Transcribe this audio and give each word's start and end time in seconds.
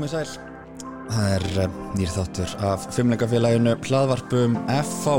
Komið 0.00 0.12
sæl. 0.14 0.28
Það 1.10 1.32
er 1.34 1.42
uh, 1.60 1.72
nýr 1.92 2.08
þáttur 2.08 2.52
af 2.64 2.84
fimmleikafélaginu 2.96 3.74
hlaðvarpum 3.84 4.54
FH 4.64 5.16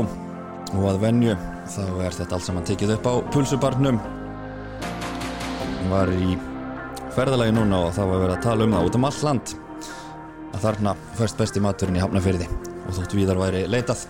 og 0.74 0.86
að 0.90 0.98
venju 1.04 1.36
þá 1.70 1.84
er 2.02 2.16
þetta 2.16 2.34
allt 2.34 2.46
saman 2.48 2.66
tekið 2.66 2.94
upp 2.96 3.06
á 3.06 3.14
pulsubarnum. 3.30 4.00
Var 5.92 6.10
í 6.16 6.34
ferðalagi 7.14 7.54
núna 7.54 7.84
og 7.84 7.94
þá 7.94 8.00
var 8.00 8.24
verið 8.24 8.34
að 8.34 8.42
tala 8.48 8.66
um 8.66 8.74
það 8.74 8.90
út 8.90 8.98
um 8.98 9.08
all 9.12 9.22
land 9.28 9.54
að 10.48 10.66
þarna 10.66 10.96
fyrst 11.20 11.38
besti 11.44 11.62
maturinn 11.62 12.00
í 12.00 12.02
Hafnafyrði 12.02 12.50
og 12.72 12.98
þótt 12.98 13.16
víðar 13.20 13.42
væri 13.44 13.62
leitað. 13.70 14.04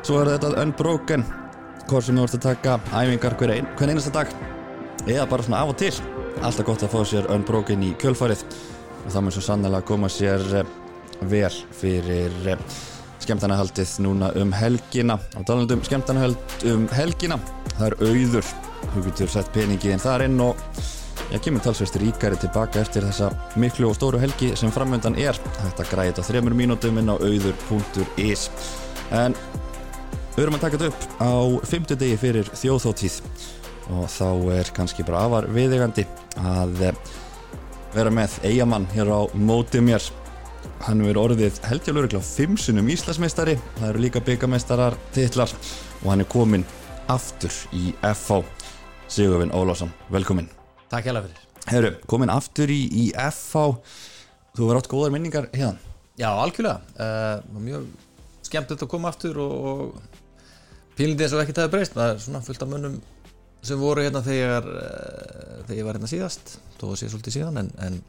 Svo 0.00 0.24
er 0.24 0.32
þetta 0.32 0.56
unbroken, 0.64 1.28
hvort 1.92 2.08
sem 2.08 2.16
þú 2.16 2.24
ert 2.24 2.40
að 2.40 2.46
taka 2.48 2.80
æfingar 2.88 3.36
hver, 3.36 3.56
ein, 3.58 3.72
hver 3.76 3.92
einasta 3.92 4.16
dag 4.16 4.32
eða 5.04 5.28
bara 5.28 5.44
svona 5.44 5.60
af 5.60 5.76
og 5.76 5.80
til. 5.84 5.92
Alltaf 6.40 6.72
gott 6.72 6.88
að 6.88 6.94
fá 6.96 7.00
sér 7.04 7.34
unbroken 7.36 7.84
í 7.84 7.92
kjölfarið 8.00 8.48
og 9.04 9.10
það 9.10 9.24
mun 9.24 9.34
svo 9.34 9.42
sannlega 9.44 9.86
koma 9.88 10.10
sér 10.12 10.44
eh, 10.60 10.72
vel 11.30 11.52
fyrir 11.76 12.48
eh, 12.52 12.62
skemmtarnahaldið 13.20 13.96
núna 14.04 14.30
um 14.40 14.52
helgina. 14.56 15.18
Og 15.38 15.44
talandum 15.48 15.82
skemmtarnahald 15.86 16.64
um 16.70 16.86
helgina 16.96 17.38
það 17.76 17.86
er 17.90 17.98
auður, 18.08 18.48
þú 18.94 19.04
getur 19.08 19.32
sett 19.32 19.52
peningið 19.54 19.94
inn 19.94 20.02
þar 20.02 20.26
inn 20.26 20.40
og 20.44 20.58
ég 21.30 21.44
kemur 21.44 21.62
talsvist 21.64 21.98
ríkari 22.00 22.38
tilbaka 22.40 22.80
eftir 22.82 23.06
þessa 23.06 23.30
miklu 23.60 23.90
og 23.90 23.96
stóru 23.98 24.20
helgi 24.22 24.52
sem 24.58 24.72
framöndan 24.74 25.18
er. 25.20 25.38
Þetta 25.60 25.88
græði 25.92 26.14
þetta 26.14 26.28
þremur 26.30 26.58
mínútum 26.58 27.00
inn 27.00 27.12
á 27.12 27.16
auður.is 27.16 28.48
en 29.10 29.34
við 30.36 30.44
erum 30.44 30.56
að 30.58 30.66
taka 30.66 30.78
þetta 30.78 30.92
upp 30.92 31.22
á 31.22 31.32
fymtudegi 31.68 32.20
fyrir 32.20 32.52
þjóðþóttíð 32.56 33.16
og 33.90 34.06
þá 34.10 34.28
er 34.54 34.70
kannski 34.74 35.04
bara 35.06 35.24
afar 35.26 35.48
viðegandi 35.50 36.06
að 36.38 36.86
eh, 36.90 37.00
vera 37.94 38.12
með 38.14 38.38
eigamann 38.46 38.88
hér 38.94 39.10
á 39.12 39.20
mótið 39.34 39.86
mér. 39.88 40.08
Hann 40.84 41.04
er 41.08 41.18
orðið 41.20 41.60
heldjálfur 41.68 42.20
á 42.20 42.22
fimsunum 42.24 42.88
Íslasmeistari 42.92 43.56
það 43.78 43.88
eru 43.90 44.02
líka 44.04 44.20
byggameistarar 44.24 44.96
titlar 45.14 45.52
og 46.02 46.08
hann 46.12 46.24
er 46.24 46.28
komin 46.28 46.64
aftur 47.12 47.52
í 47.76 47.94
FH 48.04 48.42
Sigurvin 49.10 49.52
Ólásson, 49.56 49.92
velkomin 50.12 50.48
Takk 50.92 51.08
hjá 51.08 51.16
fyrir. 51.16 51.44
Herru, 51.68 51.92
komin 52.08 52.32
aftur 52.32 52.72
í, 52.72 52.82
í 52.92 53.06
FH 53.12 53.70
þú 54.56 54.66
verður 54.66 54.82
átt 54.82 54.92
góðar 54.92 55.16
minningar 55.16 55.48
hérna 55.52 55.90
Já, 56.20 56.28
algjörlega. 56.36 56.80
Uh, 57.00 57.60
mjög 57.64 57.86
skemmtilegt 58.44 58.84
að 58.84 58.90
koma 58.92 59.08
aftur 59.08 59.38
og, 59.40 59.52
og 59.70 60.96
pílindi 60.98 61.24
eins 61.24 61.32
og 61.32 61.40
ekkert 61.40 61.62
það 61.62 61.68
er 61.68 61.72
breyst. 61.72 61.96
Það 61.96 62.12
er 62.12 62.20
svona 62.24 62.42
fullt 62.44 62.64
af 62.64 62.70
mönnum 62.72 62.98
sem 63.64 63.80
voru 63.80 64.04
hérna 64.04 64.20
þegar 64.24 64.68
uh, 64.68 65.49
þegar 65.70 65.80
ég 65.80 65.86
var 65.86 65.98
hérna 65.98 66.10
síðast 66.10 66.56
þó 66.80 66.88
að 66.90 66.96
sé 66.98 67.10
svolítið 67.12 67.36
síðan 67.36 67.60
en, 67.62 67.70
en 67.86 68.00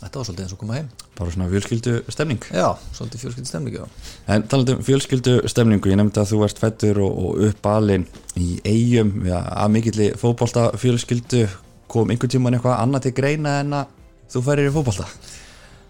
þetta 0.00 0.20
var 0.20 0.28
svolítið 0.28 0.44
eins 0.46 0.54
og 0.56 0.60
koma 0.60 0.78
heim. 0.78 0.88
Bara 1.16 1.34
svona 1.34 1.48
fjölskyldu 1.52 1.94
stemning. 2.12 2.48
Já, 2.52 2.66
svolítið 2.96 3.24
fjölskyldi 3.24 3.50
stemning 3.50 3.76
já. 3.76 3.84
En 4.32 4.46
talandum 4.50 4.82
fjölskyldu 4.86 5.36
stemningu, 5.52 5.92
ég 5.92 6.00
nefndi 6.00 6.22
að 6.22 6.32
þú 6.32 6.42
ert 6.46 6.60
fættur 6.60 7.00
og, 7.04 7.22
og 7.26 7.46
uppalinn 7.50 8.06
í 8.40 8.58
eigum 8.64 9.14
ja, 9.28 9.40
að 9.56 9.72
mikilli 9.76 10.10
fótbolta 10.20 10.68
fjölskyldu 10.80 11.46
kom 11.92 12.12
einhvern 12.12 12.32
tíman 12.34 12.58
eitthvað 12.58 12.80
annað 12.82 13.06
til 13.06 13.16
greina 13.20 13.58
en 13.62 13.80
að 13.80 13.96
þú 14.32 14.44
færir 14.48 14.68
í 14.70 14.74
fótbolta? 14.74 15.08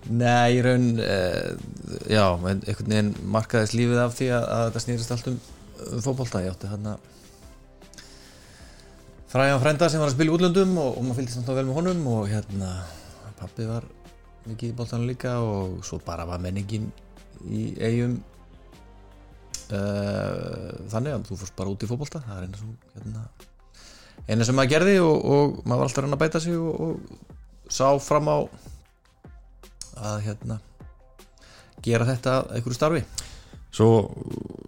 Nei, 0.07 0.55
ég 0.55 0.63
raun 0.63 0.89
uh, 1.03 1.51
já, 2.07 2.25
einhvern 2.31 2.93
veginn 2.93 3.13
markaðist 3.35 3.75
lífið 3.75 4.03
af 4.05 4.15
því 4.15 4.31
að, 4.37 4.49
að 4.55 4.65
þetta 4.69 4.83
snýrist 4.85 5.15
allt 5.17 5.31
um, 5.33 5.39
um 5.89 6.05
fótbolta. 6.05 6.45
Ég 6.45 6.55
átti 6.55 6.71
hann 6.71 6.91
að 6.93 7.13
fræðan 9.37 9.61
frænda 9.61 9.89
sem 9.93 10.01
var 10.01 10.09
að 10.09 10.15
spila 10.17 10.33
í 10.33 10.37
útlöndum 10.37 10.79
og, 10.81 10.95
og 10.97 11.05
maður 11.05 11.19
fylgdi 11.21 11.35
samt 11.35 11.51
á 11.53 11.57
vel 11.59 11.67
með 11.69 11.77
honum 11.77 12.07
og 12.09 12.23
hérna, 12.31 12.71
pappi 13.37 13.67
var 13.69 13.85
mikið 14.47 14.71
í 14.71 14.77
boltanum 14.79 15.11
líka 15.11 15.35
og 15.45 15.83
svo 15.85 15.99
bara 16.07 16.25
var 16.29 16.41
menningin 16.41 16.87
í 17.45 17.67
eigum 17.77 18.15
uh, 19.77 20.71
þannig 20.89 21.19
að 21.19 21.27
þú 21.29 21.41
fórst 21.43 21.57
bara 21.59 21.75
út 21.75 21.85
í 21.85 21.91
fótbolta 21.91 22.23
það 22.25 22.39
er 22.39 22.47
eina 22.47 22.63
sem 22.63 22.71
hérna, 22.95 23.27
eina 24.31 24.49
sem 24.49 24.57
maður 24.57 24.73
gerði 24.73 24.97
og, 25.05 25.29
og 25.35 25.61
maður 25.67 25.83
var 25.83 25.91
alltaf 25.91 26.01
að 26.01 26.07
reyna 26.07 26.17
að 26.17 26.25
bæta 26.25 26.43
sig 26.47 26.57
og, 26.57 26.73
og 26.87 27.69
sá 27.77 27.89
fram 28.07 28.33
á 28.33 28.39
að 30.07 30.19
hérna 30.31 30.59
gera 31.85 32.09
þetta 32.09 32.39
einhverju 32.57 32.77
starfi. 32.79 33.05
Svo, 33.75 33.91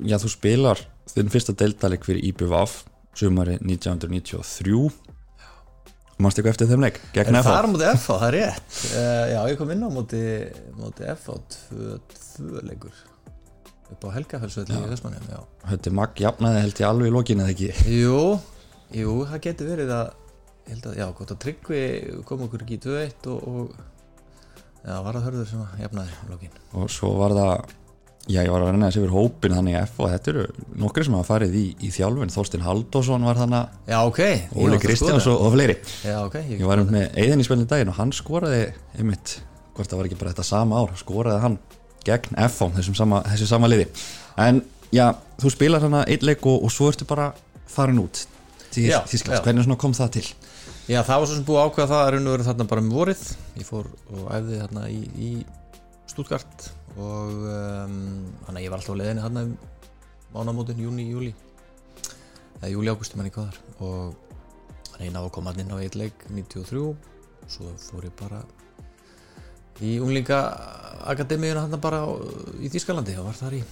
já, 0.05 0.19
þú 0.21 0.31
spilar 0.35 0.85
þinn 1.09 1.33
fyrsta 1.33 1.57
deildalik 1.57 2.05
fyrir 2.05 2.27
IBVF 2.29 2.83
sumari 3.19 3.59
1993 3.61 4.81
Mástu 6.19 6.41
eitthvað 6.41 6.55
eftir 6.57 6.71
þeim 6.73 6.83
leik? 6.83 6.97
Gegn 7.15 7.37
FH? 7.39 7.47
það 7.47 7.59
er 7.59 7.69
móti 7.71 7.87
FH, 7.93 8.07
það 8.09 8.25
er 8.29 8.35
rétt 8.35 8.79
uh, 8.89 9.25
Já, 9.31 9.39
ég 9.53 9.59
kom 9.61 9.71
inn 9.75 9.85
á 9.87 9.91
móti, 9.95 10.23
móti 10.79 11.07
FH 11.15 11.37
2-2 12.39 12.65
leikur 12.67 13.05
upp 13.89 14.05
á 14.05 14.09
Helgafellsvelli 14.19 14.77
í 14.77 15.29
já. 15.31 15.39
Þetta 15.71 15.93
Magg 15.97 16.21
jafnaði 16.21 16.65
held 16.65 16.81
ég 16.83 16.89
alveg 16.89 17.09
í 17.09 17.15
lokinu 17.15 17.45
eða 17.45 17.55
ekki 17.55 17.93
Jú, 17.95 18.19
jú, 18.99 19.15
það 19.31 19.45
getur 19.47 19.71
verið 19.73 19.93
að 19.97 20.11
ég 20.69 20.75
held 20.75 20.89
að, 20.91 20.99
já, 21.01 21.07
gott 21.17 21.33
að 21.33 21.41
Tryggvi 21.45 21.83
kom 22.29 22.45
okkur 22.45 22.65
ekki 22.67 22.77
í 22.77 22.83
2-1 22.85 23.31
og, 23.33 23.47
og 23.49 23.79
já, 24.83 24.97
var 25.07 25.17
það 25.17 25.29
hörður 25.29 25.51
sem 25.53 25.63
að 25.65 25.85
jafnaði 25.85 26.19
lokin 26.33 26.59
og 26.83 26.91
svo 26.93 27.13
var 27.23 27.37
það 27.39 27.77
já 28.29 28.43
ég 28.43 28.51
var 28.53 28.65
að 28.65 28.75
reyna 28.75 28.89
þessi 28.91 29.01
yfir 29.01 29.15
hópin 29.15 29.55
þannig 29.57 29.77
að 29.79 29.87
F 29.87 30.01
og 30.05 30.11
þetta 30.13 30.33
eru 30.33 30.45
nokkri 30.83 31.05
sem 31.07 31.17
hafa 31.17 31.29
farið 31.31 31.57
í, 31.57 31.65
í 31.81 31.91
þjálfin 31.95 32.33
Þorstein 32.35 32.65
Halldórsson 32.67 33.27
var 33.29 33.41
þannig 33.41 33.89
Já, 33.89 33.99
ok. 34.03 34.21
Ég 34.21 34.59
Óli 34.61 34.77
að 34.77 34.85
Kristjáns 34.85 35.29
og, 35.33 35.45
og 35.47 35.55
fleiri. 35.55 35.77
Já, 36.05 36.17
ok 36.27 36.39
ég 36.45 36.65
var 36.69 36.83
einmitt 36.83 36.95
með 36.95 37.21
Eðin 37.25 37.43
í 37.43 37.49
spilinu 37.49 37.69
daginn 37.71 37.93
og 37.93 37.99
hann 37.99 38.15
skoraði 38.17 38.63
einmitt, 38.99 39.39
hvort 39.77 39.91
það 39.91 40.03
var 40.03 40.11
ekki 40.11 40.21
bara 40.21 40.35
þetta 40.35 40.49
sama 40.51 40.83
ár 40.83 40.95
skoraði 41.01 41.45
hann 41.47 41.59
gegn 42.09 42.41
F 42.49 42.61
þessum 42.77 42.97
sama, 42.99 43.23
þessu 43.27 43.49
sama 43.49 43.71
liði. 43.71 43.89
En 44.41 44.63
já, 44.95 45.07
þú 45.41 45.55
spilar 45.55 45.85
hana 45.85 46.05
einn 46.09 46.27
leik 46.29 46.45
og, 46.49 46.65
og 46.67 46.73
svo 46.73 46.91
ertu 46.93 47.09
bara 47.09 47.33
farin 47.69 48.01
út 48.03 48.27
til 48.73 48.89
Þísklands, 49.09 49.43
hvernig 49.45 49.79
kom 49.81 49.97
það 49.97 50.19
til? 50.19 50.27
Já, 50.89 51.03
það 51.05 51.21
var 51.21 51.29
svo 51.29 51.37
sem 51.37 51.45
búið 51.45 51.61
að 51.61 51.69
ákveða 51.69 51.89
það 51.91 52.03
að 52.03 52.11
raun 52.15 52.27
og 52.29 52.35
verið 52.35 52.49
þarna 52.49 52.67
bara 52.71 52.83
um 52.85 52.91
vorið. 52.93 53.25
Ég 53.61 53.69
fór 53.69 53.89
og 54.15 54.29
æfði 54.33 54.61
þarna 54.63 54.85
í, 54.89 55.01
í 55.21 55.31
Stuttgart 56.09 56.69
og 56.99 57.35
um, 57.49 57.99
þannig 58.47 58.61
að 58.61 58.65
ég 58.65 58.73
var 58.73 58.83
alltaf 58.83 58.99
á 58.99 59.25
þarna 59.25 59.45
um 59.47 59.57
mánamótin, 60.35 60.83
júni, 60.85 61.09
júli 61.09 61.35
eða 62.59 62.73
júli, 62.75 62.91
águsti 62.93 63.17
manni 63.17 63.33
hvað 63.33 63.53
þar 63.53 63.87
og 63.87 64.15
þannig 64.91 65.01
að 65.01 65.07
ég 65.07 65.15
náðu 65.15 65.31
að 65.31 65.35
koma 65.39 65.53
hann 65.53 65.63
inn 65.65 65.75
á 65.75 65.79
eitt 65.81 65.97
leik 65.99 66.27
93 66.29 66.89
svo 67.49 67.75
fór 67.81 68.09
ég 68.09 68.17
bara 68.19 68.43
í 69.85 69.99
unglinga 70.03 70.41
akademíuna 71.09 71.65
þarna 71.67 71.81
bara 71.83 72.03
á, 72.03 72.09
í 72.59 72.71
Þýskalandi. 72.73 73.17
Og 73.21 73.29
var 73.29 73.39
þar 73.39 73.59
í 73.59 73.63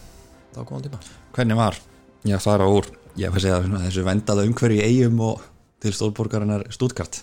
góðan 0.57 0.87
tíma. 0.87 1.01
Hvernig 1.37 1.59
var? 1.59 1.81
Ég 2.27 2.39
að 2.39 2.47
fara 2.47 2.69
úr. 2.71 2.89
Ég 3.17 3.33
fæ 3.33 3.39
að 3.41 3.47
segja 3.47 3.61
þessu 3.87 4.07
vendaða 4.07 4.47
umhverju 4.47 4.79
í 4.79 4.87
eigum 4.87 5.23
og 5.25 5.45
til 5.83 5.93
stórborgarinnar 5.97 6.67
Stuttgart 6.75 7.19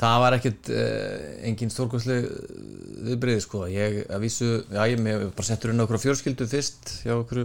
Það 0.00 0.18
var 0.22 0.36
ekkert 0.38 0.70
uh, 0.72 1.44
engin 1.44 1.72
stórkostleg 1.72 2.26
viðbreyði 3.04 3.44
sko. 3.44 3.66
Ég 3.68 4.02
að 4.08 4.24
vísu, 4.24 4.50
já 4.72 4.82
ég 4.88 5.02
með 5.02 5.26
bara 5.36 5.48
settur 5.50 5.74
inn 5.74 5.82
á 5.82 5.84
okkur 5.84 6.00
fjörskildu 6.00 6.48
fyrst 6.48 6.94
hjá 7.04 7.14
okkur 7.18 7.44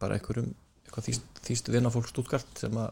bara 0.00 0.16
einhverjum 0.16 0.52
eitthvað 0.86 1.08
þýst, 1.08 1.44
þýst 1.46 1.70
vinafólk 1.74 2.08
stútkart 2.10 2.62
sem 2.62 2.78
að 2.78 2.90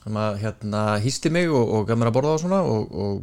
sem 0.00 0.16
að 0.16 0.38
hérna 0.40 0.84
hýsti 1.02 1.32
mig 1.32 1.50
og, 1.52 1.74
og 1.76 1.88
gaf 1.88 1.98
mér 2.00 2.10
að 2.10 2.16
borða 2.16 2.36
á 2.36 2.42
svona 2.42 2.60
og, 2.64 2.94
og 3.04 3.18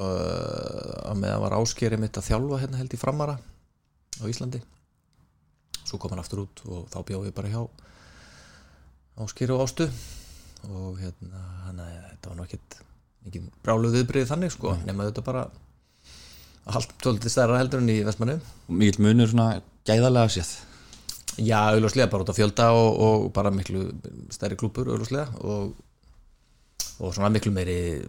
uh, 0.00 1.10
að 1.10 1.20
meðan 1.20 1.42
var 1.44 1.58
áskeri 1.58 2.00
mitt 2.00 2.16
að 2.16 2.30
þjálfa 2.30 2.62
hérna 2.62 2.80
held 2.80 2.96
í 2.96 3.00
framara 3.00 3.36
á 3.36 4.24
Íslandi. 4.24 4.62
Svo 5.84 6.00
kom 6.00 6.14
hann 6.14 6.24
aftur 6.24 6.46
út 6.46 6.64
og 6.68 6.88
þá 6.92 6.98
bjóð 7.10 7.28
ég 7.28 7.36
bara 7.36 7.52
hjá 7.52 7.62
áskeri 9.26 9.54
og 9.56 9.64
ástu 9.64 9.88
og 10.72 10.98
hérna 11.00 11.46
hann 11.68 11.84
að 11.84 11.94
þetta 12.10 12.32
var 12.32 12.40
nú 12.40 12.85
ekkert 13.26 13.40
engin 13.42 13.50
brálu 13.64 13.90
viðbrið 13.90 14.28
þannig 14.30 14.52
sko 14.54 14.76
nema 14.86 15.08
þetta 15.08 15.24
bara 15.26 15.46
tóltið 17.02 17.30
stærra 17.30 17.58
heldur 17.60 17.82
en 17.82 17.90
í 17.90 18.02
Vestmannu 18.06 18.38
mikill 18.68 19.02
munur 19.02 19.30
svona 19.30 19.62
gæðalega 19.86 20.32
séð. 20.34 20.52
Já, 21.36 21.74
auðvitað 21.74 22.10
bara 22.10 22.24
út 22.24 22.30
af 22.32 22.38
fjölda 22.38 22.70
og, 22.72 23.00
og 23.02 23.32
bara 23.36 23.52
miklu 23.52 23.90
stærri 24.32 24.56
klúpur 24.56 24.88
auðvitað 24.88 25.34
og, 25.44 25.74
og 26.98 27.12
svona 27.14 27.30
miklu 27.34 27.52
meiri 27.52 28.06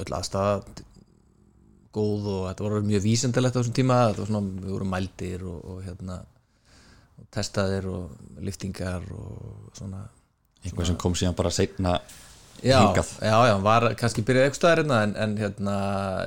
öll 0.00 0.14
aðstæða 0.16 0.62
góð 1.92 2.28
og 2.30 2.42
þetta 2.48 2.64
var 2.64 2.86
mjög 2.86 3.04
vísendalegt 3.04 3.56
á 3.56 3.60
þessum 3.60 3.76
tíma 3.76 3.98
þetta 4.08 4.22
var 4.22 4.30
svona, 4.30 4.62
við 4.62 4.74
vorum 4.76 4.94
mældir 4.94 5.44
og, 5.44 5.58
og 5.74 5.82
hérna 5.84 6.20
og 7.20 7.28
testaðir 7.34 7.90
og 7.90 8.40
liftingar 8.40 9.04
og 9.12 9.74
svona 9.76 10.06
eitthvað 10.62 10.90
sem 10.90 10.98
kom 11.00 11.16
síðan 11.18 11.36
bara 11.36 11.52
seinna 11.52 11.98
já, 12.62 12.80
já, 12.94 13.04
já, 13.30 13.52
hann 13.54 13.64
var 13.64 13.86
kannski 13.98 14.24
byrjað 14.26 14.48
eitthvað 14.48 14.74
hérna 14.74 15.02
en, 15.06 15.14
en 15.24 15.36
hérna, 15.40 15.76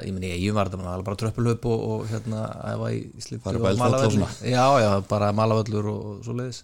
ég 0.06 0.16
meni, 0.16 0.32
ég 0.34 0.56
var 0.56 0.72
þetta 0.72 0.82
bara, 0.82 1.06
bara 1.06 1.20
tröppulhaup 1.22 1.68
og, 1.70 1.84
og 1.90 2.06
hérna 2.12 2.46
æfa 2.74 2.94
í, 2.96 3.02
Fara 3.44 3.60
og 3.60 3.82
malavöllur 3.82 4.40
já, 4.50 4.66
já, 4.82 4.90
bara 5.10 5.34
malavöllur 5.36 5.92
og, 5.92 6.08
og 6.14 6.24
svo 6.26 6.38
leiðis 6.38 6.64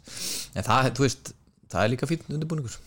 en 0.55 0.65
það, 0.65 0.93
þú 0.97 1.05
veist, 1.05 1.33
það 1.69 1.83
er 1.83 1.93
líka 1.93 2.09
fínt 2.09 2.31
undirbúningur. 2.31 2.79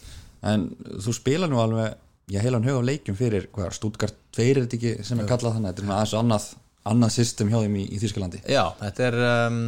En 0.43 0.67
þú 1.05 1.15
spila 1.15 1.47
nú 1.51 1.61
alveg 1.63 1.95
ég 2.33 2.43
heilan 2.43 2.67
hög 2.67 2.81
á 2.83 2.89
leikjum 2.89 3.19
fyrir 3.19 3.47
hvað, 3.55 3.77
Stuttgart 3.77 4.19
2 4.35 4.49
er 4.49 4.61
þetta 4.65 4.79
ekki 4.79 5.07
sem 5.07 5.23
er 5.23 5.31
kallað 5.31 5.59
þannig? 5.59 5.73
Þetta 5.73 5.83
er 5.83 5.87
svona 5.87 6.01
aðeins 6.01 6.19
annað 6.19 6.51
annað 6.83 7.13
system 7.15 7.51
hjá 7.53 7.61
þeim 7.63 7.77
í, 7.79 7.85
í 7.95 7.99
Þýskalandi. 8.03 8.41
Já, 8.51 8.63
þetta 8.81 9.05
er 9.07 9.17
um, 9.23 9.59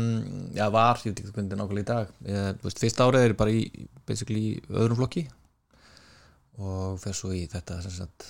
já, 0.57 0.65
var, 0.75 0.99
ég 1.05 1.13
veit 1.13 1.21
ekki 1.23 1.31
hvernig 1.31 1.45
þetta 1.45 1.55
er 1.55 1.61
nákvæmlega 1.61 1.85
í 1.85 1.91
dag. 1.91 2.15
Ég, 2.27 2.57
veist, 2.65 2.81
fyrsta 2.83 3.07
árið 3.07 3.27
er 3.29 3.35
bara 3.39 3.55
í 3.55 3.61
basically 4.09 4.41
í 4.49 4.55
öðrum 4.73 4.99
flokki 4.99 5.23
og 6.63 6.99
fer 7.03 7.17
svo 7.17 7.33
í 7.35 7.45
þetta 7.51 7.81
sagt 7.85 8.29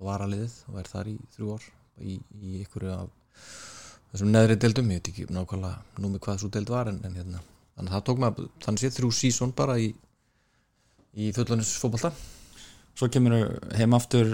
varaliðið 0.00 0.54
og 0.70 0.78
er 0.80 0.90
þar 0.90 1.10
í 1.12 1.16
þrjú 1.34 1.54
ár 1.54 1.66
í, 2.00 2.18
í 2.18 2.60
ykkur 2.64 2.86
af 2.94 3.10
þessum 4.12 4.30
neðri 4.30 4.56
deildum, 4.62 4.92
ég 4.94 5.02
veit 5.02 5.10
ekki 5.10 5.26
nákvæmlega 5.34 6.02
númi 6.02 6.20
hvað 6.22 6.40
svo 6.42 6.50
deild 6.54 6.70
var 6.70 6.90
en, 6.90 7.00
en 7.04 7.18
hérna. 7.18 7.42
Þannig 7.74 7.90
að 7.90 7.96
það 7.96 8.06
tók 8.08 8.22
maður, 8.22 8.48
þannig 8.62 8.82
sé 8.82 8.90
þrjú 8.94 9.10
sísón 9.18 9.54
bara 9.56 9.74
í, 9.82 9.90
í 11.18 11.32
fullunins 11.34 11.74
fótbolta 11.82 12.12
Svo 12.94 13.08
kemur 13.10 13.34
heim 13.74 13.94
aftur 13.96 14.28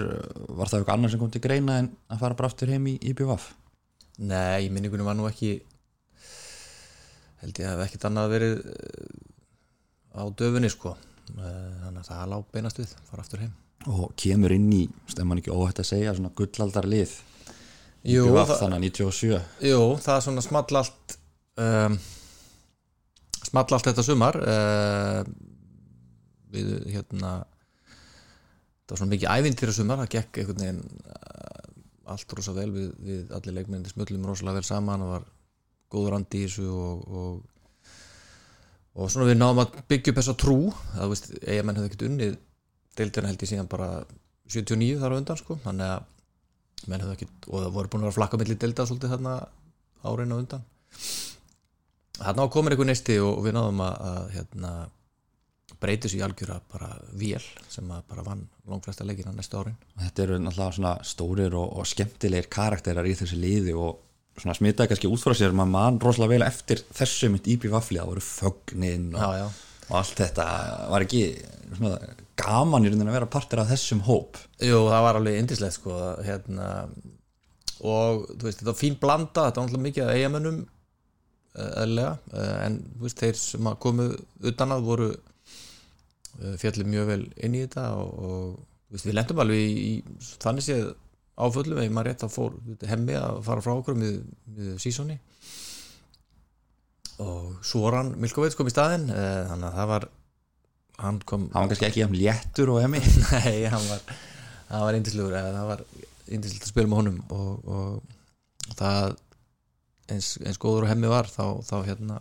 var 0.53 0.69
það 0.69 0.83
eitthvað 0.83 0.93
annar 0.93 1.09
sem 1.09 1.21
kom 1.21 1.31
til 1.33 1.41
greina 1.41 1.79
en 1.81 1.87
að 2.13 2.21
fara 2.21 2.37
bara 2.37 2.51
aftur 2.51 2.69
heim 2.69 2.85
í 2.91 2.99
IBVF 3.09 3.47
Nei, 4.21 4.67
í 4.67 4.69
minningunum 4.69 5.07
var 5.09 5.17
nú 5.17 5.25
ekki 5.25 5.55
held 7.41 7.57
ég 7.57 7.65
að 7.65 7.71
hef 7.71 7.87
ekkert 7.87 8.05
annað 8.11 8.33
verið 8.35 8.59
eh, 8.69 9.15
á 10.13 10.23
döfunni 10.37 10.69
sko 10.69 10.93
þannig 11.31 11.99
að 12.01 12.07
það 12.07 12.31
lág 12.33 12.47
beinast 12.53 12.81
við 12.81 12.95
fara 13.09 13.25
aftur 13.25 13.43
heim. 13.43 13.51
Og 13.89 14.11
kemur 14.19 14.53
inn 14.53 14.69
í, 14.75 14.85
stemman 15.09 15.41
ekki 15.41 15.53
óhætt 15.53 15.81
að 15.81 15.89
segja 15.89 16.15
svona 16.17 16.33
gullaldar 16.37 16.87
lið 16.89 17.15
Jú, 18.07 18.25
það, 18.33 18.55
þannig 18.57 18.77
að 18.77 18.85
97 18.87 19.67
jú, 19.69 19.79
það 20.01 20.15
er 20.15 20.23
svona 20.25 20.43
small 20.45 20.77
allt 20.79 21.15
um, 21.61 21.97
small 23.45 23.67
allt 23.67 23.89
þetta 23.91 24.05
sumar. 24.05 24.37
Uh, 24.41 25.21
við 26.51 26.71
hérna 26.91 27.33
það 27.45 28.93
var 28.93 29.01
svona 29.01 29.13
mikið 29.13 29.35
ævintýra 29.37 29.75
sumar 29.75 30.01
það 30.01 30.13
gekk 30.15 30.41
einhvern 30.41 30.63
veginn 30.63 30.81
uh, 31.13 31.69
allt 32.11 32.35
rosa 32.37 32.55
vel 32.57 32.71
við, 32.73 32.89
við 33.05 33.35
allir 33.37 33.57
leikmenni 33.59 33.91
smullum 33.91 34.25
rosalega 34.27 34.59
vel 34.59 34.67
saman 34.67 35.05
og 35.05 35.13
var 35.15 35.29
góður 35.91 36.17
andi 36.17 36.41
í 36.41 36.47
þessu 36.49 36.67
og, 36.73 37.05
og 37.05 37.39
og 38.95 39.11
svona 39.11 39.29
við 39.29 39.37
náðum 39.39 39.61
að 39.63 39.75
byggja 39.91 40.11
upp 40.11 40.21
þessa 40.21 40.37
trú. 40.39 40.57
Það 40.95 41.11
veist, 41.13 41.29
eigamenn 41.41 41.79
hefði 41.79 41.91
ekkert 41.91 42.07
unnið 42.09 42.39
deildina 42.97 43.31
held 43.31 43.43
ég 43.43 43.51
síðan 43.51 43.71
bara 43.71 43.89
79 44.51 44.99
þar 45.01 45.15
á 45.15 45.19
undan 45.19 45.39
sko, 45.39 45.57
þannig 45.63 45.91
að 45.95 46.89
menn 46.91 47.03
hefði 47.03 47.17
ekkert, 47.17 47.49
og 47.49 47.59
það 47.63 47.75
voru 47.75 47.91
búin 47.91 48.01
að 48.01 48.09
vera 48.09 48.17
flakka 48.17 48.39
milli 48.41 48.57
deilda 48.59 48.87
svolítið 48.89 49.13
þarna 49.13 49.35
áreina 50.01 50.39
undan. 50.41 50.65
Þarna 52.21 52.47
á 52.47 52.53
komin 52.53 52.73
einhver 52.73 52.89
neisti 52.89 53.19
og, 53.21 53.37
og 53.37 53.45
við 53.45 53.55
náðum 53.57 53.83
að, 53.85 53.93
að 54.11 54.33
hérna, 54.35 54.71
breytis 55.81 56.15
í 56.17 56.21
algjöra 56.25 56.59
bara 56.69 56.91
vél 57.17 57.41
sem 57.71 57.87
að 57.93 58.03
bara 58.11 58.25
vann 58.25 58.43
langflesta 58.69 59.07
leikina 59.07 59.33
næstu 59.33 59.61
árin. 59.61 59.77
Þetta 60.01 60.25
eru 60.25 60.39
náttúrulega 60.41 60.77
svona 60.77 60.95
stórir 61.07 61.55
og, 61.57 61.77
og 61.79 61.89
skemmtilegir 61.89 62.49
karakterar 62.51 63.07
í 63.07 63.15
þessu 63.17 63.39
liði 63.39 63.77
og 63.77 64.01
svona 64.39 64.55
smitaði 64.57 64.91
kannski 64.91 65.11
út 65.11 65.21
frá 65.23 65.35
sér 65.37 65.55
maður 65.55 65.73
mann 65.75 65.99
rosalega 66.01 66.35
vel 66.35 66.45
eftir 66.47 66.83
þessu 66.95 67.31
mynd 67.31 67.47
IBVF 67.51 67.91
það 67.91 68.11
voru 68.11 68.23
fögnin 68.25 69.09
og, 69.15 69.21
já, 69.21 69.41
já. 69.41 69.47
og 69.89 69.95
allt 70.01 70.21
þetta 70.23 70.45
var 70.93 71.05
ekki 71.05 71.23
svona, 71.77 71.95
gaman 72.41 72.85
í 72.85 72.91
rauninni 72.91 73.11
að 73.11 73.17
vera 73.19 73.31
partur 73.35 73.63
af 73.63 73.71
þessum 73.71 74.03
hóp 74.07 74.39
Jú, 74.63 74.85
það 74.87 75.07
var 75.07 75.19
alveg 75.19 75.41
indislegt 75.41 75.77
sko 75.77 75.97
hérna, 76.25 76.69
og 77.81 78.23
þú 78.31 78.47
veist, 78.47 78.61
þetta 78.61 78.71
var 78.71 78.79
fín 78.79 78.97
blanda 79.01 79.47
þetta 79.49 79.61
var 79.61 79.67
náttúrulega 79.67 79.87
mikið 79.89 80.07
að 80.07 80.15
eigamönnum 80.19 80.61
eðlega, 81.51 82.11
en 82.63 82.79
þú 82.95 83.03
veist, 83.03 83.19
þeir 83.19 83.39
sem 83.41 83.67
að 83.67 83.79
komu 83.83 84.07
utan 84.47 84.71
að 84.71 84.85
voru 84.87 85.11
fjallið 86.61 86.87
mjög 86.87 87.09
vel 87.09 87.23
inn 87.43 87.57
í 87.57 87.63
þetta 87.65 87.87
og, 87.99 88.11
og 88.23 88.93
veist, 88.93 89.07
við 89.07 89.17
lendum 89.17 89.41
alveg 89.43 89.59
í, 89.59 89.71
í 89.91 90.35
þannig 90.41 90.65
séð 90.65 90.85
áföllum 91.39 91.81
ef 91.81 91.91
maður 91.91 92.11
rétt 92.11 92.25
að 92.27 92.33
fór 92.35 92.57
hemmi 92.89 93.15
að 93.17 93.43
fara 93.45 93.63
frá 93.63 93.75
okkur 93.75 93.97
með, 93.97 94.17
með 94.51 94.73
sísóni 94.83 95.19
og 97.21 97.61
Soran 97.65 98.15
Milkovits 98.19 98.57
kom 98.57 98.69
í 98.69 98.73
staðin 98.73 99.07
þannig 99.11 99.67
að 99.69 99.77
það 99.77 99.93
var 99.93 100.09
hann 101.01 101.19
kom 101.25 101.47
hann 101.53 101.65
var 101.65 101.71
kannski 101.71 101.87
ekki 101.89 102.03
jafn 102.03 102.17
léttur 102.17 102.71
og 102.73 102.81
hemmi. 102.83 103.01
Nei, 103.31 103.65
hann 103.71 103.85
var, 103.89 104.01
hann 104.69 104.85
var 104.85 104.97
indislugur 104.97 105.37
eða 105.37 105.53
það 105.57 105.69
var 105.71 105.83
indislegt 106.31 106.65
að 106.65 106.73
spila 106.73 106.91
með 106.91 107.01
honum. 107.01 107.19
Og, 107.35 107.69
og 107.75 108.73
það 108.77 109.15
eins, 110.11 110.33
eins 110.45 110.61
góður 110.61 110.87
og 110.87 110.91
hemmi 110.93 111.11
var 111.11 111.29
þá, 111.31 111.45
þá 111.65 111.75
hérna 111.89 112.19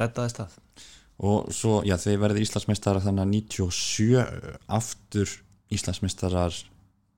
reddaðist 0.00 0.42
það. 0.42 0.60
Og 1.24 1.50
svo, 1.54 1.78
já, 1.86 1.94
þeir 2.00 2.22
verði 2.24 2.42
Íslandsmeistarar 2.42 3.04
þannig 3.04 3.22
að 3.22 3.34
97 3.36 4.54
aftur 4.78 5.34
Íslandsmeistarar 5.74 6.56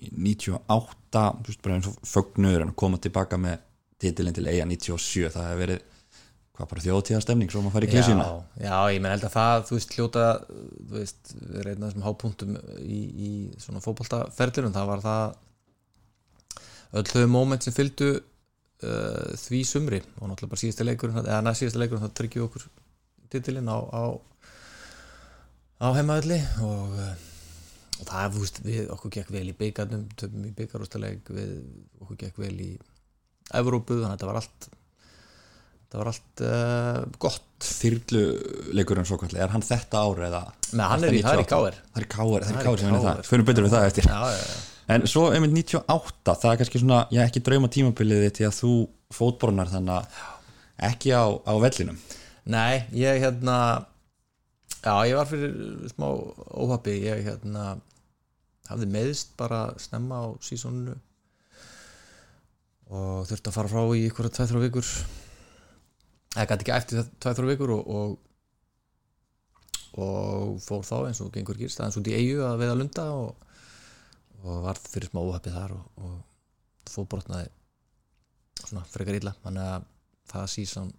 98, 0.01 1.27
þú 1.43 1.51
veist 1.51 1.63
bara 1.65 1.79
eins 1.79 1.91
og 1.91 2.01
fögnuður 2.05 2.67
en 2.67 2.75
koma 2.77 3.01
tilbaka 3.03 3.39
með 3.41 3.63
titilinn 4.03 4.37
til 4.37 4.47
eiga 4.49 4.67
97, 4.69 5.31
það 5.33 5.47
hefur 5.49 5.63
verið 5.65 5.85
hvað 6.57 6.69
bara 6.71 6.85
þjóðtíðastemning 6.87 7.51
svo 7.53 7.63
maður 7.63 7.75
fari 7.77 7.89
í 7.89 7.93
klísjuna 7.93 8.27
já, 8.27 8.37
já, 8.65 8.77
ég 8.95 9.03
menn 9.05 9.13
held 9.13 9.27
að 9.29 9.35
það, 9.35 9.65
þú 9.69 9.77
veist, 9.77 9.97
hljóta 9.97 10.23
þú 10.47 10.95
veist, 10.95 11.33
við 11.37 11.67
reyna 11.67 11.89
þessum 11.89 12.07
hápunktum 12.07 12.55
í, 12.81 13.01
í 13.27 13.31
svona 13.61 13.83
fótballtaferðlunum 13.85 14.77
það 14.77 14.89
var 14.93 15.05
það 15.05 15.37
öll 16.97 17.07
þau 17.11 17.27
moment 17.35 17.67
sem 17.67 17.77
fylgdu 17.77 18.11
uh, 18.17 19.37
því 19.43 19.63
sumri 19.69 20.01
og 20.01 20.31
náttúrulega 20.31 20.55
bara 20.55 20.63
síðasta 20.65 20.89
leikurinn 20.89 21.21
eða 21.21 21.43
næst 21.45 21.65
síðasta 21.65 21.83
leikurinn 21.83 22.07
þá 22.07 22.17
tryggjum 22.23 22.49
okkur 22.49 22.67
titilinn 23.35 23.69
á 23.69 23.77
á, 23.77 24.05
á 25.85 25.89
heimaðalli 25.99 26.41
og, 26.65 27.01
og 28.01 28.09
það, 28.09 28.35
þú 28.35 28.43
veist, 28.45 28.63
við 28.67 28.91
okkur 28.95 29.15
gekk 29.19 29.31
vel 29.35 29.47
í 29.49 29.57
byggarnum, 29.57 30.09
töfum 30.21 30.49
í 30.49 30.53
byggarústaleg 30.57 31.31
við 31.33 31.55
okkur 32.03 32.21
gekk 32.25 32.43
vel 32.43 32.55
í 32.61 32.73
Evrópu, 33.55 34.01
þannig 34.01 34.11
að 34.11 34.17
þetta 34.17 34.29
var 34.31 34.41
allt 34.41 34.69
það 35.87 36.01
var 36.01 36.11
allt 36.11 36.45
uh, 36.45 37.03
gott. 37.23 37.43
Þyrluleikurinn 37.57 39.07
svo 39.09 39.17
kalli, 39.21 39.39
er 39.41 39.53
hann 39.55 39.65
þetta 39.65 40.03
ári 40.05 40.27
eða? 40.27 40.43
Nei, 40.77 40.85
hann 40.91 41.05
er 41.09 41.15
í, 41.17 41.23
það 41.25 41.39
er 41.39 41.41
í 41.41 41.49
Káir 41.49 41.79
það 41.81 42.01
er 42.01 42.05
í 42.05 42.09
Káir, 42.13 42.45
það 42.45 42.51
er 42.51 42.57
í 42.57 42.59
er 42.61 42.67
Káir 42.67 42.83
sem 42.83 42.97
er 42.97 43.05
það, 43.07 43.23
fyrir 43.31 43.47
betur 43.49 43.65
við 43.65 43.73
það 43.73 43.87
eftir. 43.89 44.09
Já, 44.11 44.19
já, 44.29 44.43
já. 44.43 44.59
en 44.97 45.07
svo 45.09 45.23
einmitt 45.33 45.55
98, 45.57 46.35
það 46.43 46.51
er 46.51 46.61
kannski 46.61 46.83
svona 46.83 46.99
ég 47.17 47.31
ekki 47.31 47.43
drauma 47.47 47.71
tímabilið 47.73 48.27
þitt 48.27 48.41
því 48.41 48.49
að 48.51 48.59
þú 48.59 48.73
fótbornar 49.17 49.73
þannig 49.73 50.21
ekki 50.91 51.15
á, 51.17 51.25
á 51.33 51.53
vellinum. 51.65 52.01
Nei, 52.53 52.85
ég 52.93 53.23
hérna 53.25 53.57
já, 54.85 54.95
ég 55.09 55.17
var 55.17 55.31
fyrir 55.31 55.57
smá 55.95 56.11
óhafi, 56.13 56.99
ég 57.07 57.25
hérna 57.31 57.77
hafði 58.71 58.89
meðist 58.91 59.35
bara 59.39 59.69
snemma 59.81 60.23
á 60.23 60.27
sísóninu 60.45 60.97
og 62.87 63.27
þurfti 63.27 63.51
að 63.51 63.57
fara 63.57 63.73
frá 63.73 63.83
í 63.99 64.05
ykkur 64.07 64.29
að 64.29 64.37
2-3 64.39 64.63
vikur. 64.67 64.93
Eða 66.37 66.49
gæti 66.53 66.67
ekki 66.67 66.75
eftir 66.77 67.09
2-3 67.25 67.51
vikur 67.51 67.75
og, 67.79 67.91
og 67.91 68.17
og 69.97 70.57
fór 70.61 70.85
þá 70.85 70.97
eins 71.09 71.21
og 71.25 71.33
gengur 71.33 71.57
gýrst 71.57 71.81
aðeins 71.81 71.99
út 72.01 72.09
í 72.11 72.17
eigu 72.17 72.43
að 72.45 72.59
veiða 72.61 72.77
lunda 72.77 73.05
og, 73.17 73.47
og 74.45 74.65
var 74.67 74.81
fyrir 74.83 75.09
smá 75.09 75.23
óhafi 75.23 75.53
þar 75.55 75.77
og, 75.79 76.19
fótbrotnaði 76.87 77.49
svona 78.61 78.85
frekar 78.89 79.17
illa. 79.19 79.33
Þannig 79.43 79.71
að 79.73 79.87
það 80.31 80.45
sísón 80.53 80.93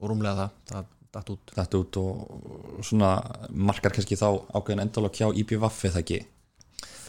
og 0.00 0.10
rúmlega 0.10 0.42
það, 0.42 0.58
það 0.70 0.90
datt 1.14 1.32
út. 1.34 1.54
Þetta 1.56 1.80
út 1.80 1.98
og 2.02 2.82
svona 2.86 3.12
markar 3.70 3.94
kannski 3.96 4.18
þá 4.18 4.28
ákveðin 4.52 4.84
endalok 4.84 5.16
hjá 5.18 5.30
IPVF 5.42 5.80
eða 5.90 6.02
ekki 6.04 6.20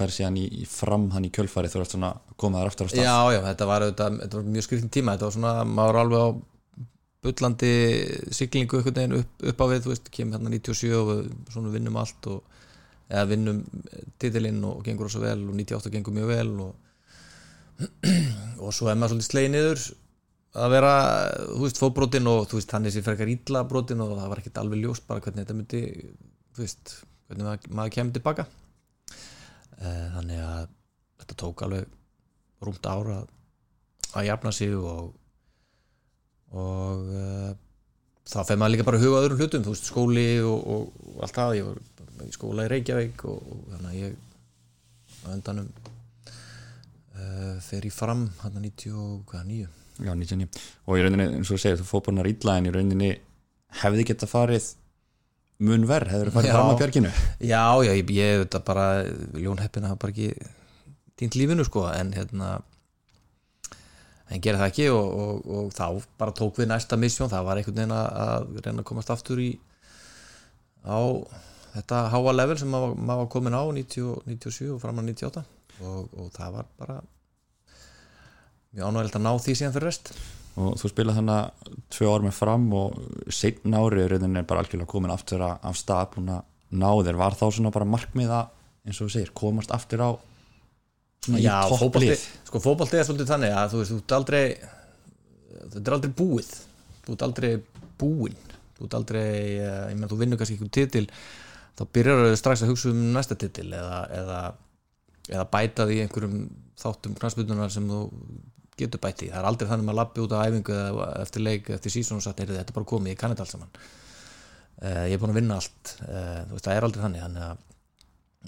fær 0.01 0.13
síðan 0.15 0.39
í, 0.41 0.45
í 0.61 0.67
fram 0.69 1.09
hann 1.15 1.27
í 1.27 1.31
kjölfari 1.33 1.71
þú 1.71 1.83
ert 1.83 1.95
svona 1.95 2.13
komað 2.41 2.63
þar 2.63 2.71
aftur 2.71 2.87
á 2.87 2.91
stað. 2.91 3.05
Já, 3.05 3.17
já, 3.35 3.41
þetta 3.49 3.67
var, 3.69 3.85
auðvitað, 3.87 4.21
þetta 4.23 4.39
var 4.39 4.49
mjög 4.55 4.67
skriftin 4.67 4.95
tíma 4.97 5.15
þetta 5.15 5.29
var 5.29 5.35
svona, 5.37 5.53
maður 5.69 5.93
var 5.93 6.01
alveg 6.05 6.25
á 6.25 6.29
bullandi 7.21 7.73
siglingu 8.33 8.81
upp, 8.81 9.43
upp 9.51 9.61
á 9.61 9.65
við, 9.69 9.83
þú 9.85 9.93
veist, 9.93 10.09
kemur 10.13 10.39
hérna 10.39 10.53
97 10.55 10.93
og 10.97 11.11
svona 11.53 11.73
vinnum 11.73 11.99
allt 12.01 12.29
og 12.31 12.41
eða 13.11 13.27
vinnum 13.29 13.59
titilinn 14.21 14.61
og 14.65 14.81
gengur 14.85 15.11
svo 15.11 15.21
vel 15.23 15.41
og 15.43 15.57
98 15.57 15.91
gengur 15.93 16.15
mjög 16.15 16.31
vel 16.31 16.53
og, 16.63 16.71
og 18.63 18.71
svo 18.73 18.89
er 18.89 18.97
maður 18.97 19.15
svolítið 19.17 19.29
slegið 19.29 19.53
niður 19.55 19.85
að 20.61 20.73
vera, 20.73 20.95
þú 21.47 21.61
veist, 21.63 21.79
fóbrotin 21.79 22.27
og 22.27 22.41
þú 22.51 22.59
veist, 22.59 22.73
hann 22.75 22.87
er 22.87 22.95
sér 22.95 23.05
frekar 23.05 23.31
ítla 23.31 23.63
brotin 23.67 24.03
og 24.03 24.17
það 24.17 24.33
var 24.33 24.41
ekkert 24.41 24.59
alveg 24.63 24.81
ljóst 24.83 25.05
bara 25.07 25.23
hvernig 25.23 25.45
þetta 25.45 25.57
myndi 25.59 25.83
þú 26.55 26.65
veist, 26.65 26.95
hvernig 27.29 27.69
maður, 27.71 27.93
kemur 27.95 28.17
tilbaka 28.17 28.47
þannig 29.81 30.43
að 30.45 30.69
þetta 31.21 31.37
tók 31.41 31.65
alveg 31.65 31.97
rúmt 32.61 32.85
ára 32.85 33.21
að 34.11 34.27
jafna 34.27 34.51
sig 34.53 34.75
og 34.77 35.13
og 36.51 37.11
uh, 37.15 37.51
þá 38.27 38.41
fer 38.43 38.59
maður 38.59 38.73
líka 38.75 38.87
bara 38.87 38.99
að 38.99 39.05
huga 39.05 39.21
öðrum 39.21 39.39
hlutum, 39.39 39.63
þú 39.65 39.75
veist, 39.75 39.87
skóli 39.87 40.25
og, 40.43 40.65
og, 40.73 41.05
og 41.13 41.21
allt 41.25 41.37
það, 41.37 41.53
ég 41.57 41.69
var 41.69 42.27
í 42.27 42.35
skóla 42.35 42.65
í 42.67 42.71
Reykjavík 42.73 43.23
og, 43.31 43.39
og 43.39 43.61
þannig 43.71 43.91
að 43.91 44.01
ég 44.01 44.17
á 45.21 45.27
endanum 45.31 45.69
uh, 46.35 47.55
fer 47.63 47.87
í 47.87 47.93
fram 47.93 48.27
hann 48.41 48.57
að 48.59 48.67
99 48.67 49.69
Já, 50.01 50.13
99 50.17 50.47
og 50.89 50.97
í 50.97 51.03
rauninni, 51.05 51.27
eins 51.37 51.49
og 51.49 51.55
þú 51.55 51.63
segir, 51.63 51.81
þú 51.81 51.87
fótbornar 51.87 52.29
illa 52.29 52.57
en 52.57 52.69
í 52.69 52.75
rauninni 52.75 53.11
hefði 53.81 54.07
geta 54.11 54.27
farið 54.29 54.71
mun 55.61 55.85
verð, 55.89 56.11
hefur 56.13 56.33
farið 56.33 56.51
Já. 56.51 56.55
fram 56.57 56.71
að 56.71 56.81
björginu 56.81 57.11
Já, 57.39 57.63
já, 57.85 57.91
ég, 57.93 58.11
ég 58.17 58.43
þetta 58.43 58.61
bara 58.65 58.87
Ljón 59.37 59.61
Heppin 59.61 59.87
hafa 59.87 59.99
bara 60.01 60.15
ekki 60.15 60.33
týnt 61.19 61.37
lífinu 61.37 61.65
sko, 61.67 61.85
en 61.93 62.13
hérna 62.17 62.55
en 64.31 64.41
gera 64.43 64.61
það 64.61 64.71
ekki 64.71 64.87
og, 64.95 65.07
og, 65.21 65.47
og 65.57 65.71
þá 65.75 65.85
bara 66.21 66.35
tók 66.35 66.61
við 66.61 66.71
næsta 66.71 66.97
misjón 66.99 67.31
það 67.31 67.47
var 67.47 67.59
einhvern 67.59 67.79
veginn 67.81 67.95
að, 67.95 68.11
að 68.25 68.59
reyna 68.65 68.83
að 68.83 68.89
komast 68.89 69.13
aftur 69.13 69.41
í 69.43 69.49
á 70.87 70.99
þetta 71.75 72.03
háa 72.13 72.35
level 72.35 72.57
sem 72.59 72.71
maður, 72.71 72.95
maður 72.97 73.25
var 73.25 73.31
komin 73.35 73.57
á 73.57 73.63
90, 73.63 74.21
97 74.31 74.69
og 74.75 74.79
fram 74.83 75.01
á 75.01 75.03
98 75.03 75.43
og, 75.81 76.13
og 76.17 76.29
það 76.35 76.55
var 76.57 76.69
bara 76.79 76.99
mjög 78.71 78.87
ánægilegt 78.87 79.19
að 79.19 79.25
ná 79.27 79.33
því 79.35 79.57
síðan 79.59 79.75
fyrir 79.75 79.91
rest 79.91 80.13
og 80.59 80.73
þú 80.81 80.91
spila 80.91 81.15
þannig 81.15 81.69
tvö 81.93 82.09
ár 82.11 82.25
með 82.25 82.35
fram 82.35 82.65
og 82.75 82.97
setn 83.31 83.77
ári 83.77 84.07
raunin 84.11 84.41
er 84.41 84.47
bara 84.47 84.63
algjörlega 84.63 84.91
komin 84.91 85.13
aftur 85.13 85.45
af 85.47 85.77
stað 85.79 86.11
búin 86.15 86.33
að 86.35 86.43
ná 86.71 86.89
þér, 86.91 87.19
var 87.19 87.35
þá 87.35 87.45
svona 87.51 87.71
bara 87.71 87.87
markmiða 87.87 88.43
eins 88.87 88.99
og 88.99 89.07
þú 89.07 89.15
segir, 89.15 89.33
komast 89.37 89.71
aftur 89.75 90.03
á 90.03 90.09
svona 91.21 91.39
í 91.39 91.45
Já, 91.45 91.57
fótbolti, 91.69 92.11
topplið 92.11 92.27
sko 92.49 92.61
fótbolti 92.63 92.99
er 92.99 93.07
svolítið 93.07 93.33
þannig 93.35 93.55
að 93.55 93.73
þú 93.73 93.81
veist, 93.81 93.91
þú 93.91 93.99
ert 94.01 94.15
aldrei 94.17 94.43
þetta 95.51 95.83
er 95.83 95.97
aldrei 95.97 96.13
búið. 96.17 96.49
Þú 97.05 97.15
ert 97.15 97.25
aldrei 97.27 97.51
búinn. 98.01 98.41
Þú 98.77 98.87
ert 98.87 98.97
aldrei, 98.97 99.29
eh, 99.61 99.91
ég 99.91 99.97
meðan 99.97 100.11
þú 100.11 100.19
vinnur 100.21 100.41
kannski 100.41 100.57
einhvern 100.57 100.73
titil 100.73 101.05
þá 101.77 101.83
byrjar 101.93 102.23
þau 102.25 102.39
strax 102.39 102.63
að 102.63 102.71
hugsa 102.73 102.89
um 102.91 103.03
næsta 103.15 103.37
titil 103.39 103.69
eða, 103.73 103.99
eða, 104.17 104.39
eða 105.29 105.45
bæta 105.53 105.85
því 105.87 105.99
einhverjum 106.03 106.39
þáttum 106.81 107.15
knastbyrnunar 107.19 107.71
sem 107.71 107.87
þú 107.87 108.01
getur 108.81 109.01
bætt 109.03 109.23
í, 109.25 109.31
það 109.31 109.39
er 109.41 109.47
aldrei 109.49 109.67
þannig 109.69 109.85
að 109.85 109.89
maður 109.89 109.99
lappi 110.01 110.23
út 110.23 110.35
á 110.35 110.43
æfingu 110.43 110.77
eftir 111.21 111.43
leik, 111.45 111.69
eftir 111.77 111.93
sísón 111.93 112.19
og 112.19 112.25
sagt, 112.25 112.39
"Heyrðu, 112.41 112.57
þetta 112.59 112.73
er 112.73 112.77
bara 112.79 112.91
komið, 112.91 113.13
ég 113.13 113.19
kann 113.19 113.33
þetta 113.33 113.45
allt 113.45 113.55
saman. 113.55 113.73
Uh, 114.81 115.05
ég 115.05 115.13
er 115.13 115.21
búin 115.21 115.29
að 115.29 115.37
vinna 115.37 115.57
allt. 115.59 115.91
Uh, 116.01 116.41
veist, 116.49 116.65
það 116.65 116.75
er 116.75 116.85
aldrei 116.87 117.03
þannig. 117.03 117.21
Þannig 117.21 117.43
að 117.45 117.57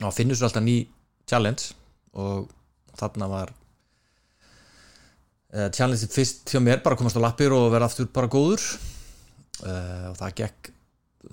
þá 0.02 0.08
finnur 0.18 0.40
svo 0.40 0.48
alltaf 0.48 0.64
ný 0.66 0.78
challenge 1.30 1.64
og 2.18 2.48
þarna 2.98 3.28
var 3.30 3.54
uh, 5.54 5.70
challenge 5.70 6.10
fyrst 6.10 6.50
hjá 6.50 6.58
mér 6.64 6.82
bara 6.86 6.98
komast 6.98 7.20
á 7.22 7.26
lappir 7.26 7.54
og 7.54 7.70
vera 7.76 7.86
aftur 7.86 8.10
bara 8.10 8.32
góður. 8.34 8.66
Og 9.64 10.16
það 10.18 10.34
gekk 10.40 10.72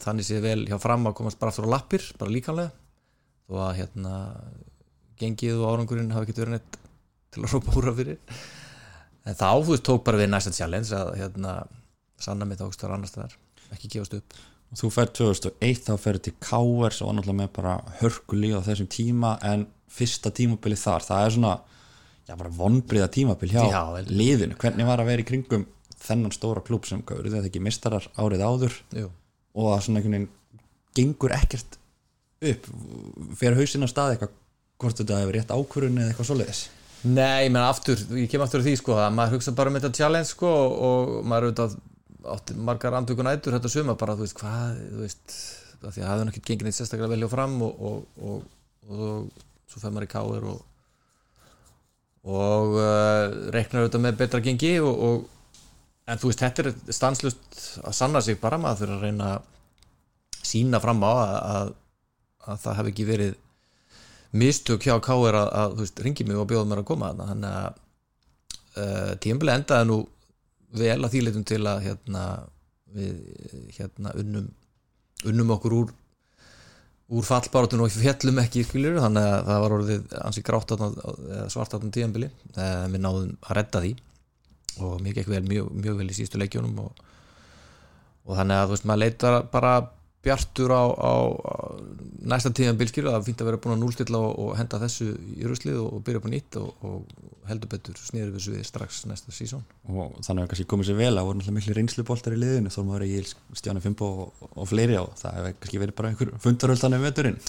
þannig 0.04 0.26
séð 0.28 0.44
vel 0.44 0.60
hjá 0.68 0.76
fram 0.78 1.08
að 1.08 1.16
komast 1.18 1.40
bara 1.40 1.50
aftur 1.50 1.66
á 1.66 1.72
lappir 1.72 2.04
bara 2.20 2.30
líkanlega 2.30 2.70
og 3.50 3.62
að 3.64 3.78
hérna 3.80 4.12
gengið 5.18 5.58
og 5.58 5.72
árangurinn 5.72 6.12
hafi 6.14 6.28
ekki 6.28 6.36
verið 6.44 6.54
neitt 6.58 6.78
til 7.34 7.42
að 7.42 7.54
rópa 7.54 7.74
úra 7.80 7.94
fyrir 7.96 8.20
en 9.26 9.36
þá 9.36 9.48
þú 9.50 9.72
veist 9.72 9.86
tók 9.88 10.04
bara 10.06 10.20
við 10.20 10.30
næsta 10.32 10.52
challenge 10.56 10.96
að 10.96 11.12
hérna 11.20 11.56
sanna 12.20 12.48
mig 12.48 12.60
þá 12.60 12.68
ákstar 12.68 12.94
annars 12.94 13.14
þar 13.16 13.36
ekki 13.74 13.90
gefast 13.94 14.16
upp. 14.18 14.38
Og 14.70 14.78
þú 14.78 14.90
fær 14.94 15.10
2001 15.18 15.82
þá 15.86 15.92
ferði 15.98 16.22
til 16.28 16.34
sem 16.40 17.06
var 17.06 17.16
náttúrulega 17.16 17.38
með 17.40 17.52
bara 17.56 17.74
hörkulíð 18.00 18.60
á 18.62 18.66
þessum 18.68 18.88
tíma 18.90 19.34
en 19.46 19.66
fyrsta 19.90 20.30
tímabili 20.30 20.78
þar, 20.78 21.02
það 21.02 21.24
er 21.26 21.34
svona 21.34 21.54
já 22.30 22.36
bara 22.38 22.52
vonbriða 22.54 23.08
tímabil 23.10 23.50
hjá 23.50 23.64
Já, 23.66 23.82
liðinu, 24.06 24.56
hvernig 24.60 24.86
var 24.86 25.02
að 25.02 25.10
vera 25.10 25.24
í 25.24 25.26
kringum 25.26 25.66
þennan 26.00 26.34
stóra 26.34 26.62
klúb 26.64 26.86
sem 26.88 27.02
eru 27.02 27.32
þetta 27.32 27.50
ekki 27.50 27.62
mistarar 27.64 28.06
árið 28.16 28.44
áður 28.46 28.76
Jú. 28.96 29.08
og 29.58 29.72
að 29.74 29.82
svona 29.86 30.00
einhvern 30.00 30.16
veginn 30.16 30.28
gengur 30.96 31.34
ekkert 31.34 31.78
upp 32.50 32.68
fyrir 33.36 33.58
hausinn 33.58 33.84
að 33.84 33.92
staði 33.92 34.16
eitthvað 34.16 34.36
hvort 34.80 35.02
þetta 35.02 35.18
hefur 35.20 35.36
rétt 35.36 35.52
ákvörun 35.52 35.98
eða 36.00 36.12
eitthvað 36.12 36.30
svoleiðis 36.30 36.62
Nei, 37.00 37.46
ég 37.46 37.52
menna 37.52 37.68
aftur, 37.70 37.96
ég 38.18 38.28
kem 38.28 38.42
aftur 38.44 38.60
að 38.60 38.66
því 38.68 38.74
sko 38.76 38.92
að 39.00 39.14
maður 39.16 39.38
hugsa 39.38 39.54
bara 39.56 39.70
um 39.72 39.76
þetta 39.78 39.96
challenge 39.96 40.28
sko 40.28 40.50
og 40.88 41.02
maður 41.24 41.46
auðvitað 41.48 41.72
átti 42.34 42.52
margar 42.60 42.96
andvöku 42.98 43.24
nætur 43.24 43.56
þetta 43.56 43.70
suma 43.72 43.94
bara, 43.96 44.16
þú 44.18 44.24
veist, 44.26 44.36
hvað 44.36 44.74
þú 44.80 44.98
veist, 45.00 45.26
af 45.80 45.88
því 45.88 45.88
að 45.88 45.94
það 46.04 46.10
hefði 46.10 46.24
náttúrulega 46.28 46.48
gengið 46.50 46.66
neitt 46.68 46.76
sérstaklega 46.76 47.12
vel 47.14 47.22
hjá 47.24 47.30
fram 47.32 47.54
og, 47.64 47.72
og, 47.88 47.98
og, 48.28 48.38
og 48.90 49.00
svo 49.70 49.78
fer 49.80 49.92
maður 49.94 50.08
í 50.08 50.12
káir 50.12 50.44
og 50.50 50.60
uh, 52.76 53.24
reiknar 53.54 53.80
auðvitað 53.86 54.04
með 54.04 54.18
betra 54.20 54.44
gengi 54.44 54.74
og, 54.84 55.24
en 56.04 56.20
þú 56.20 56.26
veist, 56.32 56.44
þetta 56.44 56.60
er 56.66 56.68
stanslust 56.92 57.44
að 57.80 57.96
sanna 57.96 58.20
sig 58.24 58.36
bara 58.42 58.60
maður 58.60 58.80
fyrir 58.84 58.96
að 58.98 59.04
reyna 59.06 59.26
að 59.38 59.42
sína 60.50 60.78
fram 60.82 61.00
á 61.00 61.12
að, 61.12 61.36
að, 61.54 61.68
að 62.50 62.56
það 62.66 62.76
hef 62.80 62.86
ekki 62.92 63.04
verið 63.08 63.32
mistök 64.30 64.86
hjá 64.86 64.96
K.R. 65.02 65.34
að, 65.34 65.48
að 65.62 65.76
þú 65.76 65.84
veist, 65.84 66.02
ringi 66.06 66.26
mig 66.26 66.38
og 66.38 66.48
bjóða 66.50 66.68
mér 66.70 66.82
að 66.82 66.88
koma 66.90 67.10
þannig 67.18 67.54
að 67.60 67.80
uh, 68.78 69.12
tímabili 69.22 69.54
endaði 69.56 69.88
nú 69.90 70.00
vel 70.80 70.98
að 71.00 71.14
þýleitum 71.16 71.46
til 71.50 71.62
að 71.66 71.86
hérna 71.88 72.26
við 72.94 73.16
hérna 73.76 74.14
unnum 74.18 74.50
unnum 75.30 75.56
okkur 75.56 75.74
úr 75.76 75.90
úr 77.10 77.26
fallbáratun 77.26 77.82
og 77.82 77.90
fjallum 77.90 78.38
ekki 78.38 78.62
skiljur, 78.62 79.00
þannig 79.02 79.24
að 79.26 79.48
það 79.48 79.62
var 79.64 79.72
orðið 79.76 80.12
ansi 80.20 80.42
grátt 80.46 80.74
svartatun 81.50 81.90
tíðanbili 81.94 82.30
uh, 82.30 82.86
við 82.86 83.02
náðum 83.02 83.32
að 83.42 83.56
redda 83.58 83.82
því 83.82 83.94
og 84.80 85.00
mér 85.02 85.16
gekk 85.18 85.30
vel, 85.32 85.42
mjög, 85.48 85.72
mjög 85.74 85.96
vel 85.98 86.12
í 86.12 86.16
sístu 86.16 86.38
leikjónum 86.38 86.78
og, 86.84 87.00
og 88.28 88.38
þannig 88.38 88.60
að 88.60 88.68
þú 88.68 88.76
veist, 88.76 88.86
maður 88.86 89.02
leitar 89.02 89.38
bara 89.50 89.72
bjartur 90.24 90.72
á, 90.76 90.84
á, 90.84 91.14
á 91.32 91.56
næsta 92.28 92.52
tíðan 92.52 92.76
bilskir 92.80 93.06
það 93.08 93.16
er 93.16 93.24
fínt 93.24 93.40
að 93.40 93.48
vera 93.48 93.60
búin 93.62 93.74
að 93.76 93.82
núlstilla 93.84 94.20
og, 94.20 94.34
og 94.42 94.50
henda 94.58 94.80
þessu 94.82 95.08
í 95.16 95.48
ruslið 95.48 95.78
og, 95.80 95.94
og 95.96 96.04
byrja 96.04 96.20
upp 96.20 96.28
á 96.28 96.34
nýtt 96.34 96.58
og, 96.60 96.84
og 96.84 97.48
heldur 97.48 97.72
betur 97.72 97.96
snýður 97.96 98.34
við 98.36 98.44
sviði 98.44 98.66
strax 98.68 99.00
næsta 99.08 99.32
sísón 99.32 99.64
og 99.88 100.18
þannig 100.26 100.44
að 100.44 100.52
kannski 100.52 100.68
komið 100.70 100.90
sér 100.90 101.00
vel 101.00 101.14
að 101.14 101.30
voru 101.30 101.56
miklu 101.56 101.76
reynsluboltar 101.78 102.36
í 102.36 102.40
liðinu 102.42 102.72
þó 102.74 102.80
maður 102.84 103.06
ekki 103.08 103.60
Stjáni 103.62 103.82
Fimbo 103.84 104.10
og, 104.26 104.48
og 104.52 104.68
fleiri 104.68 104.98
og 105.00 105.14
það 105.20 105.38
hefur 105.38 105.60
kannski 105.62 105.82
verið 105.84 105.98
bara 106.00 106.12
einhver 106.12 106.34
fundaröldan 106.44 106.98
um 106.98 107.06
veturinn. 107.08 107.40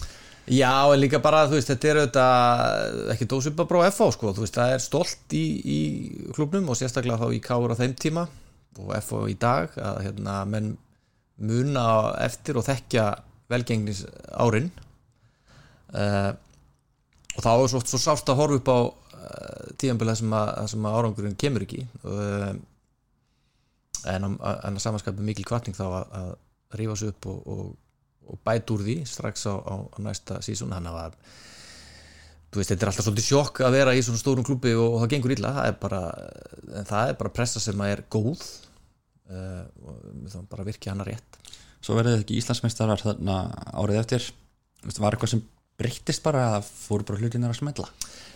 Já, 0.49 0.89
en 0.89 0.97
líka 0.97 1.19
bara, 1.21 1.43
þú 1.45 1.59
veist, 1.59 1.69
þetta 1.69 1.87
er 1.87 1.97
auðvitað 2.01 3.11
ekki 3.13 3.27
dósipa 3.29 3.65
brá 3.69 3.83
FH, 3.91 4.07
sko, 4.15 4.31
þú 4.33 4.41
veist, 4.43 4.57
það 4.57 4.73
er 4.73 4.81
stolt 4.81 5.35
í, 5.37 5.43
í 5.61 5.79
klubnum 6.33 6.71
og 6.73 6.79
sérstaklega 6.79 7.21
þá 7.21 7.35
í 7.37 7.41
káur 7.45 7.75
á 7.75 7.79
þeim 7.79 7.93
tíma 7.99 8.25
og 8.81 8.89
FH 8.97 9.21
í 9.29 9.35
dag 9.39 9.77
að 9.77 9.99
hérna, 10.07 10.39
menn 10.49 10.71
muna 11.41 11.85
eftir 12.21 12.59
og 12.59 12.65
þekkja 12.67 13.05
velgengnis 13.51 14.05
árin 14.31 14.69
uh, 15.95 16.31
og 17.35 17.43
þá 17.43 17.51
er 17.51 17.69
svo, 17.71 17.81
svo 17.87 17.99
sást 18.01 18.29
að 18.31 18.41
horfa 18.41 18.59
upp 18.59 18.71
á 18.71 18.79
uh, 18.81 19.69
tíðanbila 19.79 20.15
sem, 20.19 20.33
sem 20.71 20.87
að 20.87 20.97
árangurinn 20.99 21.37
kemur 21.39 21.65
ekki. 21.65 21.85
Uh, 22.03 22.51
en, 24.09 24.33
að, 24.33 24.57
að 24.67 24.81
samanskapi 24.83 25.23
mikil 25.25 25.45
kvartning 25.47 25.77
þá 25.77 25.85
að, 25.87 26.17
að 26.19 26.33
rífa 26.79 26.97
sig 26.99 27.13
upp 27.13 27.29
og, 27.31 27.39
og, 27.53 27.71
og 28.31 28.41
bæta 28.47 28.75
úr 28.75 28.83
því 28.87 28.97
strax 29.07 29.47
á, 29.47 29.55
á, 29.55 29.75
á 29.87 29.97
næsta 30.03 30.41
sísón 30.43 30.75
hann 30.75 30.89
að 30.91 31.15
veist, 32.51 32.71
þetta 32.73 32.83
er 32.83 32.91
alltaf 32.91 33.07
svolítið 33.07 33.27
sjokk 33.29 33.61
að 33.63 33.77
vera 33.77 33.95
í 33.95 34.01
svona 34.03 34.19
stórum 34.19 34.47
klubbi 34.47 34.73
og, 34.75 34.97
og 34.97 35.03
það 35.03 35.13
gengur 35.13 35.35
illa. 35.37 35.53
Það 35.55 35.77
bara, 35.85 36.01
en 36.81 36.89
það 36.89 37.13
er 37.13 37.19
bara 37.21 37.33
pressa 37.35 37.63
sem 37.63 37.83
að 37.83 37.93
er 37.95 38.03
góð 38.11 38.43
við 39.31 40.33
þá 40.33 40.39
bara 40.51 40.67
virkja 40.67 40.93
hana 40.93 41.07
rétt. 41.07 41.39
Svo 41.81 41.97
verðið 41.97 42.17
þið 42.17 42.23
ekki 42.25 42.37
Íslandsmeistarar 42.41 43.01
þarna 43.01 43.37
árið 43.73 44.01
eftir. 44.03 44.27
Var 44.85 45.15
eitthvað 45.15 45.33
sem 45.33 45.43
breyttist 45.81 46.23
bara 46.25 46.45
að 46.57 46.67
fóru 46.69 47.07
bara 47.07 47.21
hlutinir 47.21 47.51
að 47.51 47.59
smella? 47.61 47.87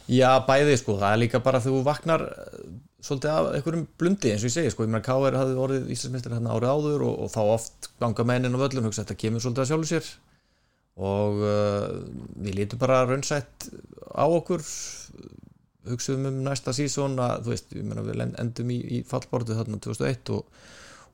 Já, 0.09 0.29
bæði 0.45 0.77
sko, 0.81 0.97
það 1.01 1.13
er 1.13 1.21
líka 1.21 1.41
bara 1.45 1.61
þú 1.61 1.79
vaknar 1.85 2.23
eh, 2.29 2.59
svolítið 3.05 3.31
af 3.31 3.47
einhverjum 3.57 3.87
blundi 4.01 4.31
eins 4.31 4.43
og 4.43 4.49
ég 4.49 4.55
segi, 4.55 4.73
sko, 4.73 4.85
ég 4.85 4.91
meina 4.93 5.05
K.R. 5.05 5.37
hafði 5.39 5.57
orðið 5.65 5.91
Íslandsmeistar 5.95 6.35
hérna 6.37 6.53
árið 6.53 6.73
áður 6.73 7.05
og, 7.07 7.15
og 7.25 7.31
þá 7.33 7.41
oft 7.55 7.89
ganga 8.01 8.25
mennin 8.29 8.57
á 8.57 8.61
völlum, 8.61 8.89
hugsa 8.89 9.03
þetta 9.03 9.17
kemur 9.23 9.43
svolítið 9.45 9.65
að 9.65 9.71
sjálfu 9.71 9.89
sér. 9.91 10.11
Og 11.05 11.41
uh, 11.43 11.87
við 12.39 12.61
lítum 12.61 12.79
bara 12.79 13.01
raunsætt 13.03 13.67
á 14.15 14.25
okkur 14.25 14.63
hugsaðum 15.89 16.29
um 16.29 16.37
næsta 16.45 16.73
sísón 16.73 17.17
að 17.21 17.45
þú 17.45 17.53
veist, 17.53 17.73
ég 17.75 17.85
meina 17.85 18.05
við 18.05 18.23
endum 18.25 18.71
í, 18.73 18.79
í 18.79 19.01
fallbortu 19.05 19.57
þarna 19.57 19.81
2001 19.83 20.31
og, 20.37 20.61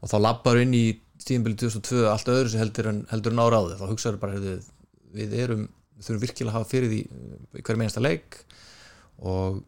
og 0.01 0.11
þá 0.11 0.17
lappar 0.21 0.59
inn 0.61 0.73
í 0.77 0.85
tíðinbili 1.21 1.57
2002 1.61 2.07
allt 2.09 2.31
öðru 2.33 2.51
sem 2.51 2.61
heldur 2.63 2.89
en, 2.89 3.03
heldur 3.11 3.35
en 3.35 3.43
ára 3.43 3.61
á 3.61 3.63
þau 3.69 3.77
þá 3.81 3.91
hugsaður 3.91 4.21
bara, 4.23 4.37
heyrðu, 4.37 4.55
við 5.13 5.35
erum 5.43 5.67
við 6.01 6.07
þurfum 6.07 6.23
virkilega 6.25 6.51
að 6.51 6.57
hafa 6.57 6.71
fyrir 6.71 6.91
því 6.91 7.01
í 7.59 7.61
hverjum 7.61 7.83
einasta 7.85 8.01
leik. 8.01 8.39
Og, 9.21 9.61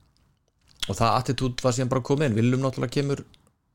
og 0.89 0.97
það 0.97 1.19
attitút 1.19 1.61
var 1.61 1.75
síðan 1.75 1.91
bara 1.93 2.05
komið 2.09 2.31
inn. 2.31 2.37
Viljum 2.39 2.65
náttúrulega 2.65 2.97
kemur 2.97 3.21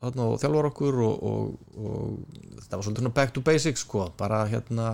og 0.03 0.37
þjálfar 0.38 0.69
okkur 0.71 1.00
og, 1.03 1.23
og, 1.27 1.55
og 1.79 2.61
þetta 2.62 2.79
var 2.79 2.87
svolítið 2.87 3.15
back 3.15 3.33
to 3.35 3.43
basics 3.47 3.83
sko, 3.87 4.05
bara 4.19 4.45
hérna 4.50 4.93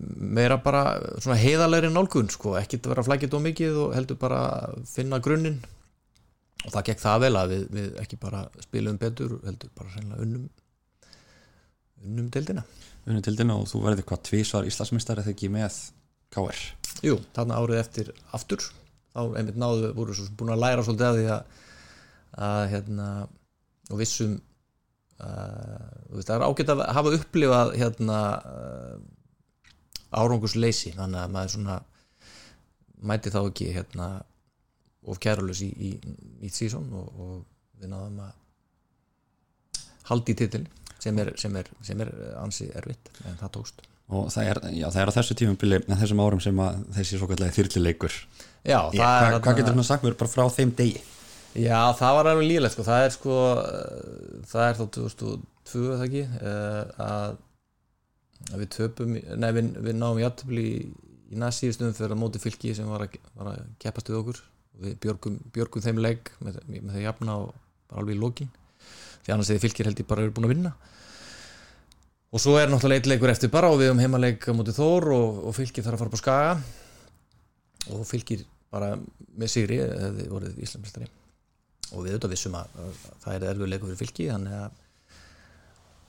meira 0.00 0.56
bara 0.64 0.94
heiðalegri 1.36 1.90
nálgun 1.92 2.30
sko, 2.32 2.54
ekkert 2.56 2.86
að 2.86 2.94
vera 2.94 3.04
flækjit 3.04 3.36
og 3.36 3.44
mikið 3.44 3.82
og 3.82 3.92
heldur 3.96 4.16
bara 4.20 4.40
finna 4.88 5.20
grunninn 5.20 5.58
og 6.64 6.74
það 6.74 6.86
gekk 6.90 7.02
það 7.02 7.22
vel 7.24 7.32
að 7.40 7.54
við, 7.54 7.62
við 7.76 7.94
ekki 8.02 8.18
bara 8.20 8.42
spilum 8.64 8.98
betur, 9.00 9.38
heldur 9.46 9.72
bara 9.76 9.94
reynilega 9.94 10.26
unnum 10.26 10.48
unnum 12.00 12.28
deildina. 12.32 12.64
Unni 13.08 13.22
til 13.24 13.36
dina 13.36 13.56
og 13.56 13.66
þú 13.68 13.82
verðið 13.84 14.06
hvað 14.08 14.22
tvísvar 14.28 14.68
Íslandsmeistar 14.68 15.20
eða 15.22 15.32
ekki 15.32 15.50
með 15.52 15.76
KR 16.32 16.60
Jú, 17.04 17.16
þarna 17.36 17.58
árið 17.60 17.80
eftir 17.80 18.12
aftur 18.36 18.64
þá 19.10 19.22
einmitt 19.40 19.58
náðu, 19.58 19.90
voru 19.96 20.14
svo 20.14 20.28
búin 20.38 20.52
að 20.54 20.62
læra 20.62 20.84
svolítið 20.86 21.08
að 21.08 21.18
því 21.18 21.28
að, 21.34 21.62
að 22.46 22.62
hérna, 22.74 23.06
og 23.90 24.00
vissum 24.00 24.36
uh, 24.36 25.88
veist, 26.12 26.28
það 26.28 26.36
er 26.36 26.44
ágætt 26.46 26.74
að 26.74 26.84
hafa 26.98 27.14
upplifað 27.18 27.72
hérna 27.80 28.18
árangursleysi 30.10 30.94
þannig 30.96 31.24
að 31.24 31.34
maður 31.34 31.54
svona 31.56 31.80
mæti 33.10 33.32
þá 33.32 33.40
ekki 33.42 33.72
hérna 33.74 34.08
of 35.08 35.20
kærulus 35.22 35.62
í, 35.64 35.70
í 35.70 35.90
nýtt 36.42 36.56
sísón 36.56 36.90
og, 36.96 37.06
og 37.16 37.80
við 37.80 37.92
náðum 37.92 38.20
að 38.26 38.36
haldi 40.10 40.34
í 40.34 40.40
titil 40.40 40.64
sem 41.00 41.16
er, 41.22 41.32
sem 41.40 41.54
er, 41.56 41.70
sem 41.86 42.02
er 42.04 42.10
ansi 42.40 42.68
erfitt 42.76 43.12
en 43.24 43.38
það 43.40 43.54
tókst. 43.56 43.86
Og 44.10 44.26
það 44.34 44.48
er, 44.50 44.60
já, 44.74 44.86
það 44.90 45.02
er 45.02 45.12
á 45.12 45.16
þessu 45.16 45.36
tífumbili 45.38 45.78
þessum 45.86 46.22
árum 46.24 46.40
sem 46.42 46.60
að 46.64 46.80
þessi 46.96 47.18
svo 47.20 47.28
kallega 47.30 47.54
þyrlileikur 47.54 48.16
Já, 48.66 48.90
Ég, 48.92 48.98
hvað, 48.98 49.26
er 49.28 49.42
hvað 49.44 49.60
getur 49.60 49.76
þú 49.78 49.84
sagt 49.86 50.04
mér 50.04 50.16
bara 50.20 50.32
frá 50.32 50.42
þeim 50.52 50.72
degi? 50.76 51.04
Já, 51.56 51.78
það 51.98 52.16
var 52.16 52.30
alveg 52.30 52.48
líðilegt 52.48 52.74
sko. 52.74 52.86
það 52.86 53.04
er 53.04 53.14
sko 53.14 53.36
það 54.50 54.64
er 54.66 54.80
þá 54.80 54.82
2002 54.96 55.84
það 55.86 56.04
ekki 56.08 56.24
eh, 56.26 56.90
að, 57.06 57.38
að 58.50 58.64
við 58.64 58.70
töpum 58.76 59.14
nei, 59.14 59.48
við, 59.56 59.70
við 59.86 59.96
náum 60.02 60.20
játtöfli 60.20 60.66
í, 60.66 60.76
í 61.30 61.40
næst 61.40 61.62
síðustum 61.62 61.94
fyrir 61.96 62.14
að 62.14 62.22
móti 62.24 62.42
fylki 62.42 62.74
sem 62.76 62.90
var 62.90 63.06
að, 63.06 63.16
var 63.38 63.54
að 63.54 63.64
keppast 63.82 64.10
við 64.10 64.20
okkur 64.20 64.42
við 64.80 64.96
björgum, 65.04 65.36
björgum 65.54 65.84
þeim 65.84 66.00
legg 66.02 66.30
með, 66.44 66.60
með 66.68 66.94
þeir 66.96 67.06
jafna 67.06 67.36
og 67.42 67.52
bara 67.90 68.02
alveg 68.02 68.16
í 68.16 68.20
lokin. 68.20 68.50
Því 69.20 69.34
annars 69.34 69.52
eða 69.52 69.64
fylkir 69.64 69.90
held 69.90 70.00
ég 70.00 70.08
bara 70.08 70.24
eru 70.24 70.34
búin 70.36 70.48
að 70.48 70.54
vinna. 70.54 70.74
Og 72.30 72.42
svo 72.42 72.54
er 72.60 72.70
náttúrulega 72.70 73.02
eitt 73.02 73.10
leikur 73.10 73.32
eftir 73.32 73.50
bara 73.52 73.72
og 73.72 73.80
við 73.80 73.92
um 73.92 74.00
heimaleik 74.00 74.46
á 74.46 74.54
móti 74.54 74.74
Þór 74.76 75.10
og, 75.16 75.40
og 75.50 75.56
fylkir 75.56 75.84
þarf 75.86 75.98
að 75.98 76.04
fara 76.04 76.14
på 76.14 76.20
skaga. 76.20 76.52
Og 77.90 78.04
fylkir 78.08 78.44
bara 78.70 78.92
með 79.38 79.50
sigri 79.50 79.80
hefði 79.82 80.28
voruð 80.30 80.60
Íslandsmestari 80.62 81.10
og 81.90 82.04
við 82.04 82.14
auðvitað 82.14 82.34
vissum 82.34 82.56
að, 82.58 82.76
að 82.78 83.00
það 83.24 83.34
er 83.34 83.46
erfið 83.50 83.72
leikur 83.72 83.90
fyrir 83.90 84.00
fylki 84.00 84.28
þannig 84.30 84.58
að 84.60 84.78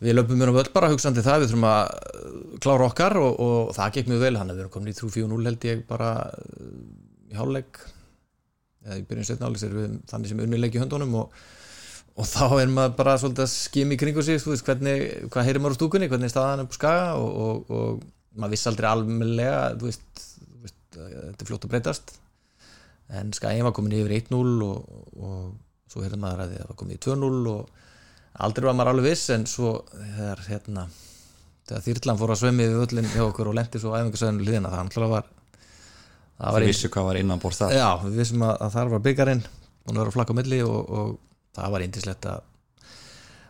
við 0.01 0.15
löpum 0.17 0.41
mér 0.41 0.51
á 0.53 0.57
völd 0.57 0.71
bara 0.73 0.89
hugsandi 0.91 1.23
það 1.25 1.43
við 1.43 1.51
þurfum 1.51 1.67
að 1.69 1.81
uh, 1.85 2.35
klára 2.63 2.87
okkar 2.89 3.17
og, 3.21 3.41
og 3.45 3.73
það 3.77 3.95
gekk 3.97 4.11
mjög 4.11 4.23
vel 4.25 4.33
þannig 4.37 4.53
að 4.53 4.59
við 4.59 4.63
erum 4.65 4.73
komin 4.75 4.91
í 4.91 4.97
3-4-0 4.97 5.49
held 5.49 5.67
ég 5.69 5.83
bara 5.89 6.11
uh, 6.29 6.69
í 7.31 7.37
hálfleik 7.37 7.81
eða 8.85 8.99
í 8.99 9.05
byrjun 9.09 9.27
setna 9.27 9.49
álegs 9.49 9.65
erum 9.67 9.81
við 9.81 9.97
þannig 10.11 10.31
sem 10.31 10.43
unnileik 10.45 10.77
í 10.77 10.81
höndunum 10.81 11.17
og, 11.21 11.35
og 12.15 12.29
þá 12.29 12.45
er 12.61 12.71
maður 12.73 12.95
bara 13.01 13.17
svolítið 13.21 13.45
að 13.45 13.53
skimi 13.53 13.97
kringu 14.01 14.25
sig 14.25 14.41
veist 14.41 14.65
hvernig, 14.67 15.03
hvað 15.33 15.47
heyrir 15.47 15.63
maður 15.63 15.77
á 15.77 15.79
stúkunni 15.79 16.09
hvernig 16.11 16.29
er 16.29 16.33
staðan 16.33 16.63
upp 16.65 16.73
á 16.73 16.79
skaga 16.79 17.11
og, 17.19 17.35
og, 17.45 17.75
og 17.77 18.39
maður 18.39 18.55
viss 18.55 18.69
aldrei 18.71 18.89
almennilega 18.89 19.59
þú 19.77 19.89
veist, 19.89 20.23
veist, 20.63 20.79
þetta 20.95 21.43
er 21.45 21.49
fljótt 21.49 21.67
að 21.67 21.75
breytast. 21.75 22.15
En 23.11 23.33
skagin 23.35 23.67
var 23.67 23.75
komin 23.75 23.97
yfir 23.97 24.15
1-0 24.21 24.41
og, 24.63 25.53
svo 25.91 26.03
heyrði 26.05 26.21
maður 26.23 26.45
að 26.45 26.53
það 26.55 26.67
var 26.69 26.77
komið 26.79 26.97
í 26.97 27.01
2-0 27.03 27.39
og 27.51 27.79
aldrei 28.45 28.67
var 28.69 28.77
maður 28.79 28.93
alveg 28.93 29.11
viss 29.11 29.31
en 29.35 29.43
svo 29.49 29.73
þegar 29.91 30.45
hérna 30.47 30.85
þegar 31.67 31.83
þýrlan 31.87 32.19
fór 32.21 32.33
að 32.33 32.41
svömmi 32.41 32.67
við 32.67 32.83
öllin 32.85 33.09
hjá 33.11 33.23
okkur 33.25 33.51
og 33.51 33.57
lendi 33.57 33.81
svo 33.81 33.91
æfingarsöðinu 33.97 34.45
liðina 34.47 34.71
það 34.71 34.85
náttúrulega 34.87 35.15
var 35.17 35.27
það 36.41 36.47
það 36.47 36.55
var 36.57 36.67
vissu 36.71 36.91
hvað 36.91 37.09
var 37.09 37.19
innan 37.21 37.41
bór 37.41 37.57
það 37.57 37.75
já, 37.77 37.89
við 38.05 38.21
vissum 38.21 38.45
að, 38.47 38.55
að 38.65 38.77
þar 38.77 38.95
var 38.95 39.03
byggarinn 39.07 39.43
að 39.81 39.97
vera 39.97 40.07
að 40.09 40.15
flakka 40.15 40.33
á 40.33 40.39
milli 40.41 40.63
og, 40.65 40.79
og 40.97 41.11
það 41.57 41.75
var 41.75 41.85
eindislegt 41.85 42.27
að 42.31 42.47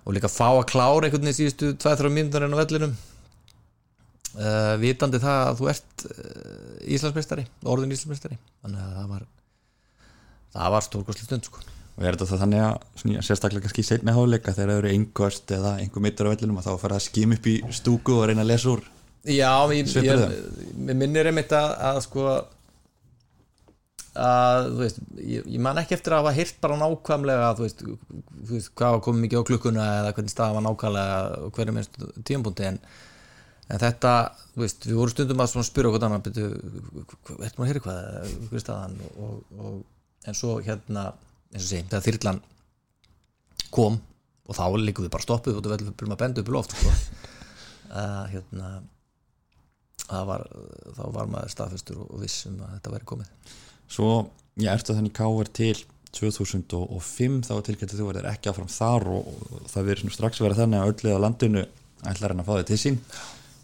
og 0.02 0.16
líka 0.16 0.32
fá 0.32 0.48
að 0.50 0.68
klára 0.72 1.08
einhvern 1.08 1.28
veginn 1.28 1.34
í 1.34 1.38
síðustu 1.38 1.74
2-3 1.82 2.12
mínútur 2.14 2.46
en 2.46 2.56
á 2.58 2.62
vellinum. 2.62 2.96
Uh, 4.32 4.78
vitandi 4.80 5.20
það 5.20 5.42
að 5.44 5.58
þú 5.60 5.68
ert 5.74 6.04
uh, 6.08 6.94
Íslandsmeistari, 6.96 7.44
orðin 7.68 7.92
Íslandsmeistari 7.92 8.38
þannig 8.64 8.86
að 8.86 8.94
það 8.96 9.10
var 9.12 9.26
það 10.56 10.76
var 10.76 10.86
stórkostlega 10.86 11.28
stund 11.28 11.50
sko. 11.50 11.64
Og 12.00 12.06
er 12.08 12.16
þetta 12.16 12.28
það 12.30 12.44
þannig 12.46 12.64
að 12.64 13.26
sérstaklega 13.28 13.66
kannski 13.66 13.84
setna 13.84 14.16
háleika 14.16 14.54
þegar 14.56 14.72
það 14.72 14.80
eru 14.80 14.94
einhverst 14.96 15.52
eða 15.58 15.74
einhver 15.84 16.06
mittur 16.06 16.32
á 16.32 16.32
vellinum 16.32 16.62
að 16.62 16.70
þá 16.70 16.86
fara 16.86 16.98
að 16.98 17.06
skim 17.10 17.36
upp 17.36 17.52
í 17.52 17.58
stúku 17.76 18.16
og 18.16 18.30
reyna 18.32 18.46
að 18.46 18.54
lesa 18.54 18.72
úr 18.72 18.88
Já, 19.28 19.52
ég, 19.76 19.92
ég, 20.02 20.24
ég 20.88 20.98
minnir 20.98 21.28
einmitt 21.30 21.52
að, 21.54 21.76
að 21.92 22.00
sko 22.08 22.24
að 24.12 24.66
þú 24.66 24.80
veist, 24.82 24.98
ég, 25.24 25.46
ég 25.54 25.62
man 25.64 25.80
ekki 25.80 25.96
eftir 25.96 26.16
að 26.16 26.26
hafa 26.26 26.36
hýrt 26.36 26.58
bara 26.64 26.80
nákvæmlega 26.82 27.54
þú 27.56 27.64
veist, 27.64 27.84
þú 27.86 28.50
veist, 28.50 28.72
hvað 28.76 28.98
komið 29.06 29.26
mikið 29.26 29.40
á 29.40 29.48
klukkuna 29.48 29.86
eða 30.02 30.12
hvernig 30.18 30.34
staða 30.34 30.58
var 30.58 30.66
nákvæmlega 30.66 31.22
og 31.46 31.56
hverju 31.56 31.76
minnst 31.78 31.96
tímapunkti 32.28 32.68
en, 32.68 32.80
en 33.72 33.82
þetta, 33.86 34.14
þú 34.52 34.66
veist, 34.66 34.88
við 34.90 35.00
vorum 35.00 35.16
stundum 35.16 35.46
að 35.46 35.56
spyrja 35.70 35.94
okkur 35.94 36.08
annan, 36.10 36.26
betur 36.28 36.58
ertum 37.48 37.64
að 37.64 37.72
heyra 37.72 37.84
hvað, 37.88 38.36
hverju 38.50 38.64
staðan 38.66 39.00
og, 39.16 39.34
og, 39.56 39.82
en 40.28 40.38
svo 40.38 40.60
hérna 40.62 41.08
eins 41.54 41.64
og 41.64 41.70
sé, 41.70 41.84
þegar 41.88 42.08
þyrlan 42.10 42.44
kom 43.72 44.02
og 44.52 44.58
þá 44.58 44.66
líkum 44.76 45.08
við 45.08 45.16
bara 45.16 45.24
stoppuð 45.24 45.62
og 45.62 45.72
við 45.72 45.88
byrjum 45.96 46.18
að 46.18 46.20
benda 46.20 46.44
upp 46.44 46.52
í 46.52 46.54
loft 46.58 46.76
sko. 46.76 46.92
uh, 47.96 48.26
hérna 48.28 48.82
það 50.04 50.28
var, 50.28 50.48
þá 51.00 51.04
var 51.16 51.30
maður 51.32 51.54
staðfestur 51.54 52.02
og 52.04 52.18
vissum 52.20 52.60
að 52.60 52.74
þetta 52.76 52.98
væri 52.98 53.14
komið 53.14 53.60
svo, 53.92 54.12
ég 54.62 54.72
ertu 54.72 54.96
þannig 54.96 55.16
káver 55.16 55.52
til 55.52 55.76
2005 56.16 57.38
þá 57.48 57.54
tilkættu 57.68 58.00
þú 58.00 58.10
verður 58.10 58.32
ekki 58.32 58.52
áfram 58.52 58.72
þar 58.72 59.08
og, 59.14 59.30
og 59.32 59.70
það 59.72 59.92
verður 59.92 60.16
strax 60.16 60.42
verið 60.44 60.64
þannig 60.64 60.82
að 60.82 60.92
öllið 60.92 61.16
á 61.16 61.24
landinu 61.26 61.64
ætlar 62.12 62.34
hann 62.34 62.44
að 62.44 62.50
fá 62.50 62.54
þig 62.58 62.68
til 62.72 62.80
sín. 62.82 63.00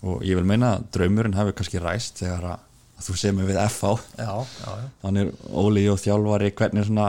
Og 0.07 0.23
ég 0.27 0.37
vil 0.37 0.47
meina 0.47 0.75
að 0.77 0.87
draumurinn 0.95 1.35
hafi 1.37 1.55
kannski 1.57 1.81
ræst 1.81 2.21
þegar 2.21 2.51
að, 2.53 2.65
að 2.99 3.07
þú 3.07 3.17
semur 3.19 3.49
við 3.49 3.59
FH 3.65 3.93
já, 4.21 4.29
já, 4.29 4.69
já. 4.69 4.87
þannig 5.03 5.31
Óli 5.63 5.85
og 5.91 5.99
þjálfari 6.03 6.53
hvernig 6.59 6.87
svona 6.87 7.07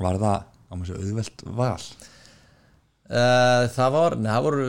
var 0.00 0.20
það 0.22 0.38
á 0.48 0.74
mjög 0.80 1.02
auðvelt 1.02 1.44
val? 1.58 1.82
Uh, 3.04 3.66
það 3.74 3.90
var, 3.94 4.16
neða, 4.16 4.34
það 4.34 4.46
voru 4.46 4.68